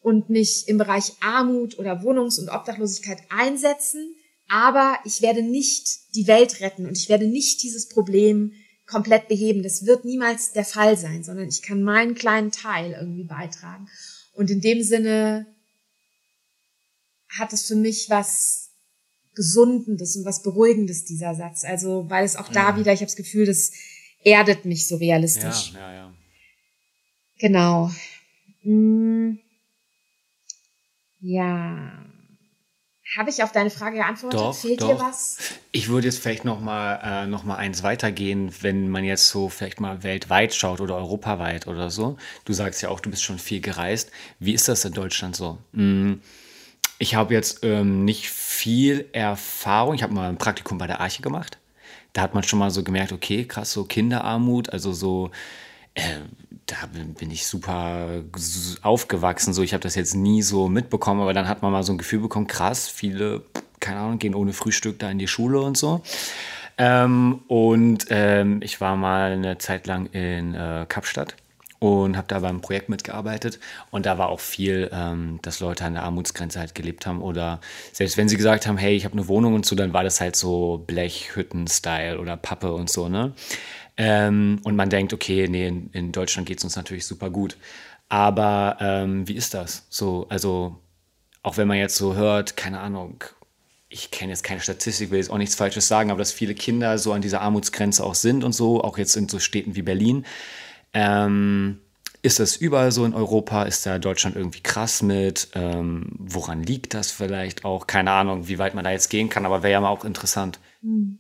[0.06, 4.14] und mich im Bereich Armut oder Wohnungs- und Obdachlosigkeit einsetzen,
[4.48, 8.52] aber ich werde nicht die Welt retten und ich werde nicht dieses Problem
[8.86, 9.64] komplett beheben.
[9.64, 13.88] Das wird niemals der Fall sein, sondern ich kann meinen kleinen Teil irgendwie beitragen.
[14.34, 15.48] Und in dem Sinne
[17.40, 18.70] hat es für mich was
[19.34, 21.64] Gesundendes und was Beruhigendes, dieser Satz.
[21.64, 22.78] Also, weil es auch da ja.
[22.78, 23.72] wieder, ich habe das Gefühl, das
[24.24, 25.74] erdet mich so realistisch.
[25.74, 26.14] Ja, ja, ja.
[27.40, 27.90] Genau.
[28.62, 29.40] Hm.
[31.26, 31.92] Ja.
[33.18, 34.40] Habe ich auf deine Frage geantwortet?
[34.40, 34.90] Doch, Fehlt doch.
[34.90, 35.38] dir was?
[35.72, 39.50] Ich würde jetzt vielleicht noch mal, äh, noch mal eins weitergehen, wenn man jetzt so
[39.50, 42.18] vielleicht mal weltweit schaut oder europaweit oder so.
[42.46, 44.12] Du sagst ja auch, du bist schon viel gereist.
[44.40, 45.58] Wie ist das in Deutschland so?
[45.74, 46.22] Hm,
[47.00, 49.96] ich habe jetzt ähm, nicht viel Erfahrung.
[49.96, 51.58] Ich habe mal ein Praktikum bei der Arche gemacht.
[52.14, 55.32] Da hat man schon mal so gemerkt, okay, krass, so Kinderarmut, also so
[55.96, 56.20] äh,
[56.66, 58.24] da bin ich super
[58.82, 59.54] aufgewachsen.
[59.54, 61.98] So, ich habe das jetzt nie so mitbekommen, aber dann hat man mal so ein
[61.98, 63.44] Gefühl bekommen, krass, viele,
[63.80, 66.02] keine Ahnung, gehen ohne Frühstück da in die Schule und so.
[66.78, 71.36] Ähm, und ähm, ich war mal eine Zeit lang in äh, Kapstadt
[71.80, 73.60] und habe da beim Projekt mitgearbeitet.
[73.92, 77.22] Und da war auch viel, ähm, dass Leute an der Armutsgrenze halt gelebt haben.
[77.22, 77.60] Oder
[77.92, 80.20] selbst wenn sie gesagt haben, hey, ich habe eine Wohnung und so, dann war das
[80.20, 83.34] halt so Blechhütten-Style oder Pappe und so, ne?
[83.98, 87.58] Ähm, und man denkt, okay, nee, in, in Deutschland geht es uns natürlich super gut.
[88.10, 89.86] Aber ähm, wie ist das?
[89.90, 90.78] So, also,
[91.44, 93.24] auch wenn man jetzt so hört, keine Ahnung,
[93.90, 96.98] ich kenne jetzt keine Statistik, will jetzt auch nichts Falsches sagen, aber dass viele Kinder
[96.98, 100.26] so an dieser Armutsgrenze auch sind und so, auch jetzt in so Städten wie Berlin.
[100.94, 101.80] Ähm,
[102.22, 103.64] ist das überall so in Europa?
[103.64, 105.50] Ist da Deutschland irgendwie krass mit?
[105.54, 107.86] Ähm, woran liegt das vielleicht auch?
[107.86, 110.60] Keine Ahnung, wie weit man da jetzt gehen kann, aber wäre ja mal auch interessant.
[110.82, 111.20] Hm.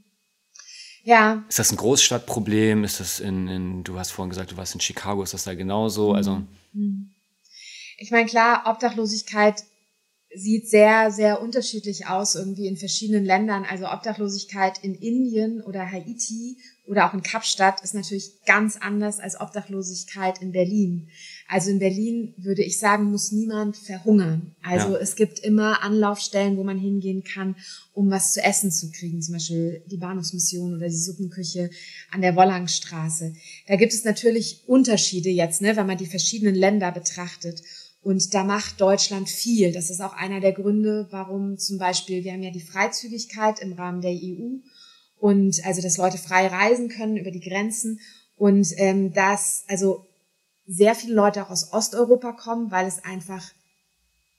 [1.06, 1.46] Ja.
[1.48, 2.84] Ist das ein Großstadtproblem?
[2.84, 5.54] Ist das in, in, du hast vorhin gesagt, du warst in Chicago, ist das da
[5.54, 6.14] genauso?
[6.14, 6.42] Also.
[6.74, 7.12] Mhm.
[7.98, 9.64] Ich meine, klar, Obdachlosigkeit
[10.34, 13.66] sieht sehr, sehr unterschiedlich aus irgendwie in verschiedenen Ländern.
[13.70, 16.58] Also Obdachlosigkeit in Indien oder Haiti
[16.88, 21.10] oder auch in Kapstadt ist natürlich ganz anders als Obdachlosigkeit in Berlin.
[21.48, 24.56] Also in Berlin würde ich sagen, muss niemand verhungern.
[24.64, 24.98] Also ja.
[24.98, 27.56] es gibt immer Anlaufstellen, wo man hingehen kann,
[27.94, 29.22] um was zu essen zu kriegen.
[29.22, 31.70] Zum Beispiel die Bahnhofsmission oder die Suppenküche
[32.12, 33.34] an der Wollangstraße.
[33.68, 37.62] Da gibt es natürlich Unterschiede jetzt, ne, wenn man die verschiedenen Länder betrachtet.
[38.02, 39.72] Und da macht Deutschland viel.
[39.72, 43.74] Das ist auch einer der Gründe, warum zum Beispiel, wir haben ja die Freizügigkeit im
[43.74, 44.58] Rahmen der EU
[45.18, 48.00] und also, dass Leute frei reisen können über die Grenzen
[48.36, 50.05] und ähm, dass also
[50.68, 53.52] sehr viele Leute auch aus Osteuropa kommen, weil es einfach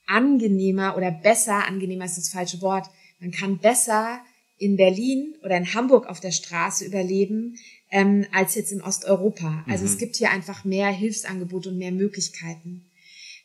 [0.06, 2.86] angenehmer oder besser, angenehmer ist das falsche Wort,
[3.20, 4.20] man kann besser
[4.58, 7.58] in Berlin oder in Hamburg auf der Straße überleben,
[7.90, 9.64] ähm, als jetzt in Osteuropa.
[9.68, 9.90] Also mhm.
[9.90, 12.84] es gibt hier einfach mehr Hilfsangebote und mehr Möglichkeiten.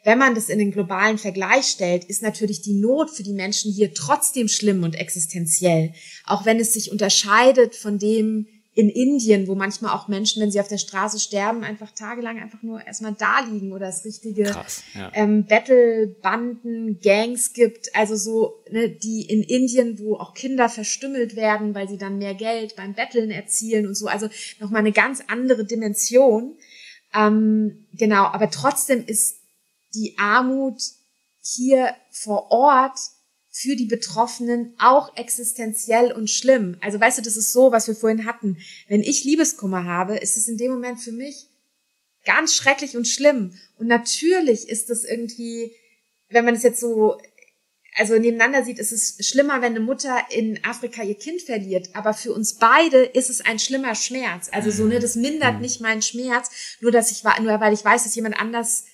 [0.04, 3.72] Wenn man das in den globalen Vergleich stellt, ist natürlich die Not für die Menschen
[3.72, 5.94] hier trotzdem schlimm und existenziell.
[6.26, 10.62] Auch wenn es sich unterscheidet von dem in Indien, wo manchmal auch Menschen, wenn sie
[10.62, 14.84] auf der Straße sterben, einfach tagelang einfach nur erstmal da liegen oder es richtige Krass,
[14.94, 15.12] ja.
[15.14, 21.76] ähm, Battlebanden, Gangs gibt, also so, ne, die in Indien, wo auch Kinder verstümmelt werden,
[21.76, 24.30] weil sie dann mehr Geld beim Betteln erzielen und so, also
[24.60, 26.56] nochmal eine ganz andere Dimension.
[27.14, 29.40] Ähm, genau, aber trotzdem ist
[29.94, 30.82] die Armut
[31.42, 32.98] hier vor Ort
[33.52, 36.78] für die Betroffenen auch existenziell und schlimm.
[36.80, 38.58] Also weißt du, das ist so, was wir vorhin hatten.
[38.88, 41.48] Wenn ich Liebeskummer habe, ist es in dem Moment für mich
[42.26, 43.54] ganz schrecklich und schlimm.
[43.78, 45.74] Und natürlich ist das irgendwie,
[46.30, 47.18] wenn man es jetzt so,
[47.98, 51.90] also nebeneinander sieht, ist es schlimmer, wenn eine Mutter in Afrika ihr Kind verliert.
[51.94, 54.48] Aber für uns beide ist es ein schlimmer Schmerz.
[54.54, 55.62] Also so, ne, das mindert mhm.
[55.62, 58.86] nicht meinen Schmerz, nur dass ich, nur weil ich weiß, dass jemand anders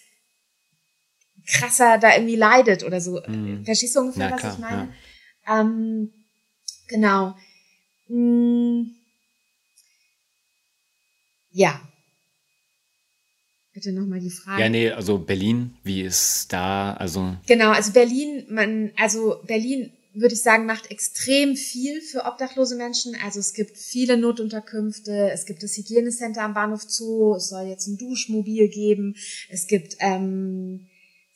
[1.47, 3.21] krasser da irgendwie leidet oder so.
[3.27, 3.65] Mhm.
[3.65, 4.93] Verstehst du ungefähr, ja, was klar, ich meine?
[5.47, 5.61] Ja.
[5.61, 6.13] Ähm,
[6.87, 7.35] genau.
[8.07, 8.91] Hm.
[11.51, 11.81] Ja.
[13.73, 14.61] Bitte nochmal die Frage.
[14.61, 17.37] Ja, nee, also Berlin, wie ist da, also.
[17.47, 23.15] Genau, also Berlin, man, also Berlin würde ich sagen, macht extrem viel für obdachlose Menschen.
[23.23, 27.87] Also es gibt viele Notunterkünfte, es gibt das Hygienecenter am Bahnhof Zoo, es soll jetzt
[27.87, 29.15] ein Duschmobil geben,
[29.49, 30.87] es gibt ähm,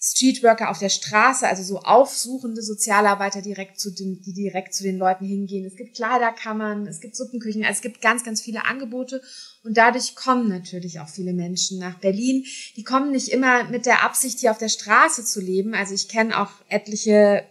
[0.04, 4.98] Streetworker auf der Straße, also so aufsuchende Sozialarbeiter direkt zu den, die direkt zu den
[4.98, 5.64] Leuten hingehen.
[5.64, 9.22] Es gibt Kleiderkammern, es gibt Suppenküchen, also es gibt ganz, ganz viele Angebote
[9.64, 12.46] und dadurch kommen natürlich auch viele Menschen nach Berlin.
[12.76, 15.76] Die kommen nicht immer mit der Absicht, hier auf der Straße zu leben.
[15.76, 17.44] Also ich kenne auch etliche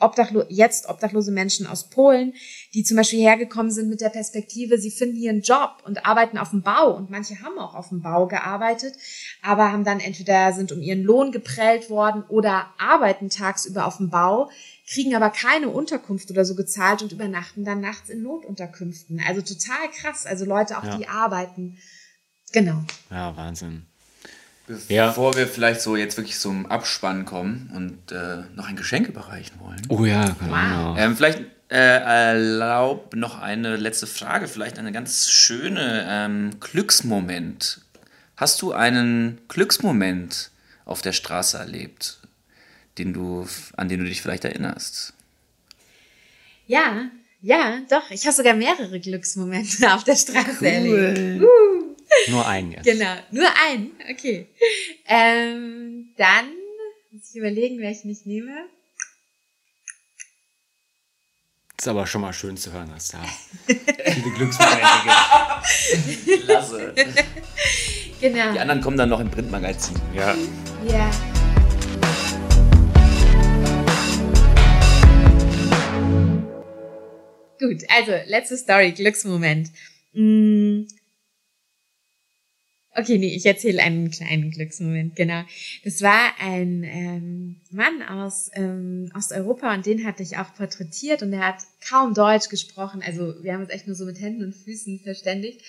[0.00, 2.34] Obdachlo jetzt obdachlose Menschen aus Polen,
[2.74, 6.38] die zum Beispiel hergekommen sind mit der Perspektive, sie finden hier einen Job und arbeiten
[6.38, 6.94] auf dem Bau.
[6.96, 8.94] Und manche haben auch auf dem Bau gearbeitet,
[9.42, 14.10] aber haben dann entweder sind um ihren Lohn geprellt worden oder arbeiten tagsüber auf dem
[14.10, 14.50] Bau,
[14.86, 19.20] kriegen aber keine Unterkunft oder so gezahlt und übernachten dann nachts in Notunterkünften.
[19.26, 20.26] Also total krass.
[20.26, 20.96] Also Leute auch, ja.
[20.96, 21.78] die arbeiten.
[22.52, 22.82] Genau.
[23.10, 23.86] Ja, Wahnsinn.
[24.68, 25.36] Bevor ja.
[25.36, 29.80] wir vielleicht so jetzt wirklich zum Abspann kommen und äh, noch ein Geschenk überreichen wollen.
[29.88, 30.94] Oh ja, genau.
[30.96, 31.40] Ähm, vielleicht
[31.70, 37.80] äh, erlaub noch eine letzte Frage, vielleicht eine ganz schöne ähm, Glücksmoment.
[38.36, 40.50] Hast du einen Glücksmoment
[40.84, 42.20] auf der Straße erlebt,
[42.98, 43.46] den du,
[43.76, 45.14] an den du dich vielleicht erinnerst?
[46.66, 48.10] Ja, ja, doch.
[48.10, 50.66] Ich habe sogar mehrere Glücksmomente auf der Straße cool.
[50.66, 51.42] erlebt.
[51.42, 51.77] Uh.
[52.26, 52.84] Nur einen jetzt.
[52.84, 53.92] Genau, nur einen.
[54.10, 54.48] Okay.
[55.06, 56.50] Ähm, dann
[57.10, 58.68] muss ich überlegen, welchen ich nehme.
[61.76, 63.22] Das ist aber schon mal schön zu hören, dass da
[63.66, 64.88] viele Glücksmomente
[66.26, 66.44] gibt.
[66.44, 66.94] Klasse.
[68.20, 68.52] Genau.
[68.52, 69.94] Die anderen kommen dann noch im Printmagazin.
[70.12, 70.34] Ja.
[70.90, 71.10] Ja.
[77.60, 79.70] Gut, also letzte Story, Glücksmoment.
[80.14, 80.86] Hm,
[82.98, 85.44] Okay, nee, ich erzähle einen kleinen Glücksmoment, genau.
[85.84, 91.32] Das war ein ähm, Mann aus ähm, Osteuropa und den hatte ich auch porträtiert und
[91.32, 93.00] er hat kaum Deutsch gesprochen.
[93.06, 95.60] Also wir haben uns echt nur so mit Händen und Füßen verständigt.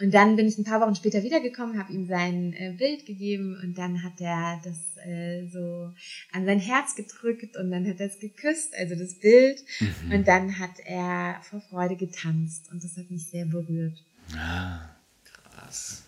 [0.00, 3.58] Und dann bin ich ein paar Wochen später wiedergekommen, habe ihm sein äh, Bild gegeben
[3.60, 5.92] und dann hat er das äh, so
[6.30, 9.64] an sein Herz gedrückt und dann hat er es geküsst, also das Bild.
[9.80, 10.12] Mhm.
[10.12, 14.00] Und dann hat er vor Freude getanzt und das hat mich sehr berührt.
[14.36, 14.88] Ah,
[15.24, 16.04] krass.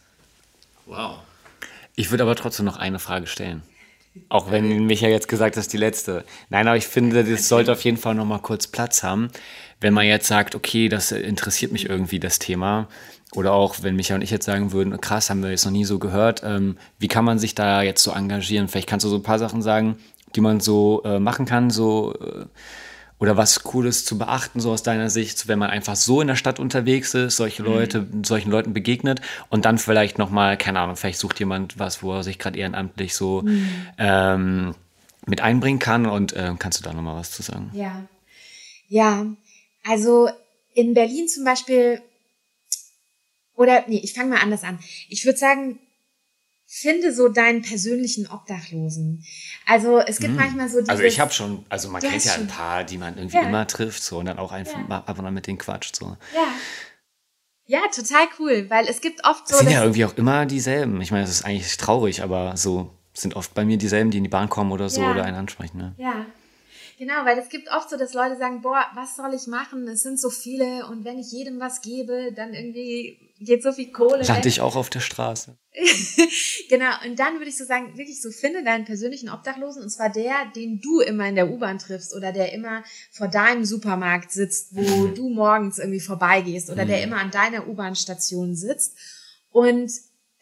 [0.87, 1.19] Wow.
[1.97, 3.63] Ich würde aber trotzdem noch eine Frage stellen.
[4.29, 6.25] Auch wenn Micha jetzt gesagt hat, das ist die letzte.
[6.49, 9.31] Nein, aber ich finde, das sollte auf jeden Fall noch mal kurz Platz haben.
[9.81, 12.89] Wenn man jetzt sagt, okay, das interessiert mich irgendwie, das Thema.
[13.33, 15.85] Oder auch, wenn Micha und ich jetzt sagen würden, krass, haben wir jetzt noch nie
[15.85, 16.43] so gehört.
[16.45, 18.67] Ähm, wie kann man sich da jetzt so engagieren?
[18.67, 19.97] Vielleicht kannst du so ein paar Sachen sagen,
[20.35, 22.47] die man so äh, machen kann, so äh,
[23.21, 26.37] oder was Cooles zu beachten, so aus deiner Sicht, wenn man einfach so in der
[26.37, 28.25] Stadt unterwegs ist, solche Leute, mhm.
[28.25, 29.21] solchen Leuten begegnet
[29.51, 33.15] und dann vielleicht nochmal, keine Ahnung, vielleicht sucht jemand was, wo er sich gerade ehrenamtlich
[33.15, 33.69] so mhm.
[33.99, 34.75] ähm,
[35.27, 37.71] mit einbringen kann und äh, kannst du da nochmal was zu sagen?
[37.75, 38.05] Ja.
[38.89, 39.27] Ja,
[39.85, 40.31] also
[40.73, 42.01] in Berlin zum Beispiel,
[43.55, 44.79] oder nee, ich fange mal anders an.
[45.11, 45.79] Ich würde sagen,
[46.73, 49.25] finde so deinen persönlichen Obdachlosen.
[49.67, 50.37] Also es gibt mm.
[50.37, 53.17] manchmal so dieses, Also ich habe schon, also man kennt ja ein paar, die man
[53.19, 53.43] irgendwie ja.
[53.43, 55.03] immer trifft so und dann auch einfach ja.
[55.05, 56.17] ab und an mit denen quatscht so.
[56.33, 56.47] Ja.
[57.67, 59.55] Ja, total cool, weil es gibt oft so.
[59.55, 61.01] Es sind ja irgendwie auch immer dieselben.
[61.01, 64.25] Ich meine, das ist eigentlich traurig, aber so sind oft bei mir dieselben, die in
[64.25, 65.11] die Bahn kommen oder so ja.
[65.11, 65.79] oder einen ansprechen.
[65.79, 65.95] Ne?
[65.99, 66.27] Ja.
[66.99, 69.89] Genau, weil es gibt oft so, dass Leute sagen, boah, was soll ich machen?
[69.89, 73.91] Es sind so viele und wenn ich jedem was gebe, dann irgendwie geht so viel
[73.91, 74.23] Kohle.
[74.23, 75.57] Lande ich auch auf der Straße.
[76.69, 80.11] genau, und dann würde ich so sagen, wirklich so, finde deinen persönlichen Obdachlosen und zwar
[80.11, 84.75] der, den du immer in der U-Bahn triffst oder der immer vor deinem Supermarkt sitzt,
[84.75, 85.15] wo mhm.
[85.15, 86.89] du morgens irgendwie vorbeigehst oder mhm.
[86.89, 88.97] der immer an deiner U-Bahn-Station sitzt
[89.51, 89.91] und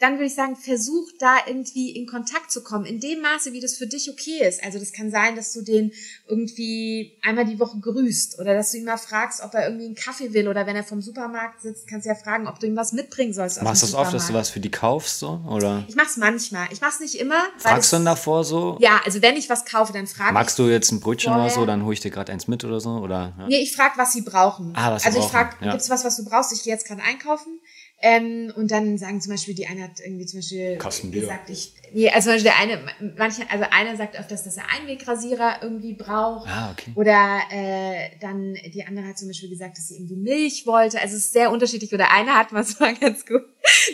[0.00, 3.60] dann würde ich sagen, versuch da irgendwie in Kontakt zu kommen, in dem Maße, wie
[3.60, 4.62] das für dich okay ist.
[4.62, 5.92] Also das kann sein, dass du den
[6.28, 9.94] irgendwie einmal die Woche grüßt oder dass du ihn mal fragst, ob er irgendwie einen
[9.96, 12.76] Kaffee will oder wenn er vom Supermarkt sitzt, kannst du ja fragen, ob du ihm
[12.76, 13.60] was mitbringen sollst.
[13.60, 15.84] Machst du das oft, dass du was für die kaufst so oder?
[15.88, 16.68] Ich mach's manchmal.
[16.70, 17.42] Ich mach's nicht immer.
[17.58, 18.76] Fragst du dann davor so?
[18.80, 20.34] Ja, also wenn ich was kaufe, dann frage ich.
[20.34, 21.46] Magst du jetzt ein Brötchen vorher.
[21.46, 23.34] oder so, dann hole ich dir gerade eins mit oder so oder?
[23.36, 23.48] Ja?
[23.48, 24.72] Nee, ich frage, was sie brauchen.
[24.76, 25.26] Ah, was sie also brauchen.
[25.26, 25.72] ich frage, ja.
[25.72, 26.52] gibt's was, was du brauchst?
[26.52, 27.58] Ich gehe jetzt gerade einkaufen.
[28.00, 30.78] Ähm, und dann sagen zum Beispiel, die eine hat irgendwie zum Beispiel
[31.10, 32.80] gesagt, ich, nee, also der eine,
[33.16, 36.48] manche, also einer sagt öfters, dass er Einwegrasierer irgendwie braucht.
[36.48, 36.92] Ah, okay.
[36.94, 41.00] Oder äh, dann die andere hat zum Beispiel gesagt, dass sie irgendwie Milch wollte.
[41.00, 41.92] Also es ist sehr unterschiedlich.
[41.92, 43.42] Oder einer hat was war ganz gut.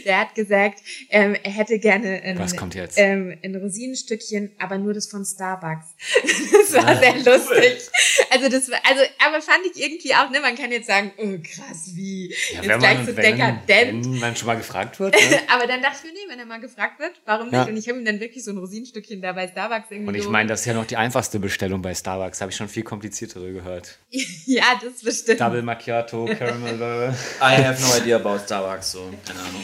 [0.04, 0.80] Der hat gesagt,
[1.10, 2.98] ähm, er hätte gerne ein, was kommt jetzt?
[2.98, 5.86] Ähm, ein Rosinenstückchen, aber nur das von Starbucks.
[6.52, 7.90] das war ah, sehr lustig.
[8.30, 11.38] Also das war, also, aber fand ich irgendwie auch, ne, man kann jetzt sagen, oh
[11.42, 15.14] krass, wie, ja, jetzt gleich so dekadent wenn man schon mal gefragt wird.
[15.14, 15.40] Ne?
[15.48, 17.54] Aber dann dachte ich mir, nee, wenn er mal gefragt wird, warum nicht?
[17.54, 17.64] Ja.
[17.64, 20.09] Und ich habe ihm dann wirklich so ein Rosinenstückchen da bei Starbucks irgendwie.
[20.09, 22.40] Und ich meine, das ist ja noch die einfachste Bestellung bei Starbucks.
[22.40, 23.98] Habe ich schon viel kompliziertere gehört.
[24.47, 25.39] ja, das bestimmt.
[25.39, 27.15] Double Macchiato, Caramel.
[27.43, 29.62] I have no idea about Starbucks, so, keine Ahnung.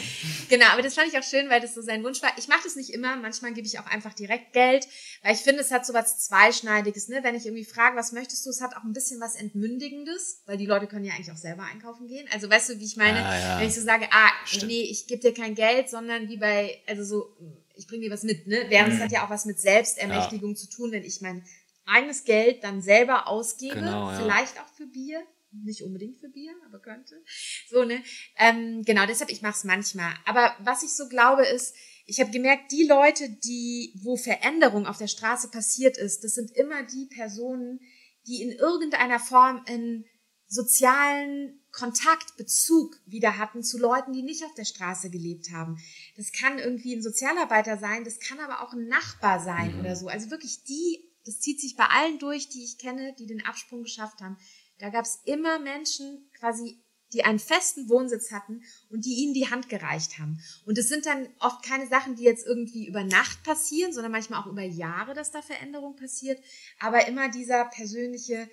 [0.49, 2.29] Genau, aber das fand ich auch schön, weil das so sein Wunsch war.
[2.37, 4.87] Ich mache das nicht immer, manchmal gebe ich auch einfach direkt Geld,
[5.23, 7.21] weil ich finde, es hat so was Zweischneidiges, ne?
[7.23, 10.57] Wenn ich irgendwie frage, was möchtest du, es hat auch ein bisschen was Entmündigendes, weil
[10.57, 12.27] die Leute können ja eigentlich auch selber einkaufen gehen.
[12.31, 13.25] Also weißt du, wie ich meine?
[13.25, 13.59] Ah, ja.
[13.59, 14.67] Wenn ich so sage, ah, Stimmt.
[14.67, 17.35] nee, ich gebe dir kein Geld, sondern wie bei, also so,
[17.75, 18.65] ich bringe dir was mit, ne?
[18.69, 18.95] Während mhm.
[18.95, 20.55] es hat ja auch was mit Selbstermächtigung ja.
[20.55, 21.43] zu tun, wenn ich mein
[21.85, 24.19] eigenes Geld dann selber ausgebe, genau, ja.
[24.19, 27.21] vielleicht auch für Bier, nicht unbedingt für Bier, aber könnte.
[27.69, 28.01] So, ne?
[28.37, 30.13] Ähm, genau, deshalb, ich mache es manchmal.
[30.25, 31.75] Aber was ich so glaube, ist,
[32.05, 36.51] ich habe gemerkt, die Leute, die, wo Veränderung auf der Straße passiert ist, das sind
[36.51, 37.79] immer die Personen,
[38.27, 40.05] die in irgendeiner Form in
[40.47, 45.77] sozialen Kontakt, Bezug wieder hatten zu Leuten, die nicht auf der Straße gelebt haben.
[46.17, 49.79] Das kann irgendwie ein Sozialarbeiter sein, das kann aber auch ein Nachbar sein mhm.
[49.79, 50.07] oder so.
[50.07, 53.83] Also wirklich die, das zieht sich bei allen durch, die ich kenne, die den Absprung
[53.83, 54.37] geschafft haben.
[54.79, 56.83] Da gab es immer Menschen quasi,
[57.13, 60.41] die einen festen Wohnsitz hatten und die ihnen die Hand gereicht haben.
[60.65, 64.41] Und es sind dann oft keine Sachen, die jetzt irgendwie über Nacht passieren, sondern manchmal
[64.41, 66.41] auch über Jahre, dass da Veränderung passiert.
[66.79, 68.49] Aber immer dieser persönliche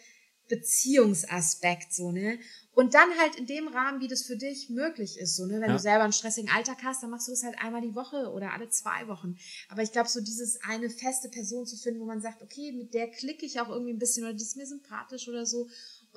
[0.48, 2.38] Beziehungsaspekt, so, ne?
[2.72, 5.60] Und dann halt in dem Rahmen, wie das für dich möglich ist, so, ne?
[5.60, 5.72] Wenn ja.
[5.72, 8.52] du selber einen stressigen Alltag hast, dann machst du das halt einmal die Woche oder
[8.52, 9.36] alle zwei Wochen.
[9.68, 12.94] Aber ich glaube, so dieses eine feste Person zu finden, wo man sagt, okay, mit
[12.94, 15.68] der klicke ich auch irgendwie ein bisschen oder die ist mir sympathisch oder so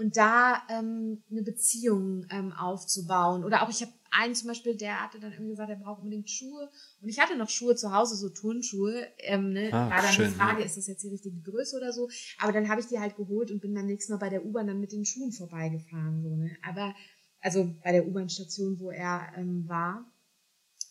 [0.02, 3.44] und da ähm, eine Beziehung ähm, aufzubauen.
[3.44, 6.30] Oder auch, ich habe einen zum Beispiel, der hatte dann irgendwie gesagt, er braucht unbedingt
[6.30, 6.70] Schuhe.
[7.02, 9.08] Und ich hatte noch Schuhe zu Hause, so Turnschuhe.
[9.20, 9.70] Ähm, ne?
[9.72, 10.66] Ah, War dann schön, die Frage, ja.
[10.66, 12.10] ist das jetzt die richtige Größe oder so?
[12.40, 14.68] Aber dann habe ich die halt geholt und bin beim nächsten Mal bei der U-Bahn
[14.68, 16.24] dann mit den Schuhen vorbeigefahren.
[16.24, 16.58] So, ne?
[16.68, 16.96] Aber,
[17.40, 20.12] also bei der U-Bahn-Station, wo er ähm, war.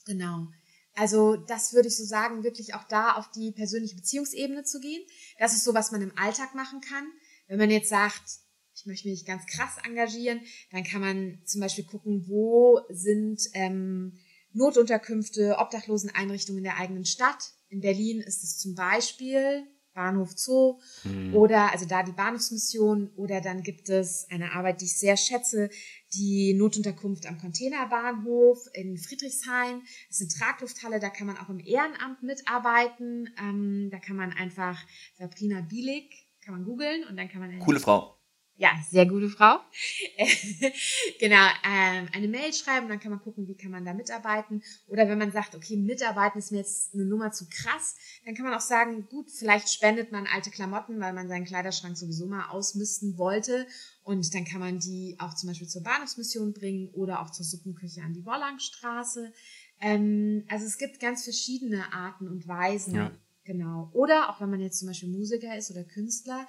[0.07, 0.47] Genau.
[0.95, 5.03] Also das würde ich so sagen, wirklich auch da auf die persönliche Beziehungsebene zu gehen.
[5.39, 7.05] Das ist so, was man im Alltag machen kann.
[7.49, 8.41] Wenn man jetzt sagt,
[8.81, 10.41] ich möchte mich ganz krass engagieren,
[10.71, 14.19] dann kann man zum Beispiel gucken, wo sind ähm,
[14.53, 17.53] Notunterkünfte, Obdachloseneinrichtungen in der eigenen Stadt.
[17.69, 21.35] In Berlin ist es zum Beispiel Bahnhof Zoo mhm.
[21.35, 25.69] oder also da die Bahnhofsmission oder dann gibt es eine Arbeit, die ich sehr schätze,
[26.15, 29.83] die Notunterkunft am Containerbahnhof in Friedrichshain.
[30.09, 33.29] Das ist eine Traglufthalle, da kann man auch im Ehrenamt mitarbeiten.
[33.39, 34.81] Ähm, da kann man einfach
[35.19, 37.59] Sabrina Bielig, kann man googeln und dann kann man...
[37.59, 38.20] Coole Frau
[38.61, 39.59] Ja, sehr gute Frau.
[41.19, 44.63] genau, ähm, eine Mail schreiben, dann kann man gucken, wie kann man da mitarbeiten.
[44.87, 47.97] Oder wenn man sagt, okay, mitarbeiten ist mir jetzt eine Nummer zu krass,
[48.27, 51.97] dann kann man auch sagen, gut, vielleicht spendet man alte Klamotten, weil man seinen Kleiderschrank
[51.97, 53.67] sowieso mal ausmisten wollte.
[54.03, 58.03] Und dann kann man die auch zum Beispiel zur Bahnhofsmission bringen oder auch zur Suppenküche
[58.03, 59.33] an die Wollangstraße.
[59.81, 62.95] Ähm, also es gibt ganz verschiedene Arten und Weisen.
[62.95, 63.11] Ja.
[63.45, 63.91] Genau.
[63.95, 66.47] Oder auch wenn man jetzt zum Beispiel Musiker ist oder Künstler,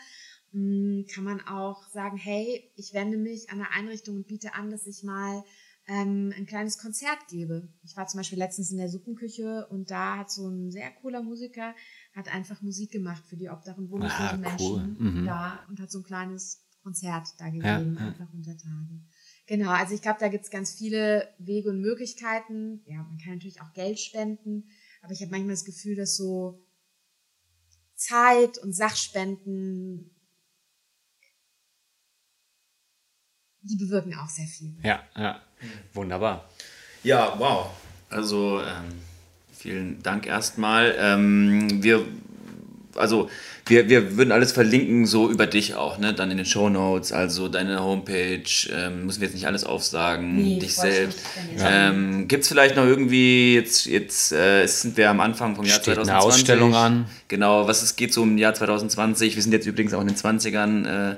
[0.53, 4.85] kann man auch sagen, hey, ich wende mich an eine Einrichtung und biete an, dass
[4.85, 5.43] ich mal
[5.87, 7.69] ähm, ein kleines Konzert gebe.
[7.83, 11.23] Ich war zum Beispiel letztens in der Suppenküche und da hat so ein sehr cooler
[11.23, 11.73] Musiker
[12.13, 15.25] hat einfach Musik gemacht für die Obdach- und wohnungslosen Menschen mhm.
[15.25, 19.01] da und hat so ein kleines Konzert da gegeben, ja, einfach unter Tage.
[19.47, 22.81] Genau, also ich glaube, da gibt's ganz viele Wege und Möglichkeiten.
[22.85, 24.69] Ja, man kann natürlich auch Geld spenden,
[25.01, 26.65] aber ich habe manchmal das Gefühl, dass so
[27.95, 30.11] Zeit und Sachspenden
[33.63, 34.73] die bewirken auch sehr viel.
[34.83, 35.39] Ja, ja.
[35.93, 36.45] Wunderbar.
[37.03, 37.67] Ja, wow.
[38.09, 38.99] Also ähm,
[39.55, 40.95] vielen Dank erstmal.
[40.97, 42.05] Ähm, wir,
[42.95, 43.29] also
[43.67, 46.13] wir, wir würden alles verlinken, so über dich auch, ne?
[46.13, 48.43] Dann in den Show Notes, also deine Homepage,
[48.73, 51.19] ähm, müssen wir jetzt nicht alles aufsagen, nee, dich selbst.
[51.59, 55.79] Ähm, Gibt es vielleicht noch irgendwie, jetzt, jetzt äh, sind wir am Anfang vom Jahr
[55.79, 56.11] Steht 2020.
[56.11, 57.05] Eine Ausstellung an.
[57.27, 59.35] Genau, was es geht so im Jahr 2020.
[59.35, 61.11] Wir sind jetzt übrigens auch in den 20ern.
[61.11, 61.15] Äh,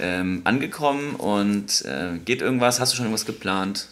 [0.00, 2.80] ähm, angekommen und äh, geht irgendwas?
[2.80, 3.88] Hast du schon irgendwas geplant?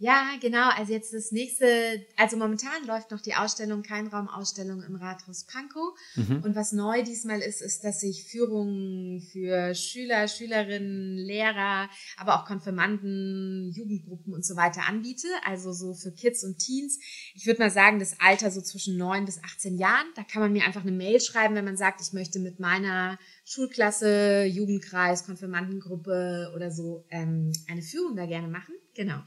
[0.00, 0.70] Ja, genau.
[0.70, 5.92] Also jetzt das nächste, also momentan läuft noch die Ausstellung, Keinraumausstellung im Rathaus Pankow.
[6.14, 6.44] Mhm.
[6.44, 12.44] Und was neu diesmal ist, ist, dass ich Führungen für Schüler, Schülerinnen, Lehrer, aber auch
[12.44, 15.26] Konfirmanden, Jugendgruppen und so weiter anbiete.
[15.44, 17.00] Also so für Kids und Teens.
[17.34, 20.06] Ich würde mal sagen, das Alter so zwischen neun bis 18 Jahren.
[20.14, 23.18] Da kann man mir einfach eine Mail schreiben, wenn man sagt, ich möchte mit meiner
[23.44, 28.74] Schulklasse, Jugendkreis, Konfirmandengruppe oder so ähm, eine Führung da gerne machen.
[28.94, 29.18] Genau.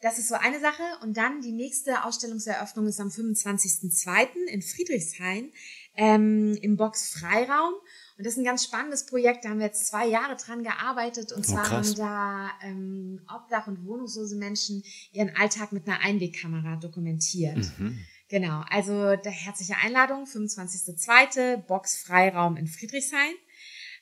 [0.00, 0.82] Das ist so eine Sache.
[1.02, 4.46] Und dann die nächste Ausstellungseröffnung ist am 25.02.
[4.46, 5.52] in Friedrichshain
[5.96, 7.74] ähm, im Box Freiraum.
[8.16, 9.44] Und das ist ein ganz spannendes Projekt.
[9.44, 11.32] Da haben wir jetzt zwei Jahre dran gearbeitet.
[11.32, 16.76] Und oh, zwar haben da ähm, Obdach- und wohnungslose Menschen ihren Alltag mit einer Einwegkamera
[16.76, 17.58] dokumentiert.
[17.78, 17.98] Mhm.
[18.28, 21.56] Genau, also der herzliche Einladung, 25.02.
[21.58, 23.34] Box Freiraum in Friedrichshain.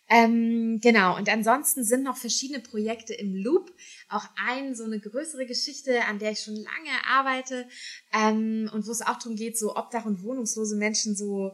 [0.09, 3.73] Ähm, genau, und ansonsten sind noch verschiedene Projekte im Loop.
[4.09, 7.67] Auch ein, so eine größere Geschichte, an der ich schon lange arbeite
[8.13, 11.53] ähm, und wo es auch darum geht, so Obdach- und wohnungslose Menschen so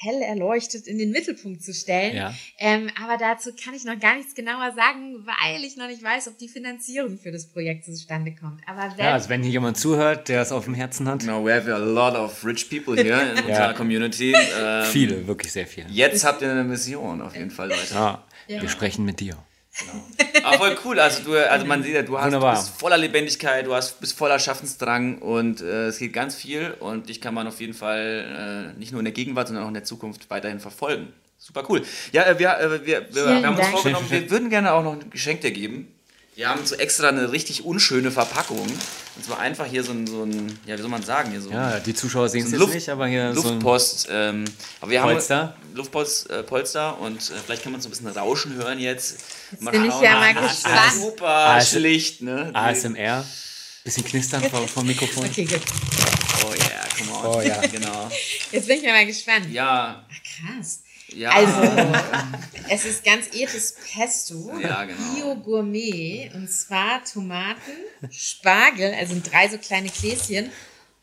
[0.00, 2.16] hell erleuchtet in den Mittelpunkt zu stellen.
[2.16, 2.34] Ja.
[2.58, 6.28] Ähm, aber dazu kann ich noch gar nichts genauer sagen, weil ich noch nicht weiß,
[6.28, 8.60] ob die Finanzierung für das Projekt zustande kommt.
[8.66, 11.24] Aber wenn, ja, also wenn hier jemand zuhört, der es auf dem Herzen hat.
[11.24, 13.44] No, we have a lot of rich people here in ja.
[13.44, 14.34] unserer Community.
[14.34, 15.88] Ähm, viele, wirklich sehr viele.
[15.90, 17.94] Jetzt habt ihr eine Mission auf jeden Fall, Leute.
[17.94, 19.36] Ja, wir sprechen mit dir.
[19.78, 20.04] Genau.
[20.44, 21.00] Aber voll cool.
[21.00, 24.16] Also, du, also man sieht ja, du, hast, du bist voller Lebendigkeit, du hast, bist
[24.16, 28.72] voller Schaffensdrang und äh, es geht ganz viel und dich kann man auf jeden Fall
[28.74, 31.12] äh, nicht nur in der Gegenwart, sondern auch in der Zukunft weiterhin verfolgen.
[31.38, 31.82] Super cool.
[32.12, 34.94] Ja, äh, wir, äh, wir, wir, wir haben uns vorgenommen, wir würden gerne auch noch
[34.94, 35.94] ein Geschenk dir geben.
[36.38, 38.60] Wir haben so extra eine richtig unschöne Verpackung.
[38.60, 41.32] Und zwar einfach hier so ein, so ein ja, wie soll man sagen?
[41.32, 44.36] Hier so ja, die Zuschauer sehen es so jetzt nicht, aber hier Luftpost, so ein
[44.36, 44.44] ähm,
[44.80, 45.40] aber wir Polster.
[45.40, 49.18] Haben Luftpost, äh, Polster und äh, vielleicht kann man so ein bisschen Rauschen hören jetzt.
[49.50, 50.92] jetzt mal bin ich ja mal gespannt.
[50.94, 52.52] Super AS schlicht, ne?
[52.54, 53.24] ASMR.
[53.82, 55.24] Bisschen knistern vom, vom Mikrofon.
[55.24, 55.60] Okay, gut.
[56.44, 57.34] Oh yeah, come on.
[57.34, 58.08] Oh ja, genau.
[58.52, 59.50] Jetzt bin ich ja mal gespannt.
[59.50, 60.06] Ja.
[60.08, 60.82] Ach, krass.
[61.08, 61.30] Ja.
[61.30, 61.86] Also,
[62.68, 64.98] es ist ganz edles Pesto, ja, genau.
[65.14, 67.72] Bio-Gourmet, und zwar Tomaten,
[68.10, 70.50] Spargel, also drei so kleine Gläschen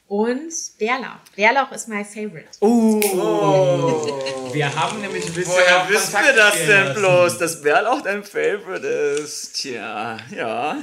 [0.08, 1.18] und Bärlauch.
[1.36, 2.50] Bärlauch ist my favorite.
[2.60, 3.02] Oh.
[3.04, 4.54] oh.
[4.54, 5.54] Wir haben nämlich ein bisschen.
[5.54, 9.54] Woher wissen wir das denn bloß, dass Bärlauch dein Favorite ist?
[9.54, 10.78] Tja, ja.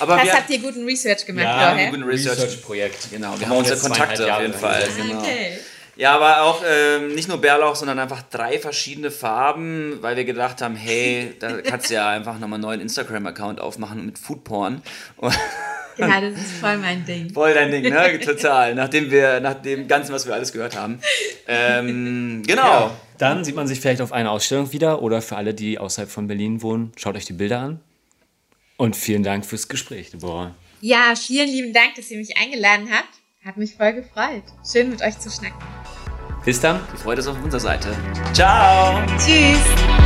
[0.00, 1.84] Aber das wir, habt ihr guten Research gemacht, ja, vorher?
[1.84, 2.96] Ja, guten Research-Projekt.
[2.96, 4.86] Research genau, wir, wir haben unsere Kontakte auf jeden Fall.
[4.96, 5.18] Genau.
[5.20, 5.58] Okay.
[5.98, 10.62] Ja, aber auch ähm, nicht nur Bärlauch, sondern einfach drei verschiedene Farben, weil wir gedacht
[10.62, 14.82] haben, hey, da kannst du ja einfach nochmal einen neuen Instagram-Account aufmachen mit Foodporn.
[16.00, 17.28] Ja, das ist voll mein Ding.
[17.30, 18.20] Voll dein Ding, ne?
[18.20, 18.72] Total.
[18.72, 21.00] Nachdem wir, nach dem Ganzen, was wir alles gehört haben.
[21.48, 22.62] Ähm, genau.
[22.62, 26.08] Ja, dann sieht man sich vielleicht auf einer Ausstellung wieder oder für alle, die außerhalb
[26.08, 27.80] von Berlin wohnen, schaut euch die Bilder an.
[28.76, 30.54] Und vielen Dank fürs Gespräch, Deborah.
[30.80, 33.08] Ja, vielen lieben Dank, dass ihr mich eingeladen habt.
[33.44, 34.44] Hat mich voll gefreut.
[34.70, 35.58] Schön mit euch zu schnacken.
[36.48, 36.80] Bis dann.
[36.94, 37.90] Die Freude ist auf unserer Seite.
[38.32, 39.02] Ciao.
[39.18, 39.97] Tschüss.